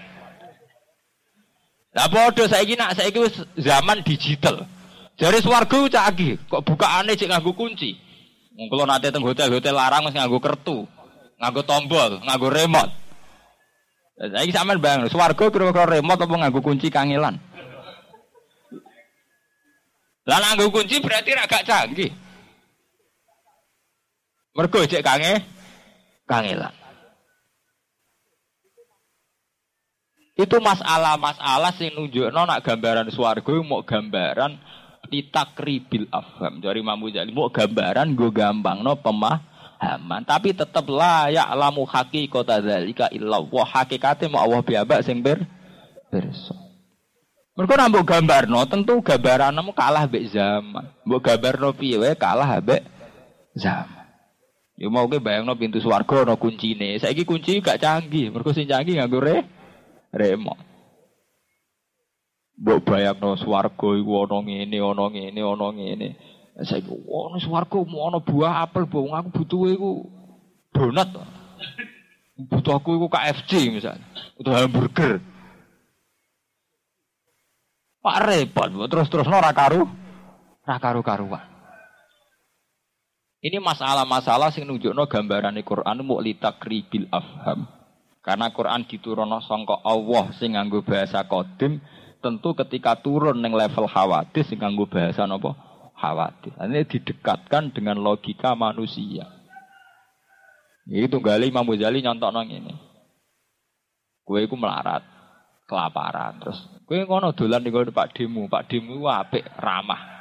Lah 1.97 2.05
saya 2.45 2.69
nak 2.77 3.01
saya 3.01 3.09
zaman 3.57 4.05
digital. 4.05 4.69
Jadi 5.17 5.41
suarku 5.41 5.89
canggih, 5.89 6.37
kok 6.53 6.69
buka 6.69 7.01
aneh 7.01 7.17
cek 7.17 7.33
nganggu 7.33 7.57
kunci. 7.57 7.97
Kalau 8.53 8.85
nanti 8.85 9.09
teng 9.09 9.25
hotel 9.25 9.49
hotel 9.49 9.73
larang 9.73 10.05
masih 10.05 10.21
nganggu 10.21 10.45
kertu, 10.45 10.85
nganggu 11.41 11.65
tombol, 11.65 12.21
nganggu 12.29 12.49
remote. 12.53 12.93
Saya 14.21 14.53
sama 14.53 14.77
bayang, 14.77 15.09
suarku 15.09 15.49
kira-kira 15.49 15.97
remote 15.97 16.29
apa 16.29 16.35
nganggu 16.37 16.61
kunci 16.61 16.93
kangelan. 16.93 17.41
Lah 20.29 20.45
nganggo 20.45 20.69
kunci 20.69 21.01
berarti 21.01 21.33
agak 21.33 21.65
canggih. 21.65 22.13
Mergo 24.53 24.85
cek 24.85 25.01
kange 25.01 25.41
kangelan. 26.29 26.77
Itu 30.37 30.61
masalah-masalah 30.61 31.73
sing 31.81 31.97
nunjukno 31.97 32.45
nak 32.45 32.61
gambaran 32.61 33.09
swarga 33.09 33.57
mau 33.65 33.81
gambaran 33.81 34.61
ditakribil 35.09 36.13
afham. 36.13 36.61
Dari 36.61 36.85
Imam 36.85 37.01
Ghazali 37.01 37.33
mau 37.33 37.49
gambaran 37.49 38.13
gue 38.13 38.29
gampang 38.29 38.85
no 38.85 39.01
pemahaman. 39.01 40.29
Tapi 40.29 40.53
tetap 40.53 40.85
layak 40.93 41.49
lamu 41.57 41.89
kota 42.29 42.61
dzalika 42.61 43.09
illa 43.17 43.41
wa 43.41 43.65
hakikate 43.65 44.29
mau 44.29 44.45
Allah 44.45 44.61
biabak 44.61 45.01
sing 45.09 45.25
ber 45.25 45.41
berso. 46.13 46.68
Mereka 47.59 47.75
nambah 47.75 48.07
gambar 48.07 48.47
no, 48.47 48.63
tentu 48.71 49.03
gambaran 49.03 49.51
kamu 49.51 49.75
kalah 49.75 50.07
be 50.07 50.31
zaman. 50.31 50.95
Mbok 51.03 51.27
gambar 51.27 51.59
no 51.59 51.75
piye 51.75 52.15
kalah 52.15 52.63
be 52.63 52.87
zaman. 53.59 54.07
Ya 54.79 54.87
mau 54.87 55.11
ke 55.11 55.19
bayang 55.19 55.43
no 55.43 55.59
pintu 55.59 55.83
swarga 55.83 56.23
no 56.23 56.39
kunci 56.39 56.79
nih. 56.79 57.03
Saya 57.03 57.19
kunci 57.27 57.59
gak 57.59 57.83
canggih. 57.83 58.31
Mereka 58.31 58.55
sing 58.55 58.71
canggih 58.71 59.03
nggak 59.03 59.11
re 59.19 59.37
remote. 60.15 60.63
Mbok 62.63 62.79
bayang 62.87 63.19
no 63.19 63.35
swarga 63.35 63.89
iku 63.99 64.13
ono 64.23 64.39
ngene, 64.47 64.79
ono 64.79 65.11
ngene, 65.11 65.41
ono 65.43 65.67
ngene. 65.75 66.09
Saya 66.63 66.87
ono 67.11 67.43
swarga 67.43 67.83
mau 67.83 68.07
ono 68.07 68.23
buah 68.23 68.63
apel, 68.63 68.87
bawang 68.87 69.19
aku 69.19 69.43
butuh 69.43 69.67
iku 69.67 69.91
donat. 70.71 71.11
Butuh 72.39 72.79
aku 72.79 73.03
iku 73.03 73.11
KFC 73.11 73.67
misalnya, 73.75 74.07
untuk 74.39 74.55
hamburger. 74.55 75.19
Pak 77.99 78.19
repot, 78.23 78.71
terus-terus 78.87 79.27
ora 79.27 79.51
karu, 79.51 79.85
karu 80.63 81.03
karuan. 81.03 81.59
Ini 83.39 83.63
masalah-masalah 83.63 84.51
sing 84.51 84.67
nunjukno 84.67 85.07
gambaran 85.07 85.55
Quran 85.63 86.03
mau 86.03 86.19
kribil 86.59 87.07
afham. 87.15 87.71
Karena 88.19 88.51
Quran 88.51 88.83
diturunno 88.85 89.39
sangka 89.47 89.79
Allah 89.87 90.35
sing 90.37 90.59
nganggo 90.59 90.83
bahasa 90.83 91.23
kodim, 91.25 91.79
tentu 92.19 92.53
ketika 92.59 92.99
turun 92.99 93.39
neng 93.39 93.55
level 93.55 93.87
hawadis 93.87 94.51
sing 94.51 94.59
nganggo 94.59 94.91
bahasa 94.91 95.23
napa? 95.25 95.55
Hawadis. 95.95 96.55
Ini 96.55 96.87
didekatkan 96.87 97.75
dengan 97.75 97.99
logika 97.99 98.55
manusia. 98.59 99.27
Itu 100.87 101.19
gali 101.19 101.51
Imam 101.51 101.67
Ghazali 101.67 102.03
nyontok 102.03 102.31
nang 102.31 102.47
ini. 102.51 102.75
Kue 104.23 104.45
iku 104.45 104.55
melarat, 104.61 105.03
kelaparan. 105.69 106.41
Terus 106.41 106.59
kowe 106.89 106.97
ngono 106.97 107.37
dolan 107.37 107.61
ning 107.61 107.93
Pak 107.93 108.17
Demu, 108.17 108.49
Pak 108.49 108.73
Demu 108.73 109.05
apik, 109.05 109.45
ramah. 109.61 110.19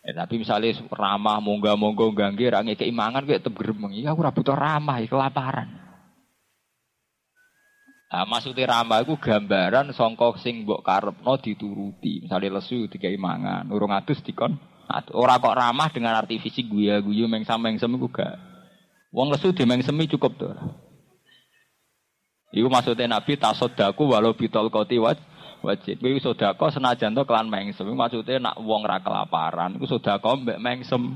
Eh, 0.00 0.16
tapi 0.16 0.40
misalnya 0.40 0.72
ramah, 0.88 1.44
mongga 1.44 1.76
monggo 1.76 2.08
gangge, 2.16 2.48
rangi 2.48 2.72
keimangan 2.72 3.26
kayak 3.26 3.44
tetep 3.44 3.52
gremeng. 3.52 3.92
Iya 3.92 4.16
aku 4.16 4.24
butuh 4.24 4.56
ramah, 4.56 4.96
ya, 4.96 5.10
kelaparan. 5.10 5.68
Nah, 8.10 8.26
maksudnya 8.26 8.66
ramah 8.66 9.06
itu 9.06 9.14
gambaran 9.20 9.94
songkok 9.94 10.40
sing 10.42 10.66
mbok 10.66 10.82
karepno 10.82 11.38
dituruti. 11.38 12.26
Misalnya 12.26 12.58
lesu 12.58 12.90
tiga 12.90 13.06
imangan, 13.06 13.70
urung 13.70 13.94
atus 13.94 14.18
dikon. 14.24 14.58
Orang 15.14 15.38
kok 15.38 15.54
ramah 15.54 15.88
dengan 15.94 16.18
arti 16.18 16.42
fisik 16.42 16.66
guya 16.66 16.98
guyu 16.98 17.30
mengsam 17.30 17.62
mengsem 17.62 17.94
iku 17.94 18.10
gak. 18.10 18.34
Wong 19.14 19.30
lesu 19.30 19.54
di 19.54 19.62
mengsemi 19.62 20.10
cukup 20.10 20.32
tuh. 20.34 20.58
Iku 22.50 22.66
maksudnya 22.66 23.06
Nabi 23.06 23.38
tasodaku 23.38 24.10
walau 24.10 24.34
bitol 24.34 24.74
koti 24.74 24.98
wajib. 24.98 26.02
Iku 26.02 26.18
sodako 26.18 26.74
senajan 26.74 27.14
to 27.14 27.22
kelan 27.22 27.46
mengsem. 27.46 27.86
Maksudnya 27.86 28.42
nak 28.42 28.58
wong 28.58 28.82
ra 28.82 28.98
kelaparan. 28.98 29.78
Iku 29.78 29.86
sodako 29.86 30.42
mbek 30.42 30.58
mengsem. 30.58 31.14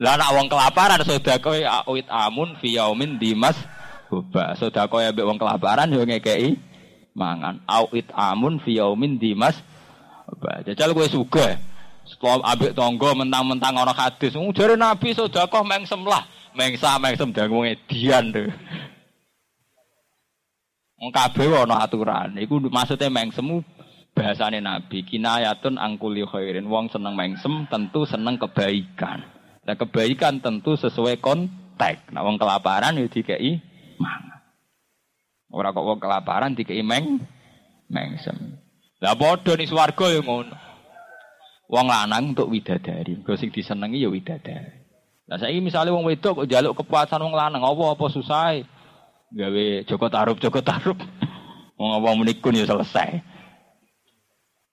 Lah 0.00 0.16
nak 0.16 0.32
wong 0.32 0.48
kelaparan 0.48 1.04
sodako 1.04 1.52
ya 1.52 1.84
awit 1.84 2.08
amun 2.08 2.56
fiyaumin 2.64 3.20
dimas 3.20 3.60
Boba. 4.08 4.56
Sodako 4.56 5.04
ya 5.04 5.12
mbek 5.12 5.28
wong 5.28 5.36
kelaparan 5.36 5.92
yo 5.92 6.00
ngekei 6.00 6.56
mangan. 7.12 7.60
Awit 7.68 8.08
amun 8.16 8.56
fiyaumin 8.64 9.20
dimas 9.20 9.60
Boba. 10.24 10.64
Jajal 10.64 10.96
gue 10.96 11.06
suga. 11.12 11.60
Setelah 12.08 12.52
ambek 12.52 12.72
tonggo 12.72 13.12
mentang-mentang 13.16 13.76
orang 13.76 13.96
hadis. 13.96 14.32
Jare 14.32 14.80
Nabi 14.80 15.12
sodako 15.12 15.60
mengsem 15.60 16.00
lah. 16.08 16.24
Mengsa 16.56 16.96
mengsem 16.96 17.36
dangu 17.36 17.68
edian 17.68 18.32
tuh. 18.32 18.48
Kabeh 21.10 21.50
ana 21.52 21.84
aturan. 21.84 22.38
Iku 22.38 22.62
maksudnya 22.70 23.10
mengsemu 23.10 23.60
bahasane 24.14 24.62
Nabi 24.62 25.02
kinayatun 25.02 25.76
angkuli 25.76 26.22
khairin. 26.24 26.70
Wong 26.70 26.88
seneng 26.88 27.18
mengsem 27.18 27.66
tentu 27.68 28.06
seneng 28.06 28.38
kebaikan. 28.38 29.26
Nah 29.64 29.74
kebaikan 29.74 30.38
tentu 30.38 30.78
sesuai 30.78 31.18
konteks. 31.18 32.12
Nah 32.14 32.22
wong 32.22 32.38
kelaparan 32.38 33.00
ya 33.00 33.10
dikei 33.10 33.58
mangan. 33.98 34.40
Ora 35.50 35.74
kok 35.74 35.84
wong 35.84 35.98
kelaparan 35.98 36.54
dikei 36.54 36.84
meng 36.86 37.20
mengsem. 37.90 38.60
Lah 39.02 39.18
padha 39.18 39.58
ning 39.58 39.68
swarga 39.68 40.06
ya 40.14 40.22
ngono. 40.22 40.56
Wong 41.64 41.86
lanang 41.88 42.36
untuk 42.36 42.52
widadari, 42.52 43.24
Gue 43.24 43.40
sing 43.40 43.48
disenengi 43.48 44.04
ya 44.04 44.12
widadari. 44.12 44.84
Lah 45.24 45.40
saiki 45.40 45.64
misale 45.64 45.88
wong 45.88 46.04
wedok 46.04 46.44
kok 46.44 46.46
njaluk 46.46 46.76
kepuasan 46.76 47.24
wong 47.24 47.32
lanang, 47.32 47.64
apa 47.64 47.96
apa 47.96 48.04
susah 48.12 48.60
gawe 49.34 49.64
Joko 49.90 50.06
Tarub 50.06 50.38
Joko 50.38 50.62
Tarub. 50.62 50.98
Mau 51.76 51.98
ngomong 51.98 52.22
menikun 52.22 52.54
ya 52.54 52.70
selesai. 52.70 53.18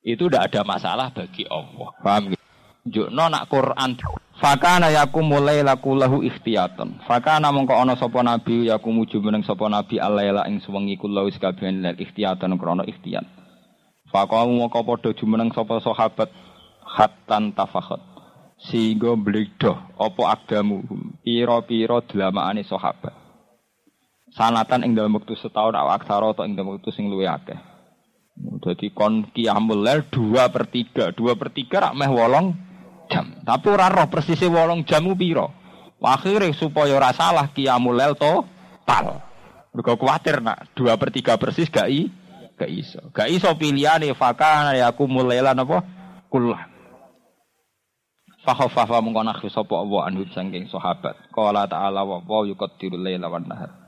Itu 0.05 0.29
tidak 0.29 0.53
ada 0.53 0.61
masalah 0.61 1.09
bagi 1.09 1.49
Allah. 1.49 1.89
Paham 2.01 2.23
gitu 2.33 2.41
Jukno 2.81 3.29
nak 3.29 3.45
Quran. 3.45 3.97
Fakana 4.41 4.89
yaku 4.89 5.21
mulai 5.21 5.61
laku 5.61 5.93
lahu 5.93 6.25
ikhtiyatan 6.25 7.05
Fakana 7.05 7.53
mongko 7.53 7.77
ono 7.77 7.93
sopo 7.93 8.25
nabi 8.25 8.73
yaku 8.73 8.89
muju 8.89 9.21
meneng 9.21 9.45
sopo 9.45 9.69
nabi 9.69 10.01
alaila 10.01 10.49
ing 10.49 10.65
suwengi 10.65 10.97
kulau 10.97 11.29
sekabian 11.29 11.85
lek 11.85 12.01
ikhtiyatan 12.01 12.57
krono 12.57 12.81
ikhtiyat 12.81 13.21
Fakamu 14.09 14.57
mongko 14.57 14.81
podo 14.81 15.13
jumeneng 15.13 15.53
sopo 15.53 15.77
sahabat 15.77 16.33
Hatan 16.81 17.53
tafakhat. 17.53 18.01
Sehingga 18.61 19.15
bledoh 19.15 19.77
apa 19.95 20.21
akdamu 20.37 20.83
piro-piro 21.23 22.01
delamaane 22.03 22.65
sahabat. 22.67 23.20
Sanatan 24.31 24.87
ing 24.87 24.95
dalam 24.95 25.19
waktu 25.19 25.35
setahun 25.35 25.75
awak 25.75 26.03
aksara 26.03 26.31
atau 26.31 26.47
ing 26.47 26.55
dalam 26.55 26.79
waktu 26.79 26.89
sing 26.95 27.11
luwe 27.11 27.27
akeh. 27.27 27.59
Jadi 28.63 28.89
kon 28.95 29.27
kiamul 29.35 29.83
lel 29.83 30.07
dua 30.07 30.47
per 30.47 30.71
tiga, 30.71 31.11
dua 31.11 31.35
per 31.35 31.51
tiga 31.51 31.89
rak 31.89 31.93
meh 31.99 32.07
wolong 32.07 32.55
jam. 33.11 33.43
Tapi 33.43 33.67
ora 33.67 33.91
roh 33.91 34.07
persisnya 34.07 34.47
wolong 34.47 34.87
jamu 34.87 35.13
piro. 35.19 35.51
Akhirnya 36.01 36.49
supaya 36.55 36.97
ora 36.97 37.13
salah 37.13 37.51
kiamul 37.51 37.93
lel 37.93 38.15
total. 38.15 39.21
Mergo 39.71 39.93
kuatir 39.99 40.39
nak 40.39 40.73
dua 40.73 40.95
per 40.95 41.11
tiga 41.13 41.35
persis 41.35 41.69
gak 41.69 41.91
i, 41.91 42.09
gak 42.55 42.71
iso. 42.71 42.99
Gak 43.13 43.29
iso 43.29 43.51
pilihane 43.55 44.15
fakana 44.15 44.75
ya 44.75 44.89
aku 44.89 45.05
mulailan 45.05 45.61
apa? 45.61 45.83
Kullah. 46.31 46.71
Fahofafa 48.41 48.97
mengkon 49.05 49.29
akhi 49.29 49.53
sapa 49.53 49.75
Allah 49.77 50.09
anhu 50.09 50.25
sangking 50.33 50.65
sahabat. 50.65 51.29
Qala 51.29 51.69
ta'ala 51.69 52.01
wa 52.01 52.25
wa 52.25 52.41
yuqaddiru 52.41 52.97
laila 52.97 53.29
nahar. 53.37 53.80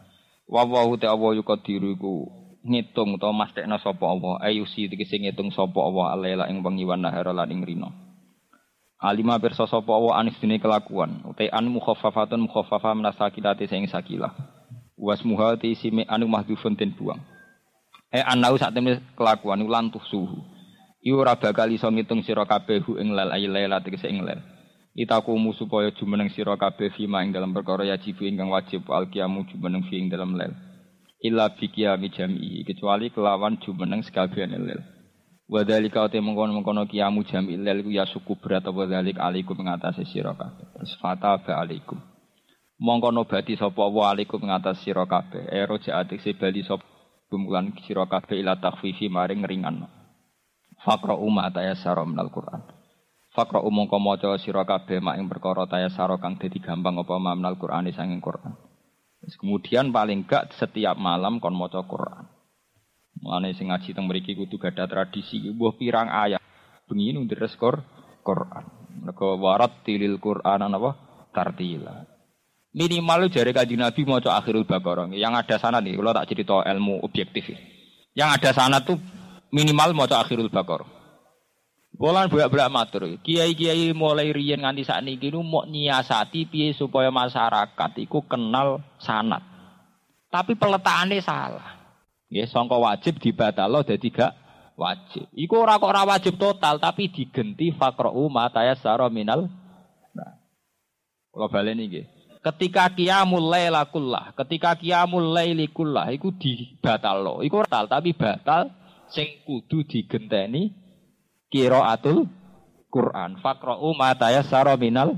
Wa 0.47 0.67
wa 0.67 0.85
te 0.99 1.07
Allah 1.07 1.31
yuqaddiru 1.39 1.95
iku 1.95 2.27
ngitung 2.63 3.19
utawa 3.19 3.35
mastekna 3.45 3.79
sapa 3.79 4.03
Allah. 4.07 4.39
Ayusi 4.43 4.87
tegese 4.87 5.19
ngitung 5.19 5.51
sapa 5.51 5.79
Allah 5.83 6.15
laila 6.19 6.45
ing 6.47 6.63
wengi 6.63 6.87
wan 6.87 7.03
nahar 7.03 7.27
lan 7.31 7.51
ing 7.51 7.63
rino. 7.63 7.91
Alima 9.03 9.35
pirsa 9.35 9.67
sapa 9.67 9.91
Allah 9.91 10.23
anis 10.23 10.39
dene 10.39 10.63
kelakuan. 10.63 11.27
Utai 11.27 11.51
an 11.51 11.67
mukhaffafatun 11.67 12.47
mukhaffafa 12.47 12.95
menasakilati 12.95 13.67
sing 13.67 13.83
sakilah. 13.91 14.31
Wasmuha 14.95 15.59
te 15.59 15.75
isime 15.75 16.07
anu 16.07 16.31
mahdhufun 16.31 16.79
den 16.79 16.95
buang. 16.95 17.19
Eh 18.13 18.23
anau 18.23 18.55
sak 18.55 18.71
temene 18.71 19.03
kelakuan 19.19 19.59
ulan 19.59 19.91
suhu. 20.07 20.39
Iku 21.03 21.19
ora 21.19 21.35
bakal 21.35 21.67
iso 21.67 21.91
ngitung 21.91 22.23
sira 22.23 22.47
kabeh 22.47 22.79
ing 22.95 23.11
lal 23.11 23.35
ay 23.35 23.43
laila 23.43 23.83
tegese 23.83 24.07
ing 24.07 24.23
lal. 24.23 24.39
Itakumu 24.93 25.57
supaya 25.57 25.89
jumeneng 25.89 26.29
sira 26.29 26.53
kabeh 26.53 26.93
fima 26.93 27.25
ing 27.25 27.33
dalam 27.33 27.49
perkara 27.49 27.81
yajibu 27.81 28.29
ingkang 28.29 28.53
wajib 28.53 28.85
alqiyamu 28.85 29.41
jumeneng 29.49 29.89
fi 29.89 29.97
ing 29.97 30.13
dalam 30.13 30.37
lal. 30.37 30.53
Illa 31.17 31.49
fi 31.57 31.65
qiyami 31.65 32.13
jam'i 32.13 32.61
kecuali 32.61 33.09
kelawan 33.09 33.57
jumeneng 33.57 34.05
sekabehane 34.05 34.61
lal. 34.61 34.85
Wa 35.49 35.65
dzalika 35.65 36.05
te 36.13 36.21
mengkono-mengkono 36.21 36.85
qiyamu 36.85 37.25
lal 37.65 37.81
iku 37.81 37.89
ya 37.89 38.05
suku 38.05 38.37
berat 38.37 38.69
apa 38.69 38.85
dzalik 38.85 39.17
alaikum 39.17 39.57
ngatasi 39.65 40.05
sira 40.13 40.37
kabeh. 40.37 40.69
Fata 41.01 41.41
ba 41.41 41.65
alaikum. 41.65 41.97
Mongko 42.77 43.09
nobati 43.09 43.57
sapa 43.57 43.89
wa 43.89 44.13
alaikum 44.13 44.45
ngatasi 44.45 44.93
sira 44.93 45.09
kabeh. 45.09 45.49
Ero 45.49 45.81
jaatik 45.81 46.21
se 46.21 46.37
bali 46.37 46.61
sapa 46.61 46.85
bumulan 47.33 47.73
sira 47.81 48.05
kabeh 48.05 48.37
ila 48.45 48.61
takhfifi 48.61 49.09
maring 49.09 49.41
ringan. 49.41 49.89
Fakra 50.85 51.17
umma 51.17 51.49
tayassara 51.49 52.05
minal 52.05 52.29
Qur'an. 52.29 52.72
Fakra 53.33 53.65
umangka 53.65 53.97
maca 53.97 54.37
sira 54.37 54.61
kabeh 54.61 55.01
mak 55.01 55.17
ing 55.17 55.25
perkara 55.25 55.65
tayassara 55.65 56.21
kang 56.21 56.37
dadi 56.37 56.61
gampang 56.61 57.01
apa 57.01 57.17
minal 57.17 57.57
Qur'an 57.57 57.89
sanging 57.89 58.21
Qur'an. 58.21 58.53
Kemudian 59.23 59.89
paling 59.89 60.29
gak 60.29 60.53
setiap 60.53 60.93
malam 61.01 61.41
kon 61.41 61.57
maca 61.57 61.81
Qur'an. 61.81 62.29
Mulane 63.17 63.57
sing 63.57 63.73
ngaji 63.73 63.97
teng 63.97 64.05
mriki 64.05 64.37
kudu 64.37 64.61
gadah 64.61 64.85
tradisi 64.85 65.41
mbuh 65.49 65.73
pirang 65.81 66.13
ayat 66.13 66.45
bengi 66.85 67.17
ndres 67.17 67.57
Qur'an. 67.57 68.65
Mergo 69.01 69.41
warat 69.41 69.81
tilil 69.81 70.21
Qur'an 70.21 70.69
napa 70.69 70.93
tartila. 71.33 72.05
Minimal 72.73 73.29
jari 73.33 73.53
kaji 73.53 73.77
Nabi 73.77 74.01
maca 74.05 74.33
akhirul 74.37 74.65
Baqarah. 74.65 75.09
Yang 75.13 75.33
ada 75.45 75.55
sana 75.61 75.77
nih, 75.77 75.93
kalau 75.93 76.09
tak 76.09 76.25
cerita 76.25 76.65
ilmu 76.65 77.05
objektif. 77.05 77.53
Yang 78.17 78.29
ada 78.41 78.49
sana 78.49 78.81
tuh 78.81 78.97
minimal 79.53 79.93
maca 79.93 80.21
akhirul 80.21 80.49
baqarah. 80.49 81.02
Bolan 81.93 82.25
bolak-balik 82.25 82.73
matur. 82.73 83.03
Kiai-kiai 83.21 83.93
mulai 83.93 84.33
riyen 84.33 84.65
nganti 84.65 84.81
sakniki 84.81 85.29
nu 85.29 85.45
mau 85.45 85.61
nyiasati 85.69 86.49
piye 86.49 86.73
supaya 86.73 87.13
masyarakat 87.13 87.91
iku 88.01 88.25
kenal 88.25 88.81
sanat. 88.97 89.45
Tapi 90.33 90.57
peletakannya 90.57 91.21
salah. 91.21 91.77
Nggih, 92.33 92.49
sangka 92.49 92.81
wajib 92.81 93.21
dibatalo 93.21 93.85
dadi 93.85 94.09
gak 94.09 94.33
wajib. 94.73 95.29
Iku 95.37 95.53
ora 95.61 95.77
kok 95.77 95.93
ora 95.93 96.01
wajib 96.09 96.41
total 96.41 96.81
tapi 96.81 97.13
digenti 97.13 97.69
faqra'u 97.69 98.25
ma 98.25 98.49
tayassara 98.49 99.05
minal. 99.13 99.45
Nah. 100.17 100.33
Kula 101.29 101.45
baleni 101.45 101.85
nggih. 101.93 102.05
Ketika 102.43 102.89
qiyamul 102.91 103.53
laila 103.53 103.85
kullah, 103.87 104.33
ketika 104.35 104.75
qiyamul 104.75 105.29
laili 105.29 105.69
kullah 105.69 106.09
iku 106.09 106.33
dibatalo. 106.33 107.45
Iku 107.45 107.61
total 107.63 107.85
tapi 107.85 108.17
batal 108.17 108.73
sing 109.13 109.45
kudu 109.45 109.85
digenteni 109.85 110.82
qiraatul 111.53 112.25
Quran. 112.89 113.37
Faqra'u 113.37 113.93
ma 113.93 114.17
tayassara 114.17 114.73
minal 114.73 115.13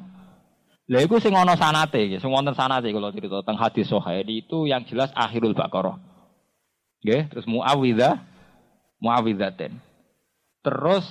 Lha 0.85 1.01
iku 1.01 1.17
sing 1.17 1.33
ana 1.33 1.57
sanate, 1.57 2.21
sing 2.21 2.29
wonten 2.29 2.53
sanate 2.53 2.93
kula 2.93 3.09
cerita 3.09 3.41
teng 3.41 3.57
hadis 3.57 3.89
sahih 3.89 4.21
itu 4.21 4.69
yang 4.69 4.85
jelas 4.85 5.09
akhirul 5.17 5.57
Baqarah. 5.57 5.97
Nggih, 7.01 7.33
terus 7.33 7.49
muawwidzah 7.49 8.21
muawwidzaten. 9.01 9.81
Terus 10.61 11.05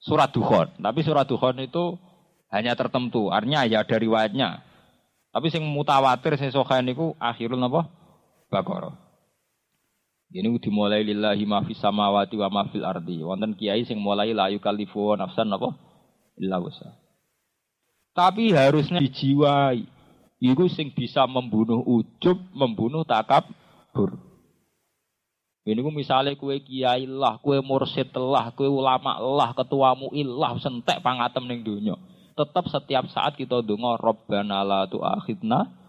surat 0.00 0.32
Dukhan. 0.32 0.72
Tapi 0.80 1.00
surat 1.04 1.28
Dukhan 1.28 1.60
itu 1.60 2.00
hanya 2.48 2.72
tertentu, 2.72 3.28
artinya 3.28 3.68
ya 3.68 3.84
ada 3.84 3.96
riwayatnya. 4.00 4.64
Tapi 5.32 5.48
sing 5.52 5.64
mutawatir 5.64 6.40
sing 6.40 6.48
sahih 6.48 6.80
niku 6.80 7.12
akhirul 7.20 7.60
napa? 7.60 7.92
Baqarah. 8.48 8.96
Ini 10.32 10.48
dimulai 10.64 11.04
lillahi 11.04 11.44
ma 11.44 11.60
fis 11.60 11.76
samawati 11.76 12.40
wa 12.40 12.48
ma 12.48 12.62
fil 12.72 12.88
ardi. 12.88 13.20
Wonten 13.20 13.52
kiai 13.52 13.84
sing 13.84 14.00
mulai 14.00 14.32
la 14.32 14.48
yukallifu 14.48 15.12
nafsan 15.12 15.52
apa 15.52 15.76
illa 16.40 16.56
wusa. 16.56 16.96
Tapi 18.16 18.56
harusnya 18.56 19.00
dijiwai. 19.04 19.84
Iku 20.42 20.66
sing 20.72 20.90
bisa 20.90 21.28
membunuh 21.28 21.84
ujub, 21.84 22.40
membunuh 22.50 23.04
takabur. 23.06 24.16
Ini 25.62 25.78
misalnya 25.94 26.34
kue 26.34 26.58
kiai 26.58 27.06
lah, 27.06 27.38
kue 27.38 27.62
mursid 27.62 28.10
lah, 28.18 28.50
kue 28.50 28.66
ulama 28.66 29.22
lah, 29.22 29.54
ketuamu 29.54 30.10
ilah, 30.10 30.58
sentek 30.58 30.98
pangatem 30.98 31.46
ning 31.46 31.62
dunya. 31.62 31.94
Tetap 32.34 32.66
setiap 32.66 33.06
saat 33.14 33.38
kita 33.38 33.62
dengar 33.62 34.02
Rabbana 34.02 34.66
la 34.66 34.90
tu'akhidna 34.90 35.81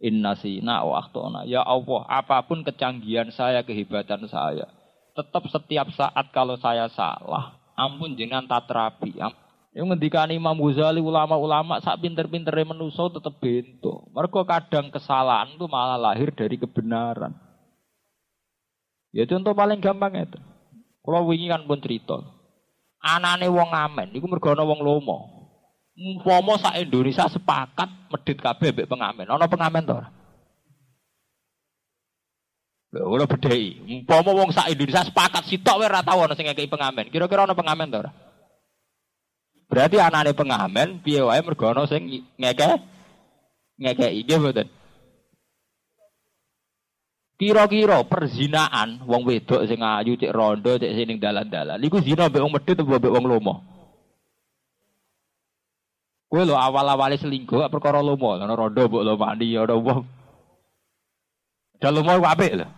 Inna 0.00 0.32
sina 0.32 0.80
wa 0.80 1.04
akhtona. 1.04 1.44
Ya 1.44 1.60
Allah, 1.60 2.02
apa 2.08 2.40
pun 2.48 2.64
kecanggihan 2.64 3.28
saya, 3.28 3.60
kehebatan 3.60 4.24
saya. 4.32 4.64
Tetap 5.12 5.44
setiap 5.52 5.92
saat 5.92 6.32
kalau 6.32 6.56
saya 6.56 6.88
salah, 6.88 7.60
ampun 7.76 8.16
jangan 8.16 8.48
tak 8.48 8.64
terapi. 8.64 9.20
Yang 9.70 9.86
ngendikan 9.86 10.32
Imam 10.32 10.56
Ghazali 10.56 10.98
ulama-ulama 10.98 11.78
sak 11.84 12.00
pinter-pinter 12.02 12.50
menuso 12.66 13.12
tetap 13.12 13.38
bento. 13.38 14.08
Mereka 14.16 14.42
kadang 14.48 14.90
kesalahan 14.90 15.54
itu 15.54 15.68
malah 15.68 16.00
lahir 16.00 16.32
dari 16.34 16.56
kebenaran. 16.56 17.36
Ya 19.14 19.28
contoh 19.28 19.54
paling 19.54 19.78
gampang 19.78 20.16
itu. 20.16 20.38
Kalau 21.04 21.28
wingi 21.28 21.46
kan 21.52 21.68
pun 21.68 21.78
cerita. 21.78 22.18
Anane 23.00 23.48
wong 23.48 23.72
amen, 23.72 24.12
iku 24.12 24.28
mergo 24.28 24.52
wong 24.52 24.80
lomo. 24.84 25.39
Umpama 26.00 26.56
sak 26.56 26.80
Indonesia 26.80 27.28
sepakat 27.28 28.08
medit 28.08 28.40
kabeh 28.40 28.72
mbek 28.72 28.88
pengamen. 28.88 29.28
Ana 29.28 29.44
pengamen 29.44 29.84
to 29.84 30.00
ora? 30.00 30.08
Lha 32.96 33.04
ora 33.04 33.28
bedhei. 33.28 33.84
Umpama 33.84 34.32
wong 34.32 34.48
sak 34.48 34.72
Indonesia 34.72 35.04
sepakat 35.04 35.44
sitok 35.44 35.76
wae 35.76 35.92
ora 35.92 36.00
tau 36.00 36.24
ana 36.24 36.32
sing 36.32 36.48
ngekeki 36.48 36.72
pengamen. 36.72 37.12
Kira-kira 37.12 37.44
ana 37.44 37.52
pengamen 37.52 37.92
to 37.92 38.00
ora? 38.00 38.10
Berarti 39.68 40.00
anane 40.00 40.32
pengamen 40.32 41.04
piye 41.04 41.20
wae 41.20 41.44
mergo 41.44 41.68
ana 41.68 41.84
sing 41.84 42.24
ngeke 42.40 42.80
ngekeki 43.76 44.24
nggih 44.24 44.38
mboten. 44.40 44.68
Kira-kira 47.36 48.08
perzinaan 48.08 49.04
wong 49.04 49.28
wedok 49.28 49.68
sing 49.68 49.84
ayu 49.84 50.16
cek 50.16 50.32
rondo 50.32 50.80
cek 50.80 50.96
sing 50.96 51.20
dalan-dalan. 51.20 51.76
Iku 51.84 52.00
zina 52.00 52.32
mbek 52.32 52.40
wong 52.40 52.56
medhit 52.56 52.80
apa 52.80 52.96
mbek 52.96 53.12
wong 53.12 53.28
lomo? 53.28 53.79
Kue 56.30 56.46
lo 56.46 56.54
awal-awalnya 56.54 57.18
selingkuh, 57.18 57.66
perkara 57.74 57.98
lomo, 57.98 58.38
ana 58.38 58.54
rondo 58.54 58.86
mbok 58.86 59.02
lo 59.02 59.18
mandi, 59.18 59.58
ada 59.58 59.74
wong. 59.74 60.06
Dan 61.82 61.90
lomo 61.90 62.22
apik 62.22 62.54
lho. 62.54 62.70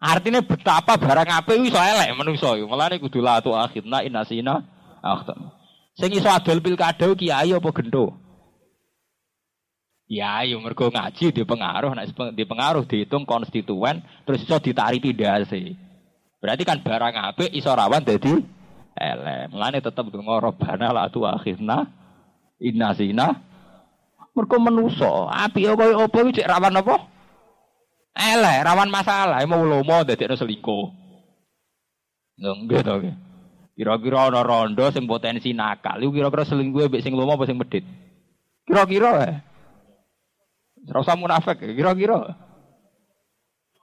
Artinya 0.00 0.40
betapa 0.40 0.96
barang 0.96 1.28
apik 1.28 1.58
iso 1.68 1.76
elek 1.76 2.16
menungso. 2.16 2.54
Mulane 2.64 2.96
kudu 2.96 3.20
la 3.20 3.44
tu 3.44 3.52
akhirna 3.52 4.06
inasina 4.06 4.64
akhtan. 5.04 5.52
Sing 5.98 6.14
iso 6.14 6.30
adol 6.30 6.64
pilkada 6.64 7.12
kiai 7.18 7.50
apa 7.50 7.68
gento? 7.74 8.14
Ya, 10.08 10.40
yo 10.48 10.56
mergo 10.64 10.88
ngaji 10.88 11.36
di 11.36 11.44
pengaruh, 11.44 11.92
nek 11.92 12.08
di 12.32 12.44
pengaruh 12.48 12.88
dihitung 12.88 13.28
konstituen, 13.28 14.00
terus 14.24 14.40
iso 14.40 14.56
ditarik 14.56 15.04
sih. 15.52 15.76
Berarti 16.40 16.64
kan 16.64 16.80
barang 16.80 17.12
apik 17.12 17.52
iso 17.52 17.68
rawan 17.68 18.06
elek. 18.98 19.54
Mulane 19.54 19.78
tetep 19.80 20.04
donga 20.10 20.42
robana 20.42 20.92
la 20.92 21.08
tu 21.08 21.22
akhirna 21.22 21.88
Inna 22.58 22.90
zina. 22.94 23.38
Mereka 24.34 24.56
menuso. 24.58 25.26
Api 25.30 25.66
apa 25.66 25.84
apa 25.94 26.18
cek 26.30 26.46
rawan 26.46 26.78
apa? 26.78 26.96
Elek, 28.18 28.58
rawan 28.66 28.90
masalah. 28.90 29.42
Mau 29.46 29.62
lomo 29.62 30.02
dadi 30.02 30.26
selingkuh. 30.26 30.86
Enggak 32.38 32.82
to. 32.86 32.94
Kira-kira 33.78 34.30
ana 34.30 34.42
rondo 34.42 34.90
sing 34.90 35.06
potensi 35.06 35.54
nakal. 35.54 36.02
Iku 36.02 36.10
kira-kira 36.10 36.42
selingkuh 36.46 36.90
mbek 36.90 37.02
sing 37.02 37.14
lomo 37.14 37.38
apa 37.38 37.46
sing 37.46 37.58
medit? 37.58 37.86
Kira-kira 38.66 39.10
eh. 39.26 39.36
Ora 40.88 41.04
usah 41.04 41.18
munafik, 41.18 41.62
kira-kira. 41.62 42.34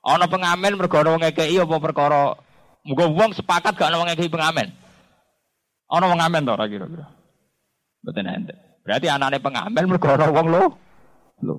Ana 0.06 0.28
pengamen 0.28 0.78
mergo 0.78 1.00
ana 1.00 1.18
ngekeki 1.18 1.64
apa 1.64 1.76
perkara 1.82 2.38
muga 2.86 3.10
wong 3.10 3.34
sepakat 3.34 3.74
gak 3.74 3.90
ana 3.90 4.04
wong 4.04 4.12
pengamen. 4.14 4.85
Ana 5.90 6.10
wong 6.10 6.20
ngamen 6.20 6.46
to 6.46 6.52
ora 6.54 6.66
kira-kira. 6.66 7.06
Mboten 8.02 8.30
ente. 8.30 8.56
Berarti 8.82 9.08
anane 9.10 9.38
pengamen 9.42 9.86
mergo 9.86 10.08
ana 10.10 10.28
wong 10.30 10.48
lo. 10.50 10.64
Lo. 11.42 11.54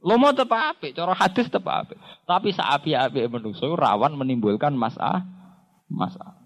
Lomo 0.00 0.32
tetep 0.32 0.48
apik, 0.48 0.96
cara 0.96 1.12
hadis 1.12 1.52
tetep 1.52 1.64
apik. 1.68 2.00
Tapi 2.24 2.56
saapi-apike 2.56 3.28
manusa 3.28 3.68
rawan 3.68 4.16
menimbulkan 4.16 4.72
masalah 4.72 5.20
masalah. 5.92 6.40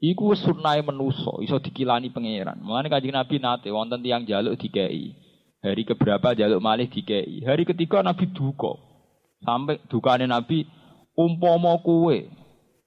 Iku 0.00 0.32
wis 0.32 0.40
sunnahe 0.40 0.80
manusa, 0.80 1.40
iso 1.44 1.60
dikilani 1.60 2.08
pangeran. 2.08 2.56
Mulane 2.60 2.88
Kanjeng 2.88 3.12
Nabi 3.12 3.36
nate 3.36 3.68
wonten 3.68 4.00
tiyang 4.00 4.24
jaluk 4.24 4.56
dikei. 4.56 5.12
Hari 5.60 5.84
keberapa 5.84 6.32
jaluk 6.32 6.60
malih 6.60 6.88
dikei. 6.88 7.44
Hari 7.44 7.68
ketiga 7.68 8.00
Nabi 8.00 8.32
duka. 8.32 8.80
Sampai 9.44 9.80
dukane 9.92 10.24
Nabi 10.24 10.64
umpama 11.16 11.76
kowe 11.84 12.16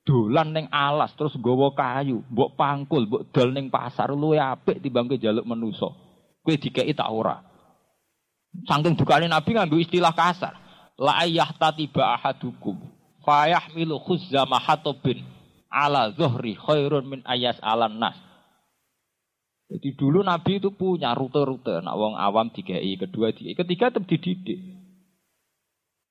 dolan 0.04 0.52
ning 0.52 0.68
alas 0.68 1.16
terus 1.16 1.36
nggawa 1.40 1.72
kayu, 1.76 2.24
mbok 2.28 2.60
pangkul, 2.60 3.08
mbok 3.08 3.32
dol 3.32 3.56
ning 3.56 3.72
pasar 3.72 4.12
luwe 4.12 4.40
apik 4.40 4.84
timbang 4.84 5.08
kowe 5.08 5.20
jaluk 5.20 5.48
manusa. 5.48 5.90
Kowe 6.44 6.56
dikei 6.60 6.92
tak 6.92 7.08
ora. 7.08 7.40
Saking 8.68 9.00
dukane 9.00 9.26
Nabi 9.32 9.56
nganggo 9.56 9.80
istilah 9.82 10.14
kasar. 10.14 10.60
La 11.00 11.26
ayah 11.26 11.50
tatiba 11.58 12.14
ahadukum 12.14 12.78
fayahmilu 13.26 13.98
khuzza 14.04 14.46
mahatobin 14.46 15.26
ala 15.74 16.14
zuhri 16.14 16.54
khairun 16.54 17.08
min 17.10 17.20
ayas 17.26 17.58
alan 17.64 17.98
nas. 17.98 18.14
Jadi 19.74 19.98
dulu 19.98 20.22
Nabi 20.22 20.62
itu 20.62 20.70
punya 20.70 21.18
rute-rute, 21.18 21.82
nak 21.82 21.98
wong 21.98 22.14
awam 22.14 22.54
dikai, 22.54 22.94
kedua 22.94 23.34
di, 23.34 23.58
ketiga 23.58 23.90
tetap 23.90 24.06
dididik. 24.06 24.60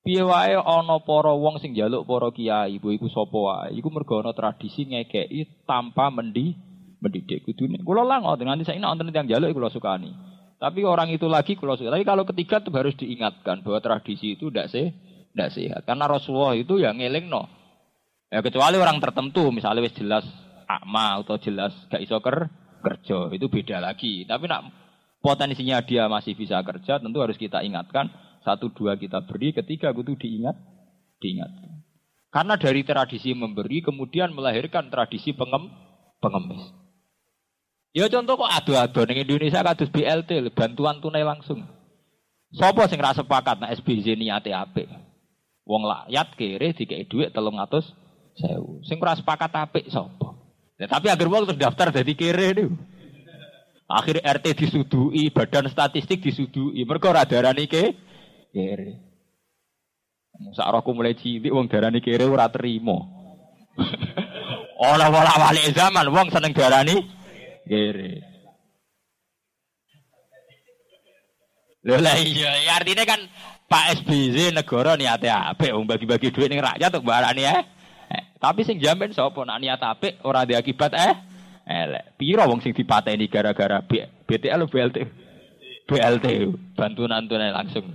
Piye 0.03 0.19
wae 0.19 0.59
ana 0.59 0.99
para 0.99 1.31
wong 1.31 1.63
sing 1.63 1.71
njaluk 1.71 2.03
para 2.03 2.27
kiai, 2.35 2.75
ibu 2.75 2.91
iku 2.91 3.07
sapa 3.07 3.39
wae, 3.39 3.79
iku 3.79 3.87
mergo 3.87 4.19
ana 4.19 4.35
tradisi 4.35 4.83
ngekeki 4.83 5.63
tanpa 5.63 6.11
mendi 6.11 6.59
mendidik 6.99 7.47
kudune. 7.47 7.79
Kula 7.79 8.03
lah 8.03 8.19
ngoten 8.19 8.51
nganti 8.51 8.67
saiki 8.67 8.83
wonten 8.83 9.15
tiyang 9.15 9.31
njaluk 9.31 9.55
kula 9.55 9.71
sukani. 9.71 10.11
Tapi 10.59 10.83
orang 10.83 11.11
itu 11.11 11.27
lagi 11.31 11.55
kula 11.55 11.79
suka. 11.79 11.91
Tapi 11.91 12.07
kalau 12.07 12.23
ketiga 12.27 12.59
itu 12.59 12.71
harus 12.71 12.95
diingatkan 12.99 13.63
bahwa 13.63 13.79
tradisi 13.83 14.39
itu 14.39 14.51
tidak 14.51 14.71
sih, 14.71 14.91
tidak 15.35 15.49
sehat. 15.55 15.81
Karena 15.87 16.07
Rasulullah 16.07 16.55
itu 16.55 16.79
yang 16.79 16.99
ngeling 16.99 17.27
no. 17.27 17.47
Ya 18.31 18.39
kecuali 18.39 18.79
orang 18.79 18.99
tertentu, 19.03 19.51
misalnya 19.55 19.83
wis 19.83 19.95
jelas 19.95 20.23
akma 20.67 21.19
atau 21.19 21.35
jelas 21.39 21.75
gak 21.91 22.01
iso 22.01 22.19
ker, 22.23 22.47
kerja, 22.79 23.31
itu 23.31 23.45
beda 23.51 23.83
lagi. 23.83 24.23
Tapi 24.23 24.47
nak 24.47 24.71
potensinya 25.19 25.83
dia 25.83 26.07
masih 26.07 26.35
bisa 26.35 26.63
kerja, 26.63 26.99
tentu 26.99 27.19
harus 27.19 27.35
kita 27.35 27.63
ingatkan. 27.63 28.11
Satu 28.43 28.69
dua 28.75 28.99
kita 28.99 29.23
beri, 29.23 29.55
ketiga 29.55 29.95
itu 29.95 30.19
diingat, 30.19 30.59
diingat. 31.23 31.51
Karena 32.27 32.59
dari 32.59 32.83
tradisi 32.83 33.31
memberi 33.31 33.79
kemudian 33.79 34.35
melahirkan 34.35 34.91
tradisi 34.91 35.31
pengem, 35.31 35.71
pengemis. 36.19 36.61
Ya 37.93 38.09
contoh 38.09 38.41
kok 38.41 38.49
ado-ado 38.49 39.05
ning 39.05 39.21
Indonesia 39.21 39.61
kados 39.61 39.93
BLT 39.93 40.49
bantuan 40.57 40.97
tunai 40.97 41.21
langsung. 41.21 41.61
Sopo 42.53 42.85
sing 42.89 42.97
rasa 42.97 43.21
sepakat 43.21 43.61
nek 43.61 43.73
SBZ 43.81 44.17
niate 44.17 44.49
apik? 44.49 44.89
Wong 45.63 45.85
lakyat 45.85 46.27
kere 46.33 46.73
dikei 46.73 47.05
dhuwit 47.05 47.31
300 47.31 47.93
sewu. 48.37 48.81
Sing 48.81 48.97
ora 48.97 49.13
sepakat 49.13 49.53
apik 49.53 49.85
sapa? 49.93 50.33
Ya, 50.81 50.89
tapi 50.89 51.13
agar 51.13 51.29
wong 51.29 51.53
terdaftar 51.53 51.93
dadi 51.93 52.17
kere 52.17 52.57
niku. 52.57 52.73
Akhir 53.85 54.25
RT 54.25 54.57
disudui, 54.57 55.29
badan 55.29 55.69
statistik 55.69 56.25
disudui. 56.25 56.81
Mergo 56.81 57.13
ora 57.13 57.29
darani 57.29 57.69
kere. 58.53 59.01
Sak 60.53 60.69
rohku 60.69 60.93
mulai 60.93 61.17
cilik 61.17 61.49
wong 61.49 61.65
darani 61.65 61.97
kere 61.97 62.29
ora 62.29 62.45
terima. 62.53 63.01
Ora 64.77 65.09
wala 65.09 65.33
wali 65.41 65.65
zaman 65.73 66.13
wong 66.13 66.29
seneng 66.29 66.53
darani 66.53 67.01
kere. 67.65 68.21
Lho 71.83 71.99
lah 71.99 72.15
iya, 72.15 72.51
ya 72.63 72.79
artinya 72.79 73.03
kan 73.03 73.19
Pak 73.67 74.05
SBY 74.05 74.55
negara 74.55 74.95
niate 74.95 75.27
apik 75.27 75.73
wong 75.73 75.83
bagi-bagi 75.83 76.31
duit 76.31 76.47
ning 76.47 76.63
rakyat 76.63 76.93
untuk 76.93 77.09
barani 77.09 77.43
eh. 77.43 77.61
Tapi 78.39 78.61
sing 78.67 78.79
jamin 78.79 79.15
sapa 79.15 79.39
nak 79.43 79.59
niat 79.59 79.81
apik 79.81 80.21
ora 80.23 80.45
ada 80.45 80.59
akibat 80.59 80.93
eh. 80.93 81.13
Elek. 81.63 82.19
Piro 82.19 82.43
wong 82.43 82.59
sing 82.59 82.75
dipateni 82.75 83.31
gara-gara 83.31 83.79
BTL 84.27 84.67
BLT? 84.67 84.97
BLT 85.87 86.27
bantuan 86.75 87.27
tunai 87.27 87.51
langsung. 87.51 87.87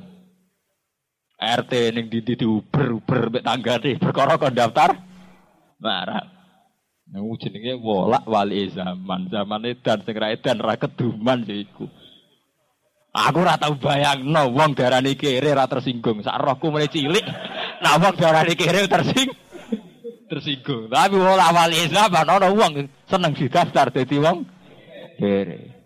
RT 1.39 1.73
ning 1.95 2.11
di 2.11 2.21
di 2.23 2.35
uber-uber 2.43 3.31
mek 3.31 3.47
tanggane 3.47 3.95
perkara 4.03 4.35
kon 4.35 4.55
daftar 4.55 4.99
marah. 5.79 6.27
Nah, 7.09 7.25
jenenge 7.41 7.79
wolak 7.81 8.29
wali 8.29 8.69
zaman. 8.69 9.33
Zaman 9.33 9.65
edan 9.65 10.05
sing 10.05 10.13
ra 10.19 10.29
edan 10.35 10.61
ra 10.61 10.77
keduman 10.77 11.41
iku. 11.47 11.89
Aku 13.17 13.41
ora 13.41 13.57
tau 13.57 13.79
bayangno 13.81 14.53
wong 14.53 14.77
darani 14.77 15.17
kere 15.17 15.57
ra 15.57 15.65
tersinggung. 15.65 16.21
Sak 16.21 16.37
rohku 16.37 16.69
mulai 16.69 16.93
cilik. 16.93 17.25
Nah 17.81 17.97
wong 17.97 18.15
darani 18.19 18.53
kere 18.53 18.85
tersinggung 18.85 19.49
tersinggung. 20.29 20.93
Tapi 20.93 21.17
wala 21.17 21.49
wali 21.51 21.89
Islam 21.89 22.13
ana 22.13 22.53
wong 22.53 22.87
seneng 23.09 23.33
didaftar 23.33 23.89
dadi 23.89 24.17
wong 24.21 24.45
kere. 25.17 25.78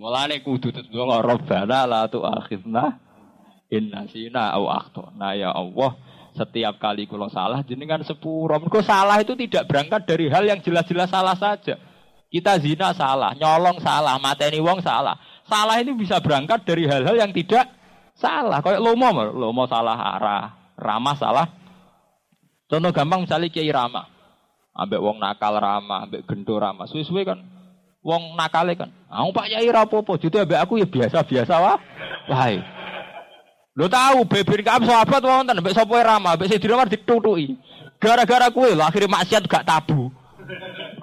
Mulane 0.00 0.40
kudu 0.40 0.72
ndonga 0.72 1.20
Rabbana 1.20 1.84
la 1.84 2.08
tu'akhidna 2.08 2.96
in 3.68 3.92
nasina 3.92 4.48
au 4.56 4.72
akhtana 4.72 5.36
ya 5.36 5.52
Allah. 5.52 5.92
Setiap 6.32 6.80
kali 6.80 7.04
kula 7.04 7.28
salah 7.28 7.60
jenengan 7.60 8.00
sepuro. 8.00 8.56
Mergo 8.56 8.80
salah 8.80 9.20
itu 9.20 9.36
tidak 9.36 9.68
berangkat 9.68 10.08
dari 10.08 10.32
hal 10.32 10.48
yang 10.48 10.64
jelas-jelas 10.64 11.12
salah 11.12 11.36
saja. 11.36 11.76
Kita 12.30 12.56
zina 12.62 12.94
salah, 12.96 13.34
nyolong 13.36 13.82
salah, 13.82 14.16
mateni 14.16 14.62
wong 14.62 14.80
salah. 14.80 15.18
Salah 15.44 15.82
ini 15.82 15.92
bisa 15.92 16.22
berangkat 16.22 16.62
dari 16.62 16.86
hal-hal 16.86 17.18
yang 17.18 17.34
tidak 17.34 17.68
salah. 18.14 18.62
Kayak 18.62 18.80
lomo, 18.80 19.10
lomo 19.34 19.66
salah 19.66 19.98
arah, 19.98 20.46
ramah 20.78 21.18
salah 21.18 21.46
Contoh 22.70 22.94
gampang 22.94 23.26
misalnya 23.26 23.50
Kiai 23.50 23.66
Rama. 23.74 24.06
Ambek 24.70 25.02
wong 25.02 25.18
nakal 25.18 25.58
Rama, 25.58 26.06
ambek 26.06 26.22
gendo 26.22 26.54
Rama. 26.54 26.86
Suwe-suwe 26.86 27.26
kan 27.26 27.42
wong 28.00 28.36
nakale 28.36 28.76
kan. 28.76 28.88
Aku 29.08 29.30
Pak 29.32 29.46
Kiai 29.52 29.68
rapopo, 29.68 30.16
jadi 30.16 30.44
ambek 30.44 30.60
aku 30.60 30.80
ya 30.80 30.86
biasa-biasa 30.88 31.54
wah. 31.60 31.78
Wahai. 32.28 32.62
Lo 33.76 33.86
tahu 33.86 34.26
beber 34.26 34.60
kamu 34.60 34.86
sahabat 34.88 35.22
wonten 35.22 35.56
ambek 35.56 35.76
sapa 35.76 35.94
Rama, 36.02 36.34
ambek 36.34 36.50
Sayyidina 36.50 36.74
Umar 36.76 36.88
ditutuki. 36.90 37.56
Gara-gara 38.00 38.48
kue 38.48 38.72
lo 38.72 38.82
akhirnya 38.82 39.12
maksiat 39.12 39.44
gak 39.44 39.68
tabu. 39.68 40.08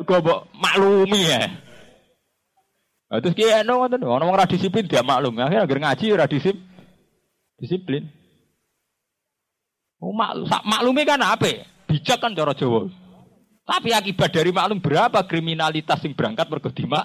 Gue 0.02 0.20
maklumi 0.58 1.22
ya. 1.30 1.52
Nah, 3.08 3.24
terus 3.24 3.39
kiai 3.39 3.64
no 3.64 3.80
ngoten, 3.80 4.04
orang 4.04 4.28
orang 4.28 4.52
disiplin 4.52 4.84
dia 4.84 5.00
maklum. 5.00 5.39
Akhirnya 5.39 5.64
agar 5.64 5.80
ngaji 5.80 6.06
ora 6.12 6.28
disiplin. 6.28 8.04
Oh, 10.04 10.12
mak, 10.12 10.36
maklumi 10.68 11.08
kan 11.08 11.24
apa? 11.24 11.64
Bijak 11.88 12.20
kan 12.20 12.36
cara 12.36 12.52
Jawa. 12.52 12.91
Tapi 13.68 13.91
akibat 13.91 14.32
dari 14.32 14.55
maklum 14.55 14.80
berapa 14.80 15.20
kriminalitas 15.28 15.99
yang 16.07 16.15
berangkat 16.15 16.47
mergo 16.47 16.72
dimak? 16.72 17.03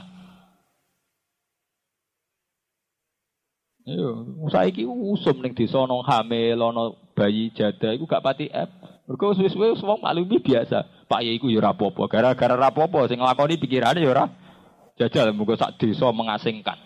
Yo, 3.83 4.23
saiki 4.47 4.87
usum 4.87 5.43
ning 5.43 5.59
desa 5.59 5.83
ana 5.83 5.99
hamil 6.07 6.55
ana 6.63 6.95
bayi 7.19 7.51
jada 7.51 7.91
iku 7.91 8.07
gak 8.07 8.23
pati 8.23 8.47
ep. 8.47 8.71
Mergo 9.11 9.35
suwe-suwe 9.35 9.75
wong 9.75 10.07
maklumi 10.07 10.39
biasa. 10.39 10.87
Pak 11.11 11.27
Yai 11.27 11.43
iku 11.43 11.51
ya 11.51 11.59
ora 11.59 11.75
apa-apa, 11.75 12.07
gara-gara 12.07 12.55
ora 12.55 12.71
apa-apa 12.71 13.11
sing 13.11 13.19
nglakoni 13.19 13.59
pikirane 13.59 13.99
ya 13.99 14.15
ora 14.15 14.31
jajal 14.95 15.35
muga 15.35 15.59
sak 15.59 15.83
desa 15.83 16.15
mengasingkan. 16.15 16.79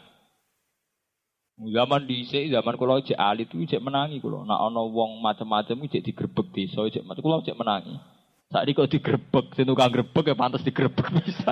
Zaman 1.56 2.08
dhisik 2.08 2.48
zaman 2.48 2.80
kula 2.80 3.04
cek 3.04 3.20
alit 3.20 3.52
itu 3.52 3.68
cek 3.68 3.84
menangi 3.84 4.24
kula. 4.24 4.48
Nak 4.48 4.56
ana 4.56 4.80
wong 4.88 5.20
macam-macam 5.20 5.84
cek 5.84 6.00
digrebek 6.00 6.48
desa 6.56 6.80
macam 7.04 7.20
kula 7.20 7.44
cek 7.44 7.60
menangi. 7.60 8.15
Saiki 8.46 8.78
kok 8.78 8.90
digrebek, 8.90 9.58
sing 9.58 9.66
tukang 9.66 9.90
grebek 9.90 10.30
ya 10.30 10.38
pantes 10.38 10.62
digrebek 10.62 11.10
bisa. 11.18 11.50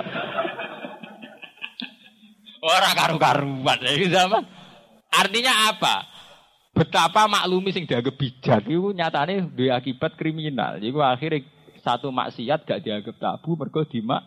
Ora 2.65 2.89
karu-karuan 2.97 3.79
iki 3.83 4.09
zaman. 4.09 4.41
Artinya 5.11 5.75
apa? 5.75 6.07
Betapa 6.75 7.27
maklumi 7.29 7.71
sing 7.71 7.87
dianggap 7.87 8.15
bijak 8.19 8.67
itu 8.67 8.91
nyatane 8.91 9.47
duwe 9.53 9.71
akibat 9.71 10.19
kriminal. 10.19 10.75
Jadi 10.79 10.91
akhirnya 10.91 11.47
satu 11.79 12.11
maksiat 12.11 12.67
gak 12.67 12.81
dianggap 12.83 13.15
tabu 13.21 13.55
mergo 13.55 13.85
dimak 13.87 14.25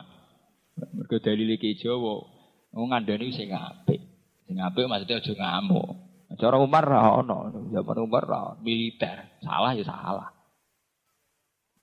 mergo 0.94 1.18
dalile 1.20 1.58
ki 1.58 1.76
Jawa. 1.82 2.24
Ngandani 2.72 3.34
sing 3.34 3.52
apik. 3.52 4.00
Sing 4.46 4.56
apik 4.60 4.86
maksudnya 4.86 5.20
aja 5.20 5.32
ngamuk. 5.34 5.88
Cara 6.38 6.56
Umar 6.62 6.86
ra 6.86 7.20
zaman 7.74 7.96
Umar 8.00 8.24
ra 8.24 8.42
militer. 8.62 9.34
Salah 9.42 9.74
ya 9.74 9.82
salah. 9.82 10.37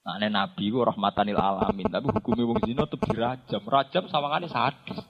Nah, 0.05 0.21
nabi 0.21 0.69
ku 0.69 0.85
rahmatanil 0.85 1.33
alamin, 1.33 1.89
tapi 1.89 2.13
hukumnya 2.13 2.45
wong 2.45 2.61
zina 2.61 2.85
tetep 2.85 3.09
dirajam. 3.09 3.61
Rajam 3.65 4.05
sawangane 4.05 4.45
sadis. 4.45 5.01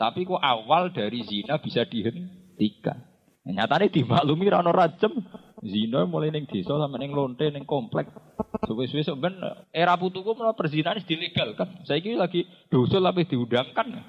Tapi 0.00 0.24
kok 0.24 0.40
awal 0.40 0.88
dari 0.88 1.20
zina 1.28 1.60
bisa 1.60 1.84
dihentikan. 1.84 2.96
Nah, 3.44 3.52
nyatane 3.52 3.92
dimaklumi 3.92 4.48
ra 4.48 4.64
ono 4.64 4.72
rajam. 4.72 5.12
Zina 5.60 6.08
mulai 6.08 6.32
ning 6.32 6.48
desa 6.48 6.80
sampe 6.80 6.96
ning 6.96 7.12
lonte 7.12 7.44
ning 7.52 7.68
komplek. 7.68 8.08
Suwe-suwe 8.64 9.04
sok 9.04 9.20
ben 9.20 9.36
era 9.68 9.92
putuku 10.00 10.32
malah 10.32 10.56
perzinahan 10.56 11.04
dilegalkan. 11.04 11.84
Saiki 11.84 12.16
lagi 12.16 12.48
dosa 12.72 13.04
tapi 13.04 13.28
diundangkan. 13.28 14.00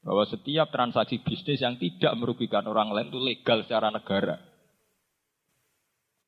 Bahwa 0.00 0.24
setiap 0.24 0.72
transaksi 0.72 1.20
bisnis 1.20 1.60
yang 1.60 1.76
tidak 1.76 2.16
merugikan 2.16 2.64
orang 2.64 2.88
lain 2.88 3.12
itu 3.12 3.20
legal 3.20 3.60
secara 3.68 3.92
negara. 3.92 4.40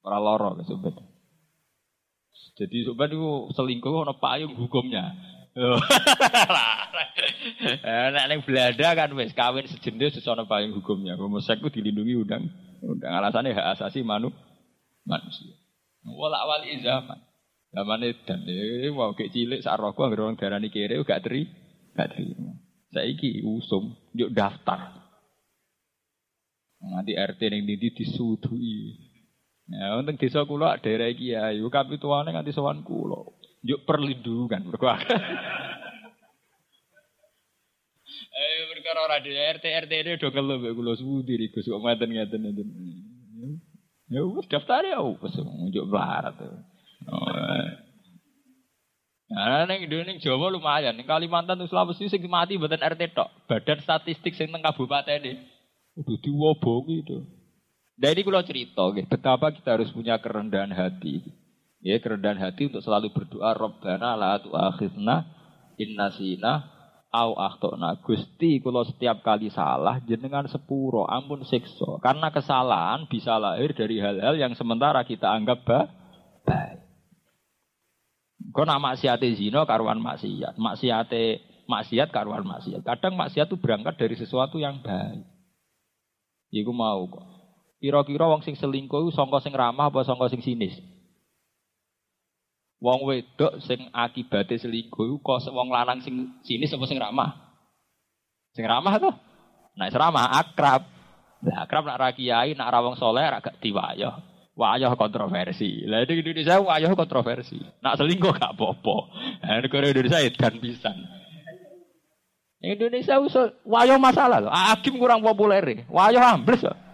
Para 0.05 0.21
loro 0.21 0.61
sebenarnya. 0.61 1.16
Jadi 2.57 2.89
sobat 2.89 3.13
itu 3.13 3.53
selingkuh 3.53 4.09
ono 4.09 4.17
payung 4.17 4.57
hukumnya. 4.57 5.13
Eh, 7.67 8.09
nek 8.13 8.27
ning 8.29 8.41
Belanda 8.43 8.93
kan 8.93 9.09
wis 9.17 9.33
kawin 9.33 9.65
sejenis 9.71 10.19
wis 10.19 10.29
ono 10.29 10.45
payung 10.45 10.75
hukumnya. 10.77 11.17
Homoseks 11.17 11.63
ku 11.63 11.71
dilindungi 11.73 12.19
undang 12.19 12.51
undang 12.83 13.13
alasannya 13.15 13.57
hak 13.57 13.79
asasi 13.79 14.03
manu 14.03 14.35
manusia. 15.07 15.55
Wala 16.05 16.45
wali 16.45 16.83
zaman. 16.83 17.19
Zaman 17.73 18.03
dan 18.27 18.41
eh 18.51 18.91
mau 18.91 19.15
kek 19.15 19.31
cilik 19.31 19.63
sak 19.63 19.79
rokok 19.79 20.11
anggere 20.11 20.27
wong 20.27 20.37
darani 20.37 20.69
kere 20.69 20.99
gak 21.07 21.23
teri 21.25 21.47
gak 21.95 22.13
terima. 22.13 22.53
Saiki 22.91 23.41
usum 23.47 23.95
yuk 24.13 24.35
daftar. 24.35 24.97
Nanti 26.83 27.17
RT 27.17 27.41
ning 27.49 27.63
ndi 27.65 27.95
disudui. 27.95 29.06
Ya, 29.67 29.99
untuk 29.99 30.15
desa 30.23 30.47
kula 30.47 30.79
daerah 30.79 31.11
iki 31.11 31.35
ya, 31.35 31.51
kapituane 31.71 32.31
nganti 32.31 32.55
sowan 32.55 32.87
kula. 32.87 33.35
Yuk 33.67 33.83
perlindungan 33.83 34.63
mergo. 34.63 34.91
Eh 38.37 38.69
perkara 38.69 39.01
ora 39.01 39.17
RT 39.17 39.65
RT 39.65 39.93
ini 39.97 40.21
do 40.21 40.29
ngelu 40.29 40.61
mbek 40.61 40.77
kula 40.77 40.93
sudi 41.01 41.41
iki 41.41 41.57
Gus 41.57 41.73
kok 41.73 41.81
ngaten 41.81 42.11
ngaten 42.13 42.41
ngaten. 42.45 42.69
Ya 44.13 44.21
wis 44.29 44.47
daftar 44.53 44.85
ya 44.85 45.01
wis 45.01 45.37
njuk 45.41 45.89
barat. 45.89 46.37
Oh. 47.09 47.33
Nah, 49.27 49.67
neng 49.67 49.89
neng 49.91 50.23
Jawa 50.23 50.53
lumayan, 50.53 50.95
neng 50.95 51.09
Kalimantan 51.09 51.59
tuh 51.59 51.67
Sulawesi 51.67 52.07
sing 52.07 52.23
mati 52.29 52.61
buatan 52.61 52.79
RT 52.79 53.17
tok. 53.17 53.33
Badan 53.51 53.83
statistik 53.83 54.37
sing 54.37 54.53
teng 54.53 54.63
kabupaten 54.63 55.19
ini. 55.25 55.41
Udah 55.97 56.17
diwobongi 56.21 57.09
itu. 57.97 58.01
Dari 58.05 58.21
kalau 58.21 58.45
cerita, 58.45 58.85
gitu, 58.93 59.09
betapa 59.09 59.49
kita 59.57 59.81
harus 59.81 59.89
punya 59.91 60.21
kerendahan 60.21 60.71
hati. 60.71 61.25
Ya, 61.81 61.97
kerendahan 61.97 62.37
hati 62.37 62.69
untuk 62.69 62.85
selalu 62.85 63.09
berdoa, 63.17 63.57
Rabbana 63.57 64.17
la 64.21 64.37
tu'akhidna 64.45 65.25
innasina 65.81 66.77
au 67.09 67.33
akhtona. 67.41 67.97
Gusti 68.05 68.61
kalau 68.61 68.85
setiap 68.85 69.25
kali 69.25 69.49
salah 69.49 70.03
jenengan 70.05 70.45
sepuro, 70.51 71.09
ampun 71.09 71.49
siksa. 71.49 71.97
Karena 72.05 72.29
kesalahan 72.29 73.09
bisa 73.09 73.41
lahir 73.41 73.73
dari 73.73 73.97
hal-hal 73.97 74.37
yang 74.37 74.53
sementara 74.53 75.01
kita 75.09 75.31
anggap 75.33 75.65
baik. 76.45 76.85
Kau 78.53 78.65
nak 78.65 78.81
maksiat 78.81 79.21
zino 79.37 79.65
karuan 79.69 80.01
maksiat, 80.01 80.57
maksiat 80.57 81.13
maksiat 81.69 82.09
karuan 82.09 82.47
maksiat. 82.47 82.81
Kadang 82.87 83.19
maksiat 83.19 83.53
itu 83.53 83.59
berangkat 83.61 84.01
dari 84.01 84.17
sesuatu 84.17 84.57
yang 84.57 84.81
baik. 84.81 85.29
Iku 86.55 86.73
mau 86.73 87.05
kok. 87.11 87.36
Kira-kira 87.77 88.25
wong 88.25 88.41
sing 88.41 88.57
selingkuh 88.57 89.13
sangka 89.13 89.45
sing 89.45 89.53
ramah 89.53 89.93
apa 89.93 90.01
sangka 90.01 90.33
sing 90.33 90.41
sinis? 90.41 90.77
Wong 92.81 93.05
wedok 93.05 93.61
sing 93.65 93.93
akibate 93.93 94.57
selingkuh 94.57 95.21
kok 95.21 95.45
wong 95.53 95.69
lanang 95.69 96.01
sing 96.01 96.41
sinis 96.45 96.73
apa 96.73 96.85
sing 96.89 96.97
ramah? 96.97 97.31
Sing 98.57 98.65
ramah 98.65 98.97
to? 98.97 99.13
Nah, 99.77 99.93
ramah 99.93 100.41
akrab. 100.41 100.89
Lah 101.45 101.69
akrab 101.69 101.85
nak 101.85 102.01
ra 102.01 102.09
kiai, 102.17 102.57
nak 102.57 102.73
ra 102.73 102.81
wong 102.81 102.97
saleh 102.97 103.29
ra 103.29 103.45
gak 103.45 103.61
diwayah. 103.61 104.25
Wayah 104.57 104.97
kontroversi. 104.97 105.85
Lah 105.85 106.09
di 106.09 106.17
Indonesia 106.17 106.57
wayah 106.57 106.89
kontroversi. 106.97 107.61
Nak 107.85 108.01
selingkuh 108.01 108.33
gak 108.33 108.57
apa-apa. 108.57 108.97
Nah, 109.45 109.61
negara 109.61 109.93
Indonesia 109.93 110.25
dan 110.33 110.57
pisan. 110.57 110.97
Indonesia 112.65 113.21
usul 113.21 113.53
wayah 113.69 114.01
masalah 114.01 114.41
loh. 114.41 114.49
Hakim 114.49 114.97
kurang 114.97 115.21
populer. 115.21 115.85
Wayah 115.93 116.41
ambles 116.41 116.65
loh. 116.65 116.86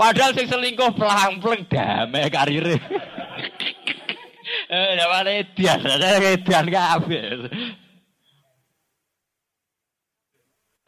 Padahal 0.00 0.32
sing 0.32 0.48
selingkuh 0.48 0.96
pelang-pelang 0.96 1.68
damai 1.68 2.32
karirnya. 2.32 2.80
Eh, 4.70 4.96
mana 4.96 5.44
edian, 5.44 5.76
ada 5.76 6.16
edian 6.24 6.66
kabeh. 6.72 7.52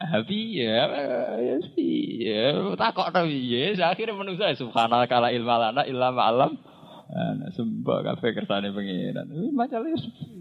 Tapi 0.01 0.39
ya, 0.57 0.81
ya 1.37 1.55
sih, 1.77 2.25
ya 2.25 2.73
takut 2.73 3.13
tapi 3.13 3.37
ya. 3.53 3.93
Akhirnya 3.93 4.17
manusia 4.17 4.49
subhanallah 4.57 5.05
kala 5.05 5.29
ilmu 5.29 5.51
lana 5.51 5.85
ilmu 5.85 6.21
alam. 6.23 6.57
Nah, 7.13 7.53
sembah 7.53 8.17
kafe 8.17 8.33
kersane 8.33 8.73
pengiran. 8.73 9.29
Macam 9.53 9.85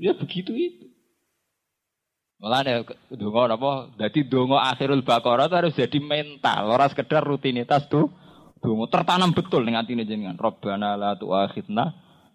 ya 0.01 0.17
begitu 0.17 0.57
itu. 0.57 0.87
Malah 2.41 2.65
nih 2.65 2.73
dongo 3.21 3.45
apa? 3.45 3.93
Jadi 4.01 4.27
dongo 4.27 4.57
akhirul 4.57 5.05
bakora 5.05 5.47
itu 5.47 5.57
harus 5.61 5.77
jadi 5.77 5.99
mental, 6.01 6.73
orang 6.73 6.89
sekedar 6.89 7.21
rutinitas 7.21 7.85
tuh. 7.93 8.09
Dongo 8.63 8.87
tertanam 8.87 9.35
betul 9.35 9.67
dengan 9.67 9.83
ini 9.91 10.07
jenengan. 10.07 10.39
Robbana 10.39 10.95
la 10.95 11.19
tu'akhidna 11.19 11.85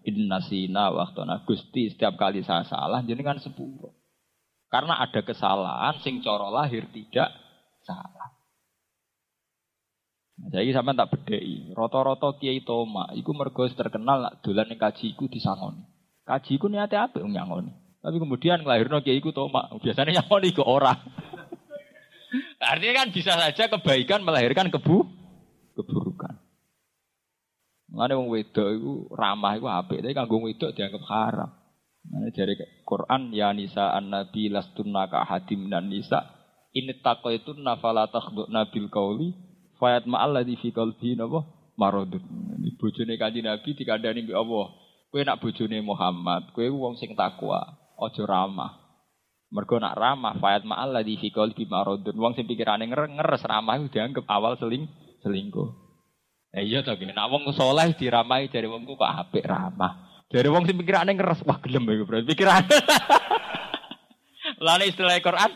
inna 0.03 0.43
sina 0.43 0.91
waktona. 0.91 1.47
Gusti 1.47 1.88
setiap 1.88 2.19
kali 2.19 2.43
saya 2.43 2.67
salah 2.67 2.99
jenengan 3.07 3.39
sepuluh. 3.39 3.95
Karena 4.67 4.99
ada 4.99 5.23
kesalahan 5.23 5.95
sing 6.03 6.19
coro 6.19 6.51
lahir 6.51 6.84
tidak 6.91 7.32
salah. 7.88 8.36
Nah, 10.38 10.51
jadi 10.51 10.75
sama 10.75 10.91
tak 10.91 11.15
bedai. 11.15 11.71
Roto-roto 11.71 12.36
kiai 12.36 12.59
toma, 12.67 13.07
iku 13.15 13.32
mergos 13.32 13.71
terkenal 13.73 14.28
nak 14.28 14.43
dolan 14.43 14.67
kaji 14.67 15.15
iku 15.15 15.32
disangoni. 15.32 15.82
Kaji 16.28 16.59
iku 16.59 16.67
niatnya 16.67 17.07
apa 17.07 17.23
yang 17.23 17.32
nyangoni. 17.32 17.71
Tapi 18.03 18.19
kemudian 18.19 18.67
ngelahirno 18.67 18.99
kiai 18.99 19.23
iku 19.23 19.32
toma, 19.32 19.71
biasanya 19.80 20.19
nyangoni 20.19 20.51
ke 20.51 20.59
orang. 20.59 20.99
Artinya 22.59 22.93
kan 22.99 23.07
bisa 23.15 23.32
saja 23.39 23.71
kebaikan 23.71 24.28
melahirkan 24.28 24.67
kebu 24.67 25.16
keburukan. 25.78 26.34
Mana 27.88 28.19
wong 28.19 28.34
wedok 28.34 28.67
itu 28.73 28.93
ramah 29.13 29.55
itu 29.55 29.69
apik, 29.69 30.01
tapi 30.03 30.17
kanggo 30.17 30.43
wedok 30.43 30.73
dianggap 30.75 31.03
haram. 31.07 31.49
Mana 32.07 32.28
dari 32.34 32.57
Quran 32.84 33.32
ya 33.32 33.53
nisa 33.53 33.93
an 33.93 34.11
nabi 34.11 34.49
lastunna 34.51 35.07
ka 35.07 35.23
hadim 35.23 35.69
dan 35.71 35.88
nisa 35.88 36.38
ini 36.78 36.93
tako 37.01 37.34
itu 37.34 37.57
nafala 37.57 38.05
takhduk 38.05 38.53
nabil 38.53 38.86
kauli 38.93 39.34
fayat 39.82 40.05
ma'al 40.05 40.36
ladhi 40.36 40.59
fi 40.61 40.69
qalbi 40.69 41.17
napa 41.17 41.41
marodun. 41.73 42.21
Ini 42.61 42.78
bojone 42.78 43.17
kanjeng 43.17 43.49
Nabi 43.49 43.69
dikandani 43.73 44.25
mbek 44.25 44.38
Allah. 44.38 44.67
Kowe 45.07 45.21
nak 45.23 45.39
bojone 45.39 45.78
Muhammad, 45.82 46.51
kowe 46.51 46.67
wong 46.67 46.99
sing 46.99 47.15
takwa, 47.15 47.63
aja 47.95 48.23
ramah. 48.28 48.75
Mergo 49.47 49.80
nak 49.80 49.95
ramah 49.95 50.36
fayat 50.38 50.67
ma'al 50.67 50.91
ladhi 50.91 51.15
fi 51.17 51.32
qalbi 51.34 51.65
marodun. 51.65 52.13
Wong 52.13 52.36
sing 52.36 52.45
pikirane 52.45 52.86
ngeres 52.86 53.41
ramah 53.47 53.80
itu 53.80 53.97
dianggap 53.97 54.28
awal 54.30 54.59
seling 54.59 54.86
selingkuh. 55.28 55.88
Eh 56.55 56.63
iya 56.63 56.80
to 56.82 56.95
Nak 56.95 57.28
wong 57.28 57.51
saleh 57.51 57.91
diramai 57.99 58.47
dari 58.47 58.65
wongku 58.65 58.95
kok 58.95 59.11
apik 59.11 59.43
ramah. 59.43 60.23
Dari 60.32 60.47
wong 60.47 60.63
sing 60.63 60.80
pikirane 60.80 61.11
ngeres 61.15 61.43
wah 61.43 61.59
gelem 61.59 61.88
iku 61.88 62.03
bro. 62.07 62.23
Pikirane. 62.23 62.71
Lalu 64.63 64.84
istilah 64.91 65.19
Quran 65.19 65.51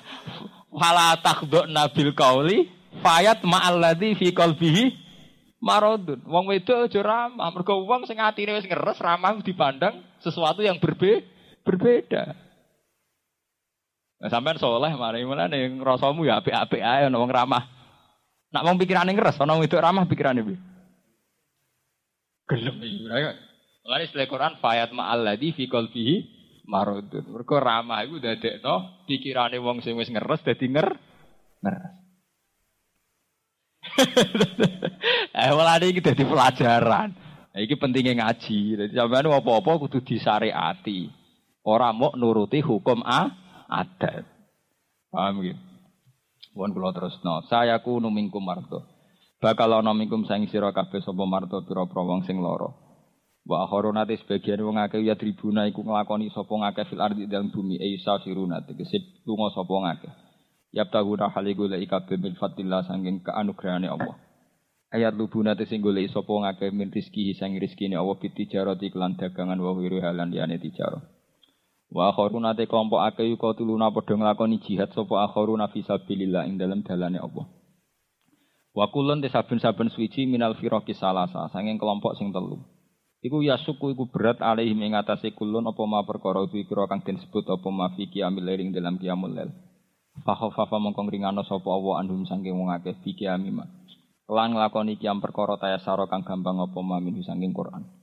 fala 0.71 1.15
takhdhu 1.19 1.67
nabil 1.67 2.11
qauli 2.15 2.67
fayat 2.99 3.43
ma'alladzi 3.43 4.19
fi 4.19 4.27
qalbihi 4.35 4.85
maradun. 5.63 6.23
Wong 6.27 6.45
wedok 6.51 6.91
aja 6.91 7.01
ramah. 7.03 7.49
Mergo 7.55 7.87
wong 7.87 8.03
sing 8.07 8.19
atine 8.19 8.55
wis 8.55 8.67
ngeres 8.67 8.99
ramah 8.99 9.39
dipandang 9.43 10.03
sesuatu 10.19 10.59
yang 10.59 10.79
berbe 10.79 11.23
berbeda. 11.63 12.35
Nah, 14.21 14.29
sampean 14.29 14.61
soleh 14.61 14.93
mari 14.93 15.25
mulane 15.25 15.57
ngrasamu 15.81 16.29
ya 16.29 16.37
apik-apik 16.37 16.77
ae 16.77 17.09
ana 17.09 17.17
ramah. 17.17 17.80
Nak 18.51 18.63
wong 18.67 18.75
pikirane 18.75 19.15
ngeres, 19.15 19.39
ana 19.39 19.55
wong 19.55 19.63
itu 19.63 19.79
ramah 19.79 20.03
pikirane 20.03 20.43
piye? 20.43 20.59
Gelem 22.51 22.75
iki. 22.83 23.07
Lan 23.87 23.99
istilah 24.03 24.27
Quran 24.27 24.59
fayat 24.59 24.91
ma'alladzi 24.91 25.55
fi 25.55 25.71
qalbihi 25.71 26.15
maradun. 26.67 27.31
Mergo 27.31 27.57
ramah 27.57 28.03
iku 28.03 28.19
dadekno 28.19 29.07
pikirane 29.07 29.55
wong 29.57 29.79
sing 29.79 29.95
wis 29.95 30.11
ngeres 30.11 30.43
dadi 30.43 30.67
nger 30.67 30.87
ngeres. 31.63 31.95
eh 35.41 35.51
walane 35.55 35.85
iki 35.87 36.03
dadi 36.03 36.23
pelajaran. 36.27 37.09
Nah, 37.51 37.59
iki 37.59 37.75
pentingnya 37.79 38.19
ngaji. 38.19 38.59
Jadi 38.79 38.93
sampean 38.95 39.31
apa-apa 39.31 39.87
kudu 39.87 40.03
disariati. 40.03 41.07
Ora 41.63 41.91
mau 41.95 42.15
nuruti 42.19 42.59
hukum 42.59 43.03
a 43.03 43.31
adat. 43.67 44.27
Paham 45.11 45.43
gitu? 45.43 45.70
Pun 46.51 46.75
kula 46.75 46.91
terusno. 46.91 47.47
Saya 47.47 47.79
ku 47.79 48.03
numingkum 48.03 48.43
marto. 48.43 48.83
Bakal 49.41 49.81
ana 49.81 49.95
mingkum 49.97 50.27
saing 50.29 50.45
sira 50.51 50.69
kabeh 50.69 51.01
sapa 51.01 51.25
marto 51.25 51.65
pira-pira 51.65 52.05
wong 52.05 52.27
sing 52.29 52.37
lara. 52.43 52.69
Wa 53.41 53.65
akharuna 53.65 54.05
te 54.05 54.13
sebagian 54.21 54.61
wong 54.61 54.77
akeh 54.77 55.01
ya 55.01 55.17
tribuna 55.17 55.65
iku 55.65 55.81
nglakoni 55.81 56.29
sapa 56.29 56.53
ngakeh 56.53 56.93
fil 56.93 57.01
ardi 57.01 57.25
dalam 57.25 57.49
bumi 57.49 57.81
isa 57.81 58.21
firuna 58.21 58.61
tegese 58.61 59.01
lunga 59.25 59.49
sapa 59.49 59.73
ngakeh. 59.73 60.13
Yabtaguna 60.77 61.33
haligu 61.33 61.65
la 61.65 61.81
ikabe 61.81 62.21
min 62.21 62.37
fatillah 62.37 62.85
sanging 62.85 63.25
keanugrahane 63.25 63.89
Allah. 63.89 64.13
Ayat 64.93 65.17
lubuna 65.17 65.57
te 65.57 65.65
sing 65.65 65.81
golek 65.81 66.13
sapa 66.13 66.29
ngakeh 66.29 66.69
min 66.69 66.93
rizki 66.93 67.33
sang 67.33 67.57
rezekine 67.57 67.97
Allah 67.97 68.21
bitijarati 68.21 68.93
kelan 68.93 69.17
dagangan 69.17 69.57
wa 69.57 69.73
wiru 69.73 70.03
halan 70.05 70.29
liyane 70.29 70.61
tijarah. 70.61 71.01
Wa 71.91 72.15
akharuna 72.15 72.55
te 72.55 72.63
kelompok 72.71 73.03
akeh 73.03 73.27
yuka 73.27 73.51
tuluna 73.59 73.91
padha 73.91 74.15
nglakoni 74.15 74.63
jihad 74.63 74.95
sapa 74.95 75.27
akharuna 75.27 75.67
fi 75.67 75.83
sabilillah 75.83 76.47
ing 76.47 76.55
dalem 76.55 76.87
dalane 76.87 77.19
Allah. 77.19 77.43
Wa 78.71 78.87
kulun 78.87 79.19
te 79.19 79.27
saben-saben 79.27 79.91
suci 79.91 80.23
minal 80.23 80.55
firaqi 80.55 80.95
salasa 80.95 81.51
sanging 81.51 81.75
kelompok 81.75 82.15
sing 82.15 82.31
telu. 82.31 82.63
Iku 83.19 83.43
ya 83.43 83.59
suku 83.59 83.91
iku 83.91 84.07
berat 84.07 84.39
alaihim 84.39 84.79
ing 84.87 84.95
atase 84.95 85.35
kulun 85.35 85.67
apa 85.67 85.83
ma 85.83 86.07
perkara 86.07 86.47
itu 86.47 86.63
kira 86.63 86.87
kang 86.87 87.03
den 87.03 87.19
sebut 87.19 87.43
apa 87.51 87.67
ma 87.67 87.91
fi 87.91 88.07
qiyamil 88.07 88.41
lail 88.47 88.71
dalam 88.71 88.95
qiyamul 88.95 89.35
lail. 89.35 89.51
Fa 90.23 90.39
khafafa 90.39 90.79
mongkong 90.79 91.11
ringano 91.11 91.43
sapa 91.43 91.67
Allah 91.67 92.07
andum 92.07 92.23
saking 92.23 92.55
wong 92.55 92.71
akeh 92.71 92.95
fi 93.03 93.11
qiyamima. 93.13 93.67
Kelan 94.31 94.55
nglakoni 94.55 94.95
qiyam 94.95 95.19
perkara 95.19 95.59
tayasara 95.59 96.07
kang 96.07 96.23
gampang 96.23 96.55
apa 96.55 96.79
ma 96.79 97.03
min 97.03 97.19
saking 97.19 97.51
Quran. 97.51 98.00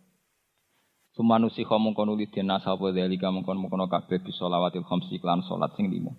Sumanusi 1.19 1.67
mongko 1.67 2.07
nuli 2.07 2.31
den 2.31 2.47
sapa 2.63 2.95
dalika 2.95 3.35
mongkon 3.35 3.59
mongkon 3.59 3.91
kabeh 3.91 4.23
bisa 4.23 4.47
lawatil 4.47 4.87
khamsi 4.87 5.19
klan 5.19 5.43
salat 5.43 5.75
sing 5.75 5.91
limo. 5.91 6.15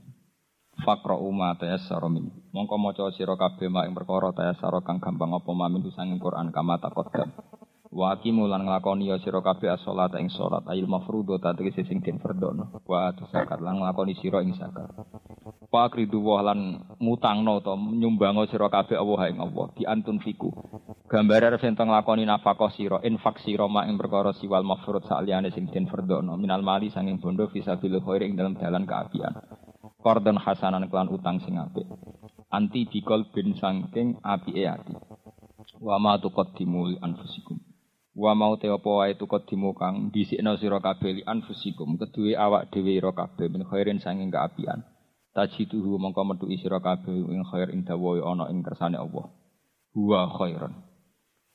Fakra 0.83 1.15
umma 1.15 1.55
tayassara 1.55 2.11
min. 2.11 2.27
Mongko 2.51 2.75
maca 2.75 3.07
sira 3.15 3.39
kabeh 3.39 3.71
mak 3.71 3.87
ing 3.87 3.95
perkara 3.95 4.35
tayassara 4.35 4.83
kang 4.83 4.99
gampang 4.99 5.31
apa 5.31 5.51
ma 5.55 5.71
min 5.71 5.87
saking 5.87 6.19
Quran 6.19 6.51
kama 6.51 6.83
taqaddam. 6.83 7.31
Wa 7.89 8.13
aqimu 8.13 8.45
lan 8.45 8.69
nglakoni 8.69 9.09
ya 9.09 9.17
sira 9.17 9.41
kabeh 9.41 9.73
as-shalat 9.73 10.13
ing 10.21 10.29
salat 10.29 10.61
ayil 10.69 10.85
mafruḍo 10.85 11.41
ta 11.41 11.57
tegese 11.57 11.89
sing 11.89 12.05
den 12.05 12.21
ferdono. 12.21 12.69
Wa 12.85 13.09
zakat 13.33 13.57
lan 13.65 13.81
nglakoni 13.81 14.13
sira 14.13 14.45
ing 14.45 14.53
zakat. 14.53 14.93
Wa 15.73 15.89
akridu 15.89 16.21
wa 16.21 16.45
lan 16.45 16.85
mutangno 17.01 17.57
to 17.65 17.73
nyumbango 17.73 18.45
sira 18.45 18.69
kabeh 18.69 18.93
Allah 18.93 19.33
ing 19.33 19.41
Allah 19.41 19.73
di 19.73 19.89
antun 19.89 20.21
fiku. 20.21 20.53
Gambare 21.09 21.49
ento 21.57 21.81
nglakoni 21.81 22.29
nafkah 22.29 22.69
sira 22.77 23.01
infak 23.01 23.41
sira 23.41 23.65
mak 23.65 23.89
ing 23.89 23.97
perkara 23.97 24.37
siwal 24.37 24.61
mafruḍ 24.61 25.09
saliyane 25.09 25.49
sing 25.49 25.65
den 25.73 25.89
ferdono 25.89 26.37
minal 26.37 26.61
mali 26.61 26.93
sanging 26.93 27.17
bondo 27.17 27.49
fisabil 27.49 27.97
khair 28.05 28.21
ing 28.21 28.37
dalam 28.37 28.53
dalan 28.53 28.85
keapian. 28.85 29.33
Kordon 29.97 30.37
hasanan 30.37 30.85
klan 30.93 31.09
utang 31.09 31.41
sing 31.41 31.57
apik. 31.57 31.89
Anti 32.53 32.85
dikol 32.85 33.33
bin 33.33 33.57
sangking 33.57 34.21
apike 34.21 34.61
ati. 34.69 34.93
Wa 35.81 35.97
ma 35.97 36.21
tuqaddimu 36.21 36.93
li 36.93 36.95
anfusikum. 37.01 37.68
Wa 38.19 38.35
mau 38.35 38.59
te 38.59 38.67
apa 38.67 38.83
wae 38.83 39.15
tuqaddimu 39.15 39.71
kang 39.79 40.11
dhisikna 40.11 40.59
sira 40.59 40.83
kabeh 40.83 41.11
li 41.15 41.23
anfusikum 41.23 41.95
keduwe 41.95 42.35
awak 42.35 42.67
dhewe 42.67 42.99
ira 42.99 43.15
kabeh 43.15 43.47
min 43.47 43.63
khairin 43.63 44.03
sanging 44.03 44.27
kaapian. 44.27 44.83
Tajiduhu 45.31 45.95
mongko 45.95 46.27
metu 46.27 46.51
sira 46.59 46.83
kabeh 46.83 47.15
ing 47.15 47.47
khair 47.47 47.71
ing 47.71 47.87
dawa 47.87 48.19
ana 48.27 48.51
ing 48.51 48.59
kersane 48.59 48.99
Allah. 48.99 49.31
Huwa. 49.95 50.27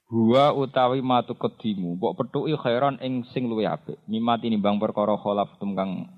Huwa 0.09 0.45
utawi 0.57 1.05
matu 1.05 1.37
kedimu, 1.37 2.01
mbok 2.01 2.17
petuki 2.17 2.57
khairan 2.57 2.97
ing 3.05 3.29
sing 3.37 3.45
luwih 3.45 3.69
apik. 3.69 4.01
Mimati 4.09 4.49
nimbang 4.49 4.81
perkara 4.81 5.21
kholaf 5.21 5.61
tum 5.61 5.77
kang 5.77 6.09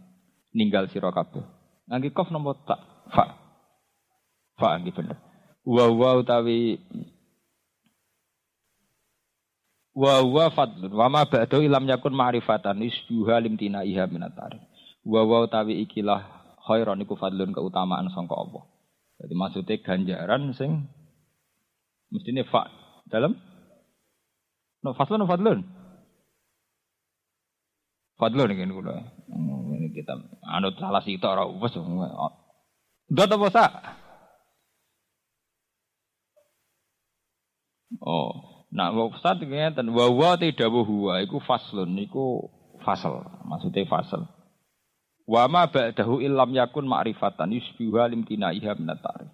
ninggal 0.54 0.86
sira 0.94 1.10
kabeh. 1.10 1.42
Kof 2.14 2.30
nomor 2.30 2.54
tak 2.62 2.78
fa. 3.10 3.34
Fa 4.62 4.78
nggih 4.78 4.94
bener. 4.94 5.18
Wa 5.66 5.90
wa 5.90 6.22
utawi 6.22 6.78
wa 9.96 10.20
wa 10.20 10.52
fadlun 10.52 10.92
wa 10.92 11.08
ma 11.08 11.24
ba'du 11.24 11.64
ilam 11.64 11.88
yakun 11.88 12.12
ma'rifatan 12.12 12.84
isbuha 12.84 13.40
limtina 13.40 13.80
iha 13.82 14.04
minatari. 14.04 14.60
Wa 15.08 15.24
wa 15.24 15.48
utawi 15.48 15.80
ikilah 15.88 16.20
khairan 16.68 17.00
iku 17.00 17.16
fadlun 17.16 17.56
keutamaan 17.56 18.12
sangka 18.12 18.36
Allah. 18.36 18.68
Jadi 19.16 19.32
maksudnya 19.32 19.80
ganjaran 19.80 20.52
sing 20.52 20.92
mestine 22.12 22.44
fa 22.44 22.68
dalam 23.08 23.40
No 24.86 24.94
fadlun 24.94 25.18
no 25.18 25.26
fadlun. 25.26 25.66
Fadlun 28.22 28.54
iki 28.54 28.70
kula. 28.70 29.02
Ini 29.26 29.90
kita 29.90 30.14
anut 30.46 30.78
salah 30.78 31.02
sitok 31.02 31.32
ora 31.34 31.44
wis. 31.50 31.74
Ndot 33.10 33.34
apa 33.34 33.46
sak? 33.50 33.72
Oh, 37.98 38.55
nah 38.70 38.90
Ustaz 38.92 39.38
ngeten 39.38 39.90
wa 39.94 40.06
wa 40.10 40.34
tidak 40.34 40.70
huwa 40.70 41.22
iku 41.22 41.38
faslun 41.42 41.94
iku 42.02 42.50
fasal, 42.86 43.26
maksudnya 43.42 43.82
fasal. 43.90 44.30
Wa 45.26 45.50
ma 45.50 45.66
ba'dahu 45.66 46.22
illam 46.22 46.54
yakun 46.54 46.86
ma'rifatan 46.86 47.50
yusbiha 47.50 48.06
limtinaiha 48.14 48.78
minat 48.78 49.02
ta'rif. 49.02 49.26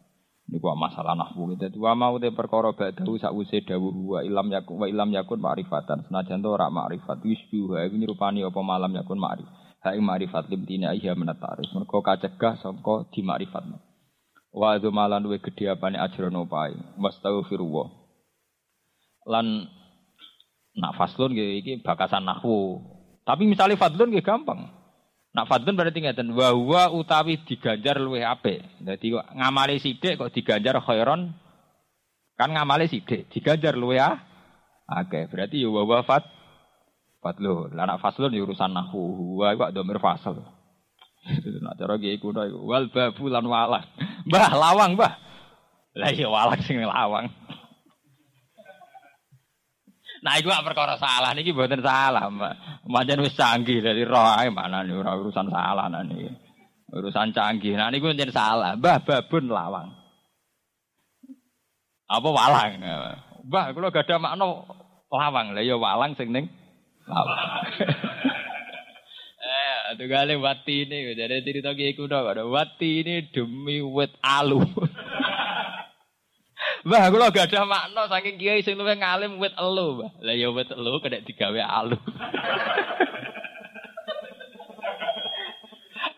Niku 0.48 0.72
masalah 0.72 1.12
nahwu 1.12 1.52
gitu. 1.52 1.84
Wa 1.84 1.92
mau 1.92 2.16
te 2.16 2.32
perkara 2.32 2.72
ba'dahu 2.72 3.20
sakwise 3.20 3.60
dawuh 3.60 3.92
wa 3.92 4.20
illam 4.24 4.48
yakun 4.48 4.80
wa 4.80 4.88
illam 4.88 5.12
yakun 5.12 5.36
ma'rifatan. 5.36 6.08
Senajan 6.08 6.40
to 6.40 6.48
ora 6.48 6.72
ma'rifat 6.72 7.20
yusbiha 7.20 7.92
iku 7.92 7.94
nyerupani 8.00 8.40
apa 8.40 8.60
malam 8.64 8.96
yakun 8.96 9.20
ma'rif. 9.20 9.44
Ha 9.84 9.92
ing 9.92 10.00
ma'rifat 10.00 10.48
limtinaiha 10.48 11.12
minat 11.12 11.36
ta'rif. 11.36 11.68
Mergo 11.76 12.00
kacegah 12.00 12.56
sangka 12.64 13.12
di 13.12 13.20
ma'rifat. 13.20 13.68
Wa 14.56 14.80
adu 14.80 14.88
malan 14.88 15.28
we 15.28 15.36
gedhe 15.44 15.68
apane 15.68 16.00
ajrono 16.00 16.48
pae. 16.48 16.72
Wastaghfirullah 16.96 18.01
lan 19.26 19.68
nak 20.72 20.92
faslun 20.96 21.36
nggih 21.36 21.60
iki 21.62 21.72
bakasan 21.84 22.24
nahwu. 22.24 22.80
Tapi 23.22 23.46
misalnya 23.46 23.78
fadlun 23.78 24.10
nggih 24.10 24.24
gampang. 24.24 24.66
Nak 25.32 25.48
fadlun 25.48 25.76
berarti 25.78 26.04
ngeten 26.04 26.36
wa 26.36 26.52
huwa 26.52 26.92
utawi 26.92 27.40
diganjar 27.44 27.96
luwih 28.00 28.24
apik. 28.26 28.60
Dadi 28.82 29.16
kok 29.16 29.26
ngamali 29.32 29.80
sithik 29.80 30.20
kok 30.20 30.32
diganjar 30.32 30.80
khairon 30.82 31.32
kan 32.36 32.50
ngamali 32.50 32.88
sithik 32.90 33.30
diganjar 33.30 33.78
luwih 33.78 34.02
ah. 34.02 34.16
Oke, 34.92 35.24
berarti 35.30 35.62
ya 35.62 35.72
wa 35.72 35.86
huwa 35.86 36.04
fad 36.04 36.24
fadlun. 37.22 37.72
Lah 37.72 37.88
nak 37.88 38.02
faslun 38.02 38.34
ya 38.34 38.42
urusan 38.44 38.74
nahwu. 38.74 39.40
Wa 39.40 39.56
kok 39.56 39.72
domir 39.72 40.02
fasal. 40.02 40.42
Nak 41.62 41.78
cara 41.78 41.94
kuno 42.18 42.42
iku 42.42 42.58
wal 42.66 42.90
babu 42.90 43.30
lan 43.30 43.46
walang. 43.46 43.86
Mbah 44.26 44.52
lawang, 44.58 44.98
Mbah. 44.98 45.12
Lah 45.94 46.10
iya 46.10 46.26
walang 46.26 46.60
sing 46.66 46.82
lawang. 46.82 47.30
Nah, 50.22 50.38
itu 50.38 50.46
perkara 50.46 50.94
salah 51.02 51.34
niki 51.34 51.50
mboten 51.50 51.82
salah, 51.82 52.30
Mbak. 52.30 52.54
Pancen 52.86 53.22
wis 53.26 53.34
canggih 53.34 53.82
dari 53.82 54.06
roh 54.06 54.22
ae 54.22 54.54
mana 54.54 54.86
nih 54.86 54.94
urusan 54.94 55.50
salah 55.50 55.90
niki. 55.90 56.30
Urusan 56.94 57.34
canggih. 57.34 57.74
Nah 57.74 57.90
niku 57.90 58.06
pancen 58.14 58.30
salah. 58.30 58.78
Mbah 58.78 59.02
babun 59.02 59.50
lawang. 59.50 59.90
Apa 62.06 62.28
walang? 62.30 62.70
Mbah 63.50 63.74
kula 63.74 63.90
gak 63.90 64.06
ada 64.06 64.22
makna 64.22 64.62
lawang. 65.10 65.58
Lah 65.58 65.62
ya 65.66 65.74
walang 65.74 66.14
sing 66.14 66.30
ning 66.30 66.46
lawang. 67.10 67.38
eh, 69.42 69.98
tunggale 69.98 70.38
wati 70.38 70.86
ini 70.86 71.18
jadi 71.18 71.42
cerita 71.42 71.74
kuno 71.74 72.30
ada 72.30 72.46
wati 72.46 73.02
ini 73.02 73.26
demi 73.34 73.82
wet 73.82 74.14
alu. 74.22 74.62
Mbah 76.82 77.14
kula 77.14 77.30
gak 77.30 77.46
ada 77.54 77.62
makna 77.62 78.10
saking 78.10 78.42
kiai 78.42 78.58
sing 78.66 78.74
luwih 78.74 78.98
ngalim 78.98 79.38
wit 79.38 79.54
elu, 79.54 80.02
Mbah. 80.02 80.10
Lah 80.18 80.34
ya 80.34 80.50
wit 80.50 80.66
elu 80.74 80.98
kena 80.98 81.22
digawe 81.22 81.62
alu. 81.62 81.94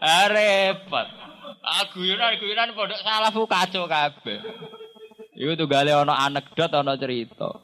ah, 0.01 0.27
repot. 0.33 1.09
Aku 1.65 2.01
yuran 2.01 2.41
guyonan 2.41 2.73
pondok 2.73 3.01
salah 3.05 3.29
fu 3.29 3.45
kacau 3.45 3.85
kabeh. 3.85 4.41
Iku 5.37 5.53
tunggale 5.57 5.93
ana 5.93 6.17
anekdot 6.29 6.73
ana 6.73 6.97
cerita. 6.97 7.61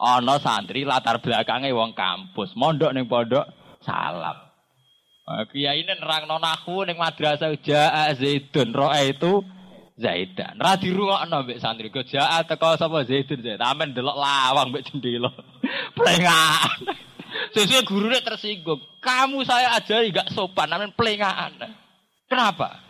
Ana 0.00 0.40
santri 0.40 0.88
latar 0.88 1.20
belakangnya 1.20 1.76
wong 1.76 1.92
kampus, 1.92 2.56
mondok 2.56 2.96
ning 2.96 3.04
pondok 3.04 3.44
salam. 3.84 4.44
Kiai 5.24 5.80
ini 5.84 5.92
nerang 5.92 6.28
nonakhu 6.28 6.84
ning 6.84 7.00
madrasah 7.00 7.56
Ja'a 7.56 8.12
Zaidun 8.12 8.76
itu 9.08 9.40
Zaidan. 9.94 10.58
Ra 10.58 10.74
dirungokno 10.74 11.46
mbek 11.46 11.62
santri 11.62 11.86
go 11.86 12.02
jaa 12.02 12.42
teko 12.42 12.74
sapa 12.74 13.06
Zaidun 13.06 13.42
Zaid. 13.46 13.62
Amen 13.62 13.94
delok 13.94 14.18
lawang 14.18 14.74
mbek 14.74 14.90
jendela. 14.90 15.30
Plengaan. 15.98 16.78
Sesuai 17.54 17.86
gurune 17.86 18.18
tersinggung. 18.18 18.82
Kamu 18.98 19.46
saya 19.46 19.78
ajari 19.78 20.10
gak 20.10 20.30
sopan, 20.34 20.70
amen 20.70 20.90
plengaan. 20.94 21.54
Kenapa? 22.26 22.82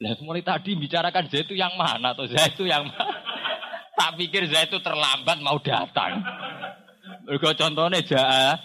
Lah 0.00 0.16
mulai 0.24 0.42
tadi 0.42 0.74
bicarakan 0.74 1.30
Zaid 1.30 1.46
itu 1.46 1.54
yang 1.54 1.74
mana 1.78 2.16
atau 2.16 2.26
Zaid 2.26 2.58
itu 2.58 2.66
yang 2.66 2.88
mana? 2.88 3.14
tak 3.98 4.16
pikir 4.18 4.48
Zaid 4.50 4.72
itu 4.72 4.82
terlambat 4.82 5.38
mau 5.44 5.60
datang. 5.62 6.24
Mergo 7.28 7.54
contohnya 7.54 8.02
jaa 8.02 8.58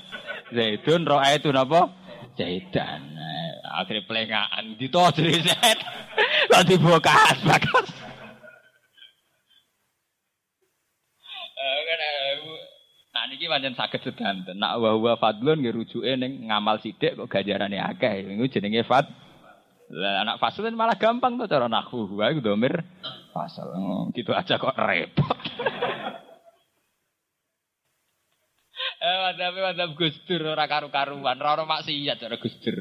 Zaidun 0.50 1.06
roa 1.06 1.30
itu 1.36 1.54
napa? 1.54 1.92
Zaidan. 2.36 3.16
Akhirnya 3.64 4.04
pelengaan 4.08 4.76
ditodri 4.76 5.40
Zaid. 5.40 5.80
Kok 6.52 6.64
dibukas 6.68 7.40
bakas. 7.44 7.88
Nah 13.16 13.24
niki 13.32 13.48
pancen 13.48 13.76
saged 13.80 14.04
sedanten. 14.04 14.60
Nak 14.60 14.84
wa 14.84 14.92
huwa 15.00 15.16
fadlun 15.16 15.64
nggih 15.64 15.76
ning 16.20 16.52
ngamal 16.52 16.84
sithik 16.84 17.16
kok 17.16 17.32
ganjarane 17.32 17.80
akeh. 17.80 18.28
Iku 18.36 18.52
jenenge 18.52 18.84
fad. 18.84 19.08
Lah 19.86 20.26
anak 20.26 20.42
faslun 20.42 20.76
malah 20.76 21.00
gampang 21.00 21.40
tuh 21.40 21.48
cara 21.48 21.72
nahwu. 21.72 22.20
Wa 22.20 22.36
iku 22.36 22.44
domir 22.44 22.84
fasal. 23.32 23.72
Gitu 24.12 24.36
aja 24.36 24.60
kok 24.60 24.76
repot. 24.76 25.40
Eh 29.34 29.62
madhab 29.64 29.98
Gus 29.98 30.14
Dur 30.30 30.54
ora 30.54 30.70
karu-karuan, 30.70 31.38
ora 31.42 31.58
ono 31.58 31.66
maksiat 31.66 32.22
cara 32.22 32.38
Gus 32.38 32.56
Dur. 32.62 32.78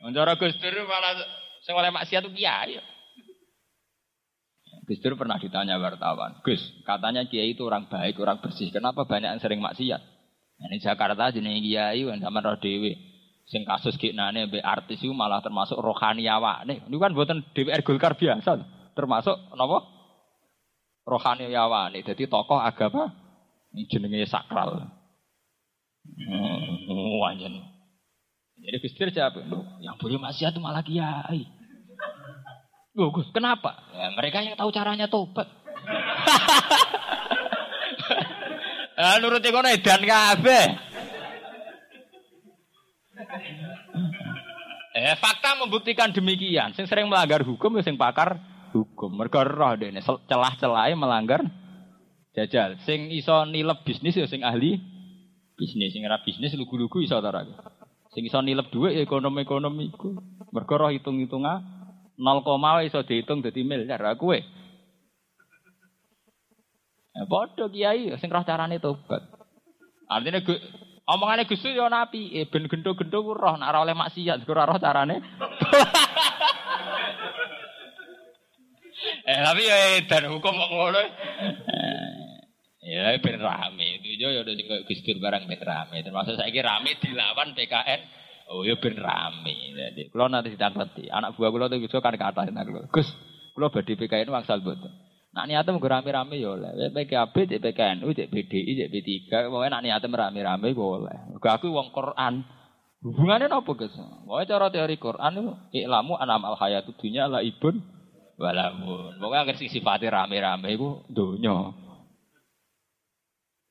Cara 0.00 0.32
Gus 0.40 0.54
Dur 0.56 0.74
malah 0.88 1.12
sing 1.60 1.74
oleh 1.76 1.92
maksiat 1.92 2.24
tuh 2.24 2.32
kiai. 2.32 2.80
Gus 4.88 4.98
Dur 5.04 5.14
pernah 5.14 5.36
ditanya 5.36 5.76
wartawan, 5.76 6.40
Gus, 6.40 6.60
katanya 6.82 7.28
kiai 7.28 7.54
itu 7.54 7.62
orang 7.68 7.86
baik, 7.86 8.18
orang 8.18 8.40
bersih. 8.40 8.72
Kenapa 8.72 9.04
banyak 9.04 9.36
yang 9.36 9.42
sering 9.42 9.60
maksiat? 9.60 10.00
Nah, 10.58 10.66
ini 10.70 10.78
Jakarta 10.80 11.30
jenis 11.30 11.60
kiai, 11.60 12.02
zaman 12.02 12.42
roh 12.42 12.58
dewi. 12.58 13.12
Sing 13.50 13.66
kasus 13.66 13.98
nane 14.14 14.46
be 14.46 14.62
artis 14.62 15.02
itu 15.02 15.10
malah 15.10 15.42
termasuk 15.42 15.74
rohani 15.76 16.24
Nih, 16.64 16.78
Ini 16.86 16.96
kan 16.96 17.12
buatan 17.12 17.42
DPR 17.52 17.82
Golkar 17.82 18.14
biasa, 18.14 18.54
termasuk 18.94 19.34
nopo 19.58 19.82
rohani 21.02 21.50
nih. 21.50 22.02
Jadi 22.06 22.30
tokoh 22.30 22.62
agama 22.62 23.10
ini 23.74 23.90
jenenge 23.90 24.30
sakral. 24.30 25.01
Hmm, 26.02 27.18
wanjen. 27.22 27.54
Jadi 28.62 28.76
Gus 28.78 28.94
jawab, 28.94 29.42
yang 29.82 29.98
boleh 29.98 30.18
maksiat 30.22 30.54
malah 30.62 30.86
kiai. 30.86 31.46
Gus, 32.94 33.28
kenapa? 33.34 33.74
Ya, 33.90 34.12
mereka 34.14 34.44
yang 34.44 34.54
tahu 34.54 34.70
caranya 34.70 35.08
tobat. 35.08 35.48
Ah, 38.92 39.16
nuruti 39.18 39.48
kono 39.48 39.72
edan 39.72 40.04
kabeh. 40.04 40.66
Eh, 44.92 45.16
fakta 45.16 45.56
membuktikan 45.56 46.12
demikian. 46.12 46.76
Sing 46.76 46.84
sering 46.84 47.08
melanggar 47.08 47.40
hukum, 47.40 47.72
ya 47.80 47.82
sing 47.82 47.96
pakar 47.96 48.36
hukum. 48.76 49.10
Mereka 49.16 49.48
roh 49.48 49.74
dene 49.80 50.04
celah-celahnya 50.04 50.94
melanggar 50.94 51.40
jajal. 52.36 52.76
Sing 52.84 53.08
iso 53.08 53.48
nilep 53.48 53.80
bisnis 53.88 54.14
ya 54.14 54.28
sing 54.28 54.44
ahli 54.44 54.76
bisnis. 55.62 55.94
Sing 55.94 56.02
ora 56.02 56.18
bisnis 56.26 56.58
lugu-lugu 56.58 57.06
iso 57.06 57.22
ta 57.22 57.30
Sing 58.10 58.26
iso 58.26 58.42
nilep 58.42 58.68
duit 58.74 58.98
ya 58.98 59.06
ekonomi-ekonomi 59.06 59.94
iku. 59.94 60.18
Mereka 60.50 60.74
roh 60.74 60.90
hitung-hitungan 60.90 61.62
0, 62.18 62.84
iso 62.84 63.00
dihitung 63.06 63.40
dadi 63.40 63.62
miliar 63.62 64.02
aku 64.02 64.34
kowe. 64.34 64.38
Ya 67.12 67.24
padha 67.30 67.64
kiai 67.70 68.12
sing 68.20 68.28
roh 68.28 68.44
carane 68.44 68.76
tobat. 68.82 69.22
Artinya 70.10 70.44
gue 70.44 70.60
omongane 71.08 71.48
Gus 71.48 71.64
yo 71.64 71.88
napi, 71.88 72.36
eh 72.36 72.44
ben 72.50 72.68
gendo-gendo 72.68 73.24
ku 73.24 73.32
roh 73.32 73.56
ora 73.56 73.80
oleh 73.80 73.96
maksiat, 73.96 74.44
ora 74.44 74.68
roh 74.68 74.76
carane. 74.76 75.16
eh 79.32 79.38
tapi 79.40 79.62
ya 79.64 80.04
dan 80.04 80.28
hukum 80.28 80.52
kok 80.52 80.68
ngono. 80.68 81.02
Ya 82.82 83.14
ben 83.22 83.38
rame. 83.38 84.02
Itu 84.02 84.18
yo 84.18 84.42
udah 84.42 84.54
tinggal 84.58 84.82
Gus 84.84 85.00
barang 85.06 85.46
ben 85.46 85.62
rame. 85.62 86.02
Termasuk 86.02 86.34
saiki 86.34 86.58
rame 86.58 86.98
dilawan 86.98 87.54
PKN 87.54 88.00
Oh 88.50 88.66
ya 88.66 88.74
ben 88.76 88.98
rame. 88.98 89.54
Jadi 89.72 90.10
kalau 90.10 90.28
nanti 90.28 90.52
ditangketi, 90.52 91.08
anak 91.08 91.38
buah 91.38 91.48
kalau 91.48 91.70
tuh 91.70 91.78
bisa 91.80 92.02
kan 92.02 92.12
kata 92.18 92.52
kalau 92.52 92.84
Gus, 92.90 93.08
kalau 93.54 93.72
badi 93.72 93.96
PKN 93.96 94.28
wangsal 94.28 94.60
betul. 94.60 94.92
Nak 95.32 95.48
niatnya 95.48 95.72
mau 95.72 95.80
rame-rame 95.80 96.36
ya 96.36 96.52
oleh. 96.52 96.92
PKB, 96.92 97.48
cek 97.48 97.60
PKNU, 97.64 98.12
cek 98.12 98.28
BDI, 98.28 98.72
cek 98.84 98.88
B3. 98.92 99.08
Pokoknya 99.48 99.80
nak 99.80 99.82
niatnya 99.88 100.28
rame-rame 100.28 100.76
boleh. 100.76 101.40
Aku 101.40 101.72
uang 101.72 101.88
Quran. 101.88 102.44
Hubungannya 103.00 103.48
apa 103.48 103.70
Gus? 103.72 103.96
Pokoknya 103.96 104.44
cara 104.44 104.66
teori 104.68 104.96
Quran 105.00 105.32
itu 105.40 105.52
iklamu 105.72 106.20
anam 106.20 106.44
al 106.44 106.60
hayatu 106.60 106.92
dunya 107.00 107.32
la 107.32 107.40
ibun 107.40 107.80
walamun. 108.36 109.16
Pokoknya 109.16 109.42
agar 109.48 109.56
sifatnya 109.56 110.12
rame-rame 110.20 110.76
itu 110.76 111.00
dunya. 111.08 111.72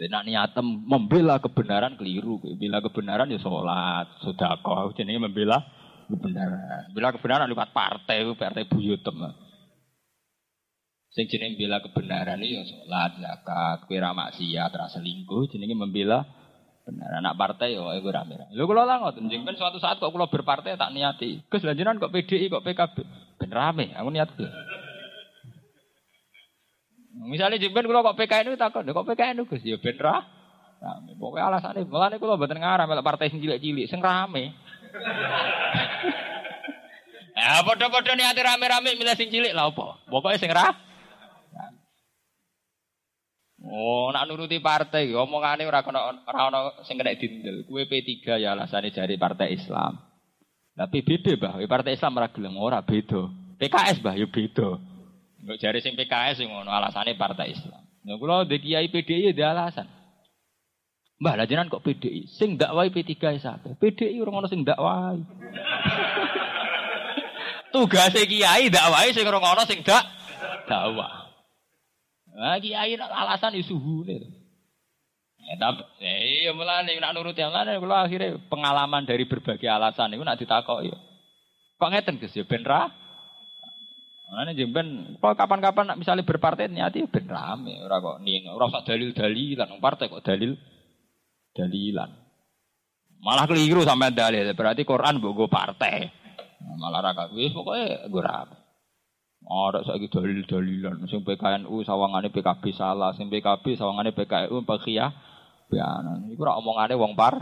Nak 0.01 0.25
niatem 0.25 0.65
membela 0.65 1.37
kebenaran 1.37 1.93
keliru. 1.93 2.41
Membela 2.41 2.81
kebenaran 2.81 3.29
ya 3.29 3.37
sholat, 3.37 4.09
sudah 4.25 4.57
kau 4.65 4.89
jadi 4.97 5.21
membela 5.21 5.61
kebenaran. 6.09 6.89
Membela 6.89 7.13
kebenaran 7.13 7.45
lewat 7.45 7.69
partai, 7.69 8.25
partai 8.33 8.65
buyutem. 8.65 9.13
Sing 11.11 11.29
jenenge 11.29 11.59
membela 11.59 11.83
kebenaran 11.85 12.41
ya 12.41 12.65
sholat, 12.65 13.11
zakat, 13.21 13.77
kira 13.85 14.09
maksiat, 14.15 14.71
rasa 14.73 14.97
selingkuh, 14.97 15.51
jenenge 15.53 15.77
membela 15.77 16.25
benar 16.81 17.21
anak 17.21 17.37
partai 17.37 17.77
yo 17.77 17.85
gue 17.93 18.09
rame. 18.09 18.33
Lho 18.57 18.65
kula 18.65 18.89
lah 18.89 18.97
ngoten, 19.05 19.29
kan 19.29 19.53
suatu 19.53 19.77
saat 19.77 20.01
kok 20.01 20.09
kula 20.09 20.25
berpartai 20.33 20.81
tak 20.81 20.89
niati. 20.89 21.45
Gus 21.45 21.61
kok 21.61 22.09
PDI 22.09 22.49
kok 22.49 22.65
PKB. 22.65 22.97
Ben 23.37 23.51
rame, 23.53 23.93
aku 23.93 24.09
niat. 24.09 24.33
Misalnya 27.21 27.61
jemben 27.61 27.85
kalau 27.85 28.01
kok 28.01 28.17
PKN 28.17 28.49
itu 28.49 28.57
takut, 28.57 28.81
kok 28.81 29.07
PKN 29.13 29.37
itu 29.37 29.45
Gus 29.45 29.61
ya 29.61 29.77
ben 29.77 29.97
ra. 30.01 30.25
Rame. 30.81 31.13
Pokoknya 31.13 31.53
alasannya, 31.53 31.85
mulane 31.85 32.17
kula 32.17 32.41
mboten 32.41 32.57
ngarah 32.57 32.89
melok 32.89 33.05
partai 33.05 33.29
sing 33.29 33.37
cilik-cilik, 33.37 33.85
sing 33.85 34.01
rame. 34.01 34.49
Ya 37.31 37.63
padha-padha 37.65 38.13
niate 38.13 38.43
rame-rame 38.43 38.93
milih 39.01 39.17
sing 39.17 39.33
cilik 39.33 39.55
lah 39.55 39.73
apa? 39.73 40.03
Pokoke 40.05 40.37
sing 40.37 40.51
ra. 40.53 40.77
Oh, 43.61 44.09
nak 44.09 44.25
nuruti 44.25 44.57
partai, 44.57 45.09
omongane 45.13 45.65
ora 45.69 45.85
kena 45.85 46.21
ora 46.21 46.39
ono 46.49 46.59
sing 46.85 47.01
kena 47.01 47.17
dindel. 47.17 47.65
Kuwe 47.65 47.89
P3 47.89 48.41
ya 48.41 48.53
alasane 48.53 48.93
jari 48.93 49.21
partai 49.21 49.53
Islam. 49.53 50.01
Tapi 50.73 51.01
beda, 51.05 51.33
Bah. 51.37 51.57
Partai 51.65 51.93
Islam 51.93 52.17
ora 52.17 52.29
gelem 52.29 52.57
ora 52.57 52.81
beda. 52.81 53.29
PKS, 53.61 54.01
Bah, 54.01 54.17
ya 54.17 54.25
beda. 54.25 54.90
Enggak 55.41 55.57
jari 55.57 55.79
sing 55.81 55.97
PKS 55.97 56.37
sing 56.37 56.53
ngono 56.53 56.69
alasane 56.69 57.17
partai 57.17 57.57
Islam. 57.57 57.81
Nah 58.05 58.15
kula 58.21 58.45
ndek 58.45 58.61
kiai 58.61 58.87
PDI 58.93 59.33
ya 59.33 59.53
alasan. 59.53 59.89
Mbah 61.21 61.37
lah 61.37 61.45
jenengan 61.45 61.69
kok 61.69 61.85
PDI? 61.85 62.25
Sing 62.29 62.57
dakwai 62.57 62.89
P3 62.89 63.13
sate. 63.37 63.77
PDI 63.77 64.21
orang 64.21 64.41
ono 64.41 64.47
sing 64.49 64.65
dakwai. 64.65 65.21
Tugase 67.73 68.25
kiai 68.25 68.73
dakwai 68.73 69.13
sing 69.13 69.25
orang 69.25 69.45
ono 69.45 69.63
sing 69.65 69.85
dak 69.85 70.05
dakwah. 70.65 71.29
Nah 72.37 72.57
kiai 72.61 72.97
alasan 72.97 73.57
isuhune. 73.57 74.41
Ya 75.41 75.57
tapi 75.57 75.81
eh, 76.05 76.45
iya 76.45 76.53
mulane 76.53 76.93
nak 77.01 77.17
nurut 77.17 77.33
yang 77.33 77.49
lain 77.49 77.81
kula 77.81 78.05
akhirnya 78.05 78.37
pengalaman 78.45 79.09
dari 79.09 79.25
berbagai 79.25 79.65
alasan 79.65 80.13
itu 80.13 80.21
nak 80.21 80.37
ditakoki. 80.37 80.93
Kok 81.81 81.89
ngeten 81.89 82.21
Gus 82.21 82.37
ya 82.37 82.45
ben 82.45 82.61
ra 82.61 82.93
Mana 84.31 84.55
jemben, 84.55 85.19
kalau 85.19 85.35
kapan-kapan 85.35 85.99
misalnya 85.99 86.23
berpartai 86.23 86.71
niati 86.71 87.03
ben 87.03 87.27
rame, 87.27 87.83
ora 87.83 87.99
kok 87.99 88.23
nih, 88.23 88.47
ora 88.47 88.71
usah 88.71 88.87
dalil-dalilan, 88.87 89.75
partai 89.83 90.07
kok 90.07 90.23
dalil 90.23 90.55
dalilan. 91.51 92.07
Malah 93.19 93.43
keliru 93.43 93.83
sampai 93.83 94.15
dalil, 94.15 94.47
berarti 94.55 94.87
Quran 94.87 95.19
bogo 95.19 95.51
partai. 95.51 96.07
Malah 96.63 97.11
raka 97.11 97.27
wis 97.35 97.51
pokoknya 97.51 98.07
gue 98.07 98.23
rame. 98.23 98.55
Ada 99.43 99.83
saya 99.83 99.99
dalil-dalilan, 99.99 101.11
sing 101.11 101.27
PKNU 101.27 101.83
sawangane 101.83 102.31
PKB 102.31 102.71
salah, 102.71 103.11
sing 103.19 103.27
PKB 103.27 103.75
sawangane 103.75 104.15
PKNU 104.15 104.63
pakhiyah 104.63 105.11
bianan. 105.67 106.31
Iku 106.31 106.39
ora 106.47 106.55
omongane 106.55 106.95
wong 106.95 107.19
par 107.19 107.35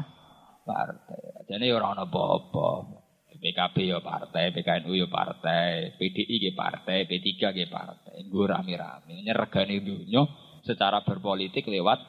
partai. 0.65 1.45
Jadi 1.45 1.69
orang 1.69 2.01
apa-apa. 2.01 2.98
PKB 3.39 3.75
ya 3.95 3.99
partai, 4.03 4.51
PKNU 4.51 4.93
ya 4.99 5.07
partai, 5.07 5.95
PDI 5.95 6.51
ya 6.51 6.53
partai, 6.53 7.07
P3 7.07 7.55
ya 7.55 7.67
partai. 7.71 8.27
Gue 8.27 8.45
rame-rame. 8.45 9.23
Nyergani 9.23 9.79
dunia 9.79 10.27
secara 10.67 10.99
berpolitik 11.07 11.63
lewat 11.63 12.03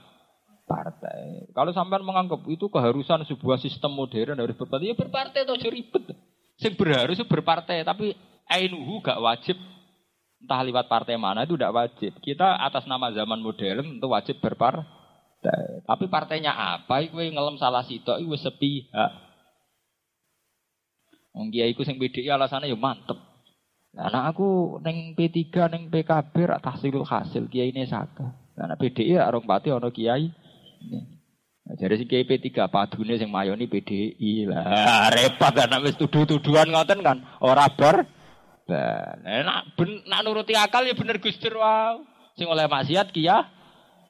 partai. 0.66 1.50
Kalau 1.54 1.70
sampai 1.70 2.02
menganggap 2.02 2.42
itu 2.50 2.66
keharusan 2.66 3.22
sebuah 3.26 3.62
sistem 3.62 3.94
modern 3.94 4.42
harus 4.42 4.58
berpartai, 4.58 4.90
ya 4.90 4.96
berpartai 4.98 5.46
itu 5.46 5.70
ribet. 5.70 6.04
Sing 6.58 6.74
berharus 6.74 7.22
berpartai, 7.24 7.86
tapi 7.86 8.12
ainuhu 8.50 8.98
gak 9.00 9.22
wajib 9.22 9.56
entah 10.40 10.60
lewat 10.64 10.88
partai 10.88 11.14
mana 11.20 11.46
itu 11.46 11.54
tidak 11.54 11.74
wajib. 11.74 12.12
Kita 12.18 12.58
atas 12.58 12.88
nama 12.90 13.12
zaman 13.14 13.38
modern 13.38 14.02
itu 14.02 14.06
wajib 14.10 14.42
berpartai. 14.42 15.86
Tapi 15.86 16.04
partainya 16.10 16.52
apa? 16.52 17.00
Iku 17.00 17.16
ngelem 17.16 17.56
salah 17.56 17.86
sitok, 17.86 18.20
itu 18.20 18.36
sepihak. 18.36 19.29
Wong 21.30 21.54
kiai 21.54 21.70
iku 21.70 21.86
sing 21.86 21.96
PDI 21.96 22.34
alasane 22.34 22.66
ya 22.66 22.74
mantep. 22.74 23.18
Nah, 23.90 24.06
anak 24.06 24.34
aku 24.34 24.78
neng 24.86 25.18
P3 25.18 25.66
neng 25.70 25.90
PKB 25.90 26.34
rak 26.46 26.62
tahsilul 26.62 27.06
hasil 27.06 27.50
kiai 27.50 27.74
ini 27.74 27.86
saka. 27.86 28.34
Nah, 28.54 28.78
PDI 28.78 29.18
ya 29.18 29.26
orang 29.26 29.46
pati 29.46 29.70
ono 29.70 29.90
kiai. 29.90 30.30
Nah, 31.66 31.74
jadi 31.78 31.98
si 31.98 32.04
kiai 32.06 32.26
P3 32.26 32.70
padune 32.70 33.18
sing 33.18 33.30
mayoni 33.30 33.66
PDI 33.66 34.46
lah. 34.50 35.10
Repot 35.14 35.54
kan 35.54 35.74
wis 35.82 35.98
tuduh-tuduhan 35.98 36.70
ngoten 36.70 37.02
kan 37.02 37.18
ora 37.42 37.66
bar. 37.70 38.06
Nah, 38.70 39.42
nak 39.42 39.74
ben, 39.74 40.06
nak 40.06 40.22
nuruti 40.22 40.54
akal 40.54 40.86
ya 40.86 40.94
bener 40.94 41.18
Gus 41.18 41.38
Dur 41.42 41.58
wow. 41.58 41.98
Sing 42.38 42.46
oleh 42.46 42.70
maksiat 42.70 43.10
kia 43.10 43.42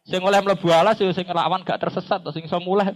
Sing 0.05 0.21
oleh 0.25 0.41
mlebu 0.41 0.69
alas 0.73 0.97
yo 1.01 1.13
sing 1.13 1.29
lawan 1.29 1.65
gak 1.65 1.81
tersesat 1.81 2.25
sing 2.33 2.45
iso 2.49 2.57
mulai. 2.61 2.93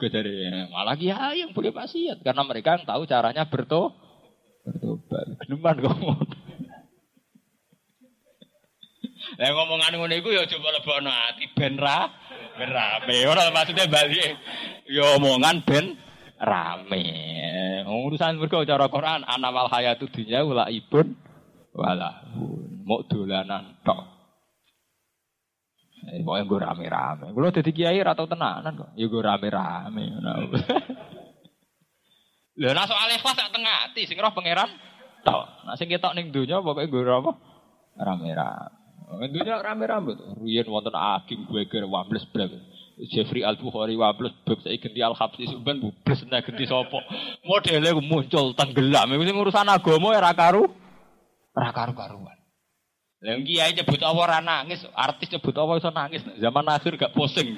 Mergo 0.00 0.16
dari 0.16 0.48
malah 0.72 0.96
kiai 0.96 1.44
yang 1.44 1.52
boleh 1.52 1.76
wasiat 1.76 2.24
karena 2.24 2.40
mereka 2.40 2.80
yang 2.80 2.88
tahu 2.88 3.04
caranya 3.04 3.44
berto 3.44 3.92
bertobat. 4.64 5.44
Geneman 5.44 5.76
kok. 5.76 5.92
Lah 9.36 9.48
ngomongan 9.52 10.00
ngono 10.00 10.14
iku 10.16 10.32
ya 10.32 10.48
coba 10.48 10.72
lebokno 10.72 11.12
ati 11.12 11.52
ben 11.52 11.76
ra 11.76 12.08
ben 12.56 12.72
rame. 12.72 13.16
Ora 13.28 13.52
maksudnya 13.52 13.92
balik 13.92 14.40
ya 14.88 15.20
omongan 15.20 15.68
ben 15.68 16.00
rame. 16.40 17.04
Urusan 17.84 18.40
mergo 18.40 18.64
cara 18.64 18.88
Quran 18.88 19.28
ana 19.28 19.52
wal 19.52 19.68
hayatu 19.68 20.08
dunya 20.08 20.40
wala 20.48 20.72
ibun 20.72 21.12
wala 21.76 22.24
mau 22.88 23.04
dolanan 23.04 23.76
tok. 23.84 24.19
Eh, 26.08 26.24
pokoknya 26.24 26.44
gue 26.48 26.58
rame-rame. 26.64 27.26
Gue 27.36 27.52
jadi 27.52 27.70
kiai 27.70 28.00
atau 28.00 28.24
tenanan 28.24 28.72
kok. 28.72 28.90
Ya 28.96 29.04
gue 29.04 29.20
rame-rame. 29.20 30.04
Lha 32.60 32.76
nah 32.76 32.84
soal 32.84 33.08
ikhlas 33.16 33.36
sak 33.36 33.52
tengah 33.56 33.88
ati 33.88 34.04
sing 34.04 34.20
roh 34.20 34.32
pangeran 34.32 34.68
tok. 35.24 35.44
Nah 35.68 35.76
sing 35.76 35.88
ketok 35.92 36.16
ning 36.16 36.32
donya 36.32 36.60
pokoke 36.64 36.88
gue 36.88 37.04
apa? 37.04 37.32
Rame-rame. 38.00 39.24
Dunya 39.28 39.60
rame-rame 39.60 40.16
tuh. 40.16 40.40
Riyen 40.40 40.68
wonten 40.68 40.96
aging 40.96 41.44
gue 41.44 41.62
kira 41.68 41.84
wables 41.84 42.24
blek. 42.32 42.48
Jeffrey 43.12 43.40
Al 43.40 43.56
Bukhari 43.56 43.96
wables 43.96 44.36
bab 44.44 44.60
saya 44.60 44.76
ganti 44.76 45.00
Al 45.00 45.16
Habsi 45.16 45.48
sampean 45.48 45.84
bubles 45.84 46.20
nek 46.28 46.48
ganti 46.48 46.64
sapa. 46.68 47.00
Modele 47.44 47.96
muncul 48.00 48.52
tenggelam. 48.56 49.08
Iku 49.16 49.40
urusan 49.40 49.68
agama 49.68 50.16
ya 50.16 50.20
ra 50.20 50.32
karu. 50.32 50.64
Ra 51.56 51.72
karu-karuan. 51.72 52.39
Lah 53.20 53.36
kiai 53.44 53.76
nyebut 53.76 54.00
Allah 54.00 54.24
ora 54.24 54.40
nangis, 54.40 54.80
artis 54.96 55.28
nyebut 55.28 55.52
Allah 55.60 55.76
iso 55.76 55.92
nangis. 55.92 56.24
Zaman 56.40 56.64
akhir 56.72 56.96
gak 56.96 57.12
pusing. 57.12 57.52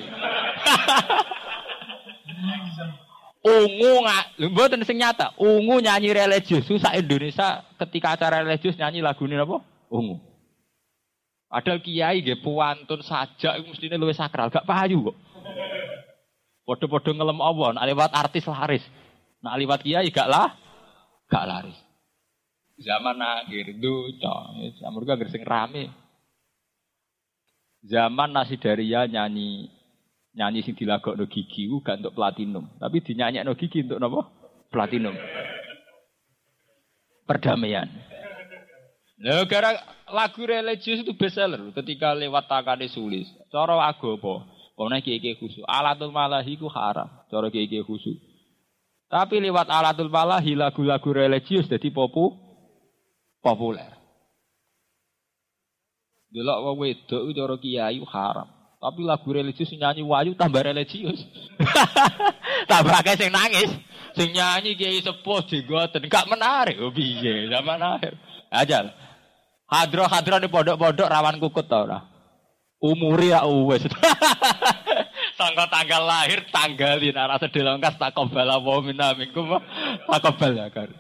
ungu 3.43 3.93
nggak, 4.02 4.24
mboten 4.51 4.82
sing 4.82 4.98
nyata. 4.98 5.30
Ungu 5.39 5.78
nyanyi 5.78 6.10
religius, 6.10 6.66
susah 6.66 6.98
Indonesia 6.98 7.62
ketika 7.78 8.18
acara 8.18 8.43
religius 8.43 8.74
nyanyi 8.74 9.06
lagu 9.06 9.22
ini 9.22 9.39
apa? 9.39 9.62
Ungu. 9.86 10.18
Ada 11.47 11.78
kiai 11.78 12.26
nggih 12.26 12.43
puantun 12.43 13.06
saja 13.06 13.55
iku 13.55 13.70
mestine 13.70 14.02
luwih 14.02 14.18
sakral, 14.18 14.51
gak 14.51 14.66
payu 14.66 15.14
kok. 15.14 15.16
Padha-padha 16.66 17.10
ngelem 17.14 17.39
Allah, 17.39 17.68
nek 17.78 18.10
artis 18.10 18.51
laris. 18.51 18.82
Nek 19.39 19.55
lewat 19.62 19.86
kiai 19.86 20.10
gak 20.10 20.26
lah, 20.26 20.59
gak 21.30 21.47
laris 21.47 21.82
zaman 22.81 23.19
akhir 23.20 23.77
duca 23.77 24.55
mereka 24.93 25.20
gersing 25.20 25.44
rame 25.44 25.93
zaman 27.85 28.32
nasi 28.32 28.57
daria 28.57 29.05
nyanyi 29.05 29.69
nyanyi 30.32 30.65
sing 30.65 30.73
dilagok 30.78 31.19
no 31.19 31.28
gigi 31.28 31.69
gak 31.85 32.01
untuk 32.01 32.16
platinum 32.16 32.70
tapi 32.81 33.05
dinyanyi 33.05 33.44
no 33.44 33.53
gigi 33.59 33.85
untuk 33.85 34.01
nopo 34.01 34.20
platinum 34.73 35.12
perdamaian 37.28 37.89
Nah, 39.23 39.47
gara 39.47 39.78
lagu 40.11 40.43
religius 40.43 41.07
itu 41.07 41.15
bestseller 41.15 41.70
ketika 41.78 42.11
lewat 42.11 42.51
takane 42.51 42.90
sulis. 42.90 43.31
Cara 43.55 43.78
agama, 43.86 44.51
pokoknya 44.74 44.99
kiai 44.99 45.39
khusus. 45.39 45.62
Alatul 45.62 46.11
malahi 46.11 46.59
ku 46.59 46.66
haram. 46.66 47.07
Cara 47.31 47.47
kiai 47.47 47.70
khusus. 47.86 48.19
Tapi 49.07 49.39
lewat 49.39 49.70
alatul 49.70 50.11
malahi 50.11 50.59
lagu-lagu 50.59 51.07
religius 51.15 51.70
jadi 51.70 51.86
popu 51.94 52.35
populer. 53.43 53.90
Delok 56.32 56.59
wong 56.64 56.77
wedok 56.81 57.23
cara 57.36 57.55
kiai 57.60 58.01
haram. 58.09 58.48
Tapi 58.82 59.01
lagu 59.05 59.28
religius 59.31 59.70
nyanyi 59.77 60.02
wayu 60.02 60.32
tambah 60.32 60.64
religius. 60.64 61.20
tambah 62.70 62.94
akeh 62.98 63.14
sing 63.20 63.31
nangis. 63.31 63.70
Sing 64.16 64.32
nyanyi 64.32 64.74
kiai 64.74 65.05
sepuh 65.05 65.44
jenggoten 65.44 66.09
gak 66.09 66.31
menarik. 66.31 66.81
Oh 66.81 66.89
piye 66.89 67.52
zaman 67.52 67.78
akhir. 67.85 68.16
Ajal. 68.48 68.90
Hadro-hadro 69.69 70.36
di 70.40 70.48
pondok-pondok 70.48 71.09
rawan 71.09 71.40
kukut 71.40 71.64
tau 71.69 71.89
ora? 71.89 72.05
Umuri 72.82 73.31
ya 73.31 73.47
wis. 73.47 73.86
Sangka 75.39 75.64
tanggal 75.70 76.02
lahir 76.05 76.44
tanggalin 76.52 77.16
arah 77.16 77.40
sedelongkas 77.40 77.97
takobala 77.97 78.60
wa 78.60 78.82
minna 78.85 79.16
minkum 79.16 79.48
takobala 80.10 80.69
kan. 80.69 80.90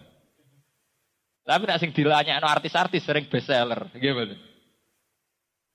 Tapi 1.42 1.62
nak 1.66 1.80
sing 1.82 1.90
dilanyakno 1.90 2.46
artis-artis 2.46 3.02
sering 3.02 3.26
bestseller, 3.26 3.90
gimana? 3.98 4.38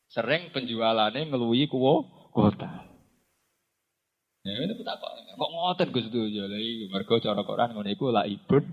Sering 0.07 0.55
penjualannya 0.55 1.27
ngeluhi 1.27 1.67
kuwo 1.67 2.07
kota. 2.31 2.87
Ya 4.47 4.63
itu 4.63 4.79
tak 4.87 5.03
kok 5.03 5.11
kok 5.11 5.49
ngoten 5.51 5.91
Gus 5.91 6.07
lha 6.07 6.55
iki 6.55 6.87
mergo 6.87 7.19
cara 7.19 7.43
Quran 7.43 7.75
ngono 7.75 7.89
iku 7.91 8.15
la 8.15 8.23
ibun 8.23 8.63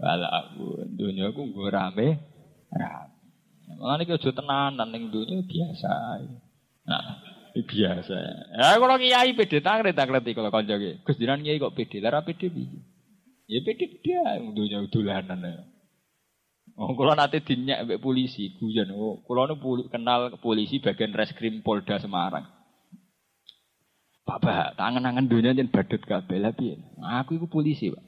wala 0.00 0.28
abun. 0.32 0.96
Dunya 0.96 1.28
ku 1.36 1.44
nggo 1.44 1.68
rame 1.68 2.16
rame. 2.72 3.20
Mulane 3.76 4.08
iki 4.08 4.16
aja 4.16 4.32
tenanan 4.32 4.88
ning 4.88 5.12
dunya 5.12 5.44
biasa. 5.44 6.24
Nah, 6.88 7.20
biasa. 7.52 8.16
Ya 8.56 8.80
kalau 8.80 8.96
kiai 8.96 9.36
pede 9.36 9.60
tangre 9.60 9.92
tak 9.92 10.08
ngerti 10.08 10.32
kalau 10.32 10.48
kanca 10.48 10.80
ki. 10.80 11.04
Gus 11.04 11.20
Dinan 11.20 11.44
kiai 11.44 11.60
kok 11.60 11.76
pede, 11.76 12.00
lara 12.00 12.24
pede 12.24 12.48
piye? 12.48 12.80
Ya 13.44 13.60
pede 13.60 14.00
dia 14.00 14.40
dunya 14.40 14.88
dolanan 14.88 15.44
ya. 15.44 15.69
Oh, 16.80 16.96
kalau 16.96 17.12
nanti 17.12 17.44
dinyak 17.44 17.84
mbek 17.84 18.00
polisi, 18.00 18.56
guyon. 18.56 18.88
Oh, 18.96 19.20
kalau 19.28 19.52
nu 19.52 19.84
kenal 19.92 20.32
polisi 20.40 20.80
bagian 20.80 21.12
reskrim 21.12 21.60
Polda 21.60 22.00
Semarang. 22.00 22.48
Bapak, 24.24 24.80
tangan-tangan 24.80 25.28
dunia 25.28 25.52
jen 25.52 25.68
badut 25.68 26.00
kabeh 26.00 26.40
lah 26.40 26.56
piye? 26.56 26.80
Aku 27.20 27.36
itu 27.36 27.44
polisi, 27.52 27.92
Pak. 27.92 28.00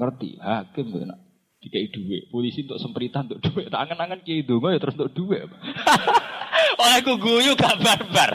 Ngerti, 0.00 0.40
hakim 0.40 0.96
tuh 0.96 1.04
nak. 1.04 1.20
Dikai 1.60 1.92
duit, 1.92 2.32
polisi 2.32 2.64
untuk 2.64 2.80
sempritan 2.80 3.28
untuk 3.28 3.52
duit. 3.52 3.68
Tangan-tangan 3.68 4.24
kiai 4.24 4.48
dongo 4.48 4.72
ya 4.72 4.80
terus 4.80 4.96
untuk 4.96 5.12
duit. 5.12 5.44
oh, 6.80 6.88
aku 6.96 7.20
guyu 7.20 7.52
gak 7.52 7.76
barbar. 7.84 8.32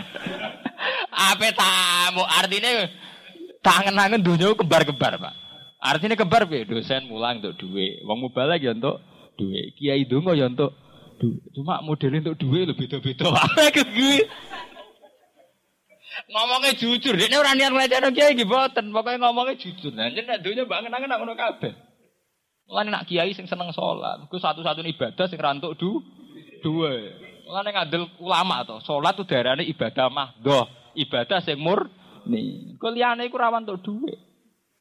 Apa 1.33 1.47
tamu? 1.57 2.21
Artinya 2.21 2.85
tangan-tangan 3.65 4.21
dunia 4.21 4.53
kembar-kembar, 4.53 5.17
Pak. 5.17 5.33
Artinya 5.81 6.13
kembar, 6.13 6.45
Pak. 6.45 6.69
Dosen 6.69 7.09
mulang 7.09 7.41
untuk 7.41 7.57
duit. 7.65 8.05
Wong 8.05 8.29
mubalak 8.29 8.61
ya 8.61 8.77
untuk 8.77 9.01
duit. 9.41 9.73
Kiai 9.73 10.05
dongo 10.05 10.37
ya 10.37 10.45
untuk. 10.45 10.77
Cuma 11.53 11.81
modelnya 11.85 12.29
untuk 12.29 12.37
duit 12.37 12.65
lebih 12.69 12.89
beda-beda. 12.89 13.29
Apa 13.45 13.69
gue? 13.73 14.25
Ngomongnya 16.31 16.71
jujur, 16.77 17.13
dia 17.17 17.27
orang 17.39 17.55
niat 17.57 17.71
ngelajar 17.71 18.03
kiai 18.13 18.35
giboten, 18.37 18.93
pokoknya 18.93 19.19
ngomongnya 19.25 19.55
jujur. 19.57 19.91
Nah, 19.95 20.11
jadi 20.11 20.39
dunia 20.43 20.63
banget 20.67 20.91
nangen 20.91 21.11
ngono 21.11 21.33
kabeh. 21.33 21.71
Mulane 22.71 22.89
nak 22.93 23.03
kiai 23.07 23.35
sing 23.35 23.51
seneng 23.51 23.75
sholat, 23.75 24.31
gue 24.31 24.39
satu-satunya 24.39 24.95
ibadah 24.95 25.25
sing 25.27 25.39
rantuk 25.39 25.75
du 25.75 25.99
dua. 26.63 26.93
Mulane 27.47 27.69
ngadil 27.75 28.03
ulama 28.23 28.63
to, 28.63 28.79
sholat 28.83 29.17
tuh 29.17 29.27
darahnya 29.27 29.65
ibadah 29.67 30.07
mah, 30.07 30.35
doh 30.39 30.67
ibadah 30.95 31.43
sing 31.43 31.59
murni. 31.59 32.75
Kuliahnya 32.79 33.27
iku 33.27 33.35
rawan 33.35 33.67
untuk 33.67 33.83
duit. 33.83 34.19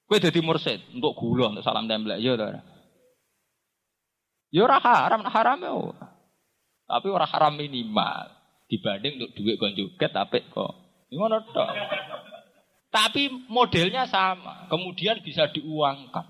Gue 0.07 0.19
jadi 0.19 0.39
mursid 0.43 0.82
untuk 0.95 1.15
gula, 1.15 1.55
untuk 1.55 1.62
salam 1.62 1.87
tembak, 1.87 2.19
ya. 2.19 2.35
Ya 4.51 4.67
ora 4.67 4.83
haram, 4.83 5.23
haram 5.27 5.59
ya. 5.63 5.75
Tapi 6.91 7.07
ora 7.07 7.27
haram 7.27 7.55
minimal 7.55 8.35
dibanding 8.67 9.23
untuk 9.23 9.31
duit 9.39 9.59
kon 9.59 9.75
joget 9.79 10.11
apik 10.11 10.51
kok. 10.51 10.75
Ngono 11.11 11.43
tok. 11.55 11.71
Tapi 12.91 13.31
modelnya 13.47 14.11
sama, 14.11 14.67
kemudian 14.67 15.23
bisa 15.23 15.47
diuangkan. 15.55 16.27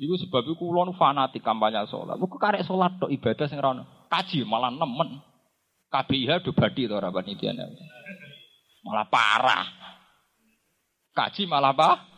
Iku 0.00 0.16
sebab 0.16 0.48
itu 0.48 0.56
kulo 0.56 0.88
nu 0.88 0.96
fanatik 0.96 1.44
kampanye 1.44 1.84
sholat. 1.84 2.16
Kok 2.16 2.40
karek 2.40 2.64
sholat 2.64 2.96
tok 2.96 3.12
ibadah 3.12 3.44
sing 3.52 3.60
rono. 3.60 4.08
Kaji 4.08 4.48
malah 4.48 4.72
nemen. 4.72 5.20
KBIH 5.92 6.40
do 6.40 6.56
badi 6.56 6.88
to 6.88 6.96
ora 6.96 7.12
panitiane. 7.12 7.68
Malah 8.80 9.06
parah. 9.12 9.68
Kaji 11.12 11.44
malah 11.44 11.76
apa? 11.76 12.09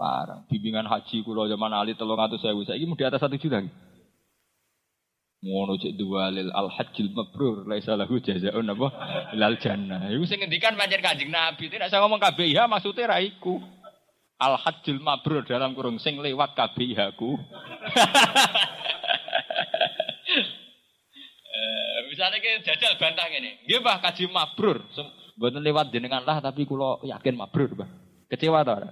Parah. 0.00 0.48
Bimbingan 0.48 0.88
haji 0.88 1.20
kulo 1.20 1.44
zaman 1.44 1.76
Ali 1.76 1.92
telung 1.92 2.16
atau 2.16 2.40
saya 2.40 2.56
Saiki 2.56 2.88
mau 2.88 2.96
di 2.96 3.04
atas 3.04 3.20
satu 3.20 3.36
juta. 3.36 3.60
Ngono 5.44 5.76
cek 5.76 5.92
dua 6.00 6.32
lil 6.32 6.48
al 6.56 6.72
hajjil 6.72 7.12
mabrur 7.12 7.68
laisa 7.68 8.00
lahu 8.00 8.16
jazaun 8.16 8.64
apa 8.64 8.88
lal 9.36 9.60
jannah. 9.60 10.08
Iku 10.08 10.24
sing 10.24 10.40
ngendikan 10.40 10.72
pancen 10.80 11.04
Kanjeng 11.04 11.28
Nabi. 11.28 11.68
Tidak 11.68 11.92
saya 11.92 12.00
ngomong 12.00 12.16
KBIH 12.16 12.64
maksudnya 12.64 13.12
ra 13.12 13.20
iku. 13.20 13.60
Al 14.40 14.56
hajjil 14.56 15.04
mabrur 15.04 15.44
dalam 15.44 15.76
kurung 15.76 16.00
sing 16.00 16.16
lewat 16.16 16.56
KBIH 16.56 17.00
ku. 17.20 17.36
Eh, 21.50 21.98
misalnya 22.08 22.38
ke 22.40 22.62
jajal 22.62 22.96
bantah 22.96 23.26
ini, 23.28 23.60
nggih 23.68 23.84
Mbah 23.84 24.00
kaji 24.00 24.32
mabrur. 24.32 24.80
Mboten 25.36 25.60
lewat 25.60 25.92
jenengan 25.92 26.24
lah 26.24 26.40
tapi 26.40 26.64
kulo 26.64 27.04
yakin 27.04 27.36
mabrur, 27.36 27.74
Mbah. 27.76 27.90
Kecewa 28.30 28.64
ta 28.64 28.80
ora 28.80 28.88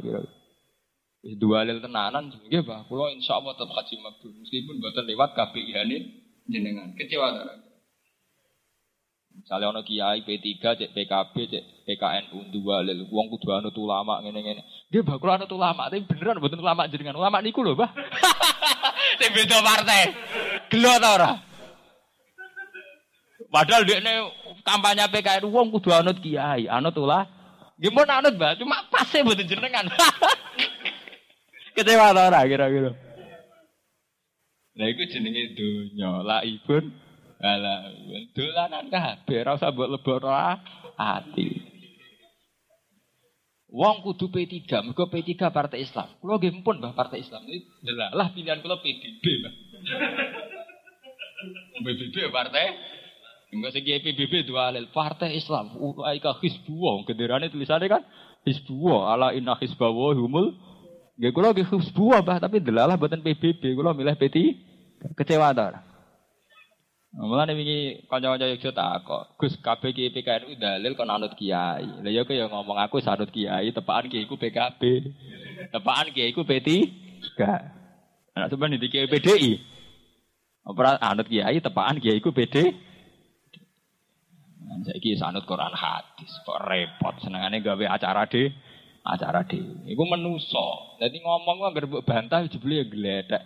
Dua 1.19 1.67
lil 1.67 1.83
tenanan 1.83 2.31
nggih 2.31 2.63
Pak. 2.63 2.87
Kula 2.87 3.11
insyaallah 3.11 3.59
tetep 3.59 3.75
haji 3.75 3.95
mabrur 3.99 4.33
meskipun 4.39 4.79
mboten 4.79 5.05
lewat 5.11 5.35
KPIH 5.35 5.77
ini 5.91 5.99
jenengan. 6.47 6.95
Kecewa 6.95 7.35
ta? 7.35 7.69
Misalnya 9.39 9.71
ono 9.71 9.83
kiai 9.87 10.27
P3, 10.27 10.59
cek 10.59 10.91
PKB, 10.95 11.35
cek 11.47 11.65
PKNU 11.87 12.51
dua 12.51 12.83
lel 12.83 13.07
wong 13.07 13.31
kudu 13.31 13.55
anut 13.55 13.75
ulama 13.79 14.19
ngene-ngene. 14.19 14.91
Dia 14.91 15.07
bakul 15.07 15.31
anut 15.31 15.51
ulama, 15.55 15.87
tapi 15.87 16.03
beneran 16.07 16.43
mboten 16.43 16.59
ulama 16.59 16.91
jenengan. 16.91 17.15
Ulama 17.15 17.39
niku 17.39 17.63
lho, 17.63 17.79
Mbah. 17.79 17.91
Sing 19.19 19.31
beda 19.31 19.63
partai. 19.63 20.11
Gelo 20.71 20.93
ta 20.99 21.09
ora? 21.15 21.31
Padahal 23.49 23.87
ini 23.87 24.13
kampanye 24.67 25.07
PKN 25.07 25.47
wong 25.47 25.71
kudu 25.71 25.95
anut 25.95 26.19
kiai, 26.19 26.67
anut 26.67 26.99
ulah. 26.99 27.27
Gimana 27.79 28.19
anut, 28.19 28.35
Mbah? 28.35 28.59
Cuma 28.59 28.91
pasti 28.91 29.23
mboten 29.23 29.47
jenengan. 29.47 29.87
Kecewa 31.79 32.11
ta 32.11 32.27
ora 32.27 32.43
kira-kira? 32.43 32.91
Lah 34.75 34.87
iku 34.91 35.03
jenenge 35.07 35.55
donya, 35.55 36.27
laibun 36.27 36.91
ala 37.39 37.95
dolanan 38.35 38.91
kabeh 38.91 39.47
ora 39.47 39.55
usah 39.55 39.71
mbok 39.71 39.91
lebokno 39.95 40.31
ati. 40.99 41.47
Wong 43.69 44.01
kudu 44.01 44.33
P3, 44.33 44.65
mergo 44.81 45.07
P3 45.07 45.55
Partai 45.55 45.85
Islam. 45.87 46.09
Kulo 46.19 46.41
nggih 46.41 46.65
pun 46.65 46.83
Mbah 46.83 46.97
Partai 46.97 47.21
Islam. 47.21 47.45
Delalah 47.85 48.33
pilihan 48.33 48.65
kula 48.65 48.81
PBB, 48.81 49.23
Mbah. 49.23 49.55
PBB 51.79 52.17
partai 52.35 52.67
Enggak 53.49 53.81
segi 53.81 54.03
PBB 54.03 54.45
dua 54.45 54.69
alil 54.73 54.89
partai 54.93 55.37
Islam. 55.37 55.73
Aika 56.05 56.37
Hizbullah. 56.41 57.05
Genderane 57.09 57.49
tulisannya 57.49 57.89
kan 57.89 58.03
Hizbullah. 58.45 59.15
Ala 59.17 59.29
inna 59.33 59.57
Hizbullah 59.57 60.17
humul. 60.17 60.53
Gak 61.19 61.35
kulo 61.35 61.51
nggih 61.51 61.67
Hizbullah 61.67 62.23
bah 62.23 62.39
tapi 62.39 62.63
delalah 62.63 62.95
buatan 62.95 63.19
PBB. 63.19 63.75
Kulo 63.75 63.91
milih 63.91 64.15
PT. 64.15 64.37
Kecewa 65.19 65.51
ta 65.51 65.83
Mulane 67.19 67.57
wingi 67.57 68.05
kanca-kanca 68.07 68.47
Yogyo 68.47 68.71
tak 68.71 69.03
kok. 69.03 69.35
Gus 69.41 69.57
kabeh 69.59 69.91
ki 69.97 70.15
PKNU 70.15 70.55
dalil 70.61 70.93
kon 70.95 71.11
anut 71.11 71.35
kiai. 71.35 72.05
Lah 72.05 72.13
ya 72.13 72.23
kaya 72.23 72.47
ngomong 72.47 72.79
aku 72.79 73.01
sanut 73.01 73.33
kiai, 73.33 73.73
tepakan 73.75 74.13
kiai 74.13 74.29
ku 74.29 74.37
PKB. 74.39 74.83
Tepakan 75.73 76.13
kiai 76.15 76.37
ku 76.37 76.45
P3. 76.45 76.69
Gak. 77.35 77.61
Anak 78.39 78.55
sampean 78.55 78.79
di 78.79 78.87
kiai 78.87 79.11
PDI. 79.11 79.59
Ora 80.69 81.01
anut 81.03 81.27
kiai, 81.27 81.59
tepakan 81.59 81.99
kiai 81.99 82.23
ku 82.23 82.31
PD. 82.31 82.77
Saiki 84.87 85.19
sanut 85.19 85.43
Quran 85.43 85.75
hadis 85.75 86.31
kok 86.47 86.61
repot 86.63 87.17
senengane 87.19 87.59
gawe 87.65 87.99
acara 87.99 88.31
de 88.31 88.53
acara 89.05 89.45
de. 89.47 89.61
Iku 89.89 90.03
menuso. 90.05 90.99
Dadi 91.01 91.19
ngomong 91.23 91.55
kok 91.59 91.69
anggere 91.71 91.87
bantah 92.05 92.45
jebule 92.47 92.83
ya 92.83 92.87
gledek. 92.87 93.43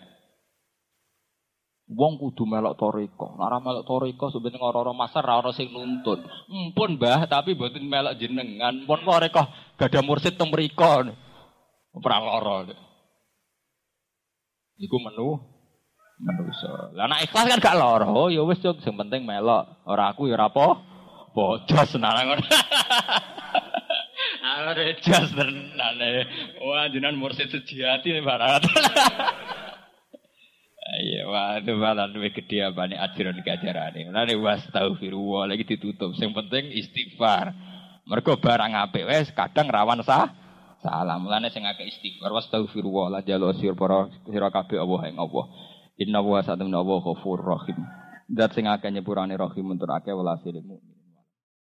Wong 1.92 2.16
kudu 2.16 2.48
melok 2.48 2.78
toriko. 2.80 3.36
Ora 3.36 3.60
melok 3.60 3.84
toriko 3.84 4.32
sebenarnya 4.32 4.64
orang-orang 4.64 4.96
masar 4.96 5.26
ora 5.28 5.52
sing 5.52 5.68
nuntun. 5.68 6.24
Mpun 6.48 6.96
Mbah, 6.96 7.28
tapi 7.28 7.52
mboten 7.52 7.84
melok 7.84 8.16
jenengan. 8.16 8.86
Pun 8.88 9.04
toriko 9.04 9.42
gak 9.76 9.92
ada 9.92 10.00
mursid 10.00 10.40
teng. 10.40 10.48
Ora 10.52 12.16
lara. 12.18 12.72
Iku 14.80 14.96
menu 14.98 15.36
menuso. 16.22 16.94
Lah 16.96 17.10
nek 17.10 17.28
ikhlas 17.28 17.46
kan 17.50 17.60
gak 17.60 17.76
lara. 17.76 18.08
Oh 18.08 18.32
ya 18.32 18.40
wis 18.46 18.62
sing 18.62 18.94
penting 18.96 19.28
melok. 19.28 19.68
Ora 19.84 20.14
aku 20.14 20.30
ya 20.30 20.38
ora 20.40 20.48
apa. 20.48 20.66
Bodos 21.32 21.88
senang 21.88 22.36
jas 25.02 25.30
tenan. 25.32 26.01
Wah 26.62 26.86
jenengan 26.89 27.18
mursid 27.18 27.51
sejati 27.51 28.14
barang. 28.22 28.62
Iya, 30.93 31.24
waduh 31.24 31.78
malah 31.80 32.05
luwih 32.05 32.36
gede 32.36 32.60
apa 32.68 32.84
nih 32.84 33.01
ajaran 33.01 33.40
gajarane. 33.40 34.12
Mulane 34.12 34.34
wastaghfirullah 34.36 35.48
lagi 35.48 35.64
ditutup. 35.64 36.12
Yang 36.20 36.32
penting 36.36 36.64
istighfar. 36.68 37.56
Mergo 38.05 38.36
barang 38.36 38.76
apik 38.76 39.09
wes 39.09 39.32
kadang 39.32 39.72
rawan 39.72 40.05
sah 40.05 40.28
salah. 40.84 41.16
Mulane 41.16 41.48
sing 41.48 41.64
akeh 41.64 41.89
istighfar 41.89 42.28
wastaghfirullah 42.36 43.09
la 43.09 43.20
jalo 43.24 43.56
sir 43.56 43.72
para 43.72 44.12
sira 44.28 44.52
kabeh 44.52 44.76
Allah 44.76 45.01
ing 45.09 45.16
Allah. 45.16 45.44
Inna 45.97 46.20
wa 46.20 46.44
sa'atun 46.44 46.68
Allah 46.68 46.98
ghafur 47.01 47.40
rahim. 47.40 47.78
Dat 48.28 48.52
sing 48.52 48.68
akeh 48.68 48.93
nyepurane 48.93 49.32
rahim 49.32 49.72
untuk 49.72 49.89
akeh 49.89 50.12
welasile 50.12 50.60
mukmin. 50.60 50.91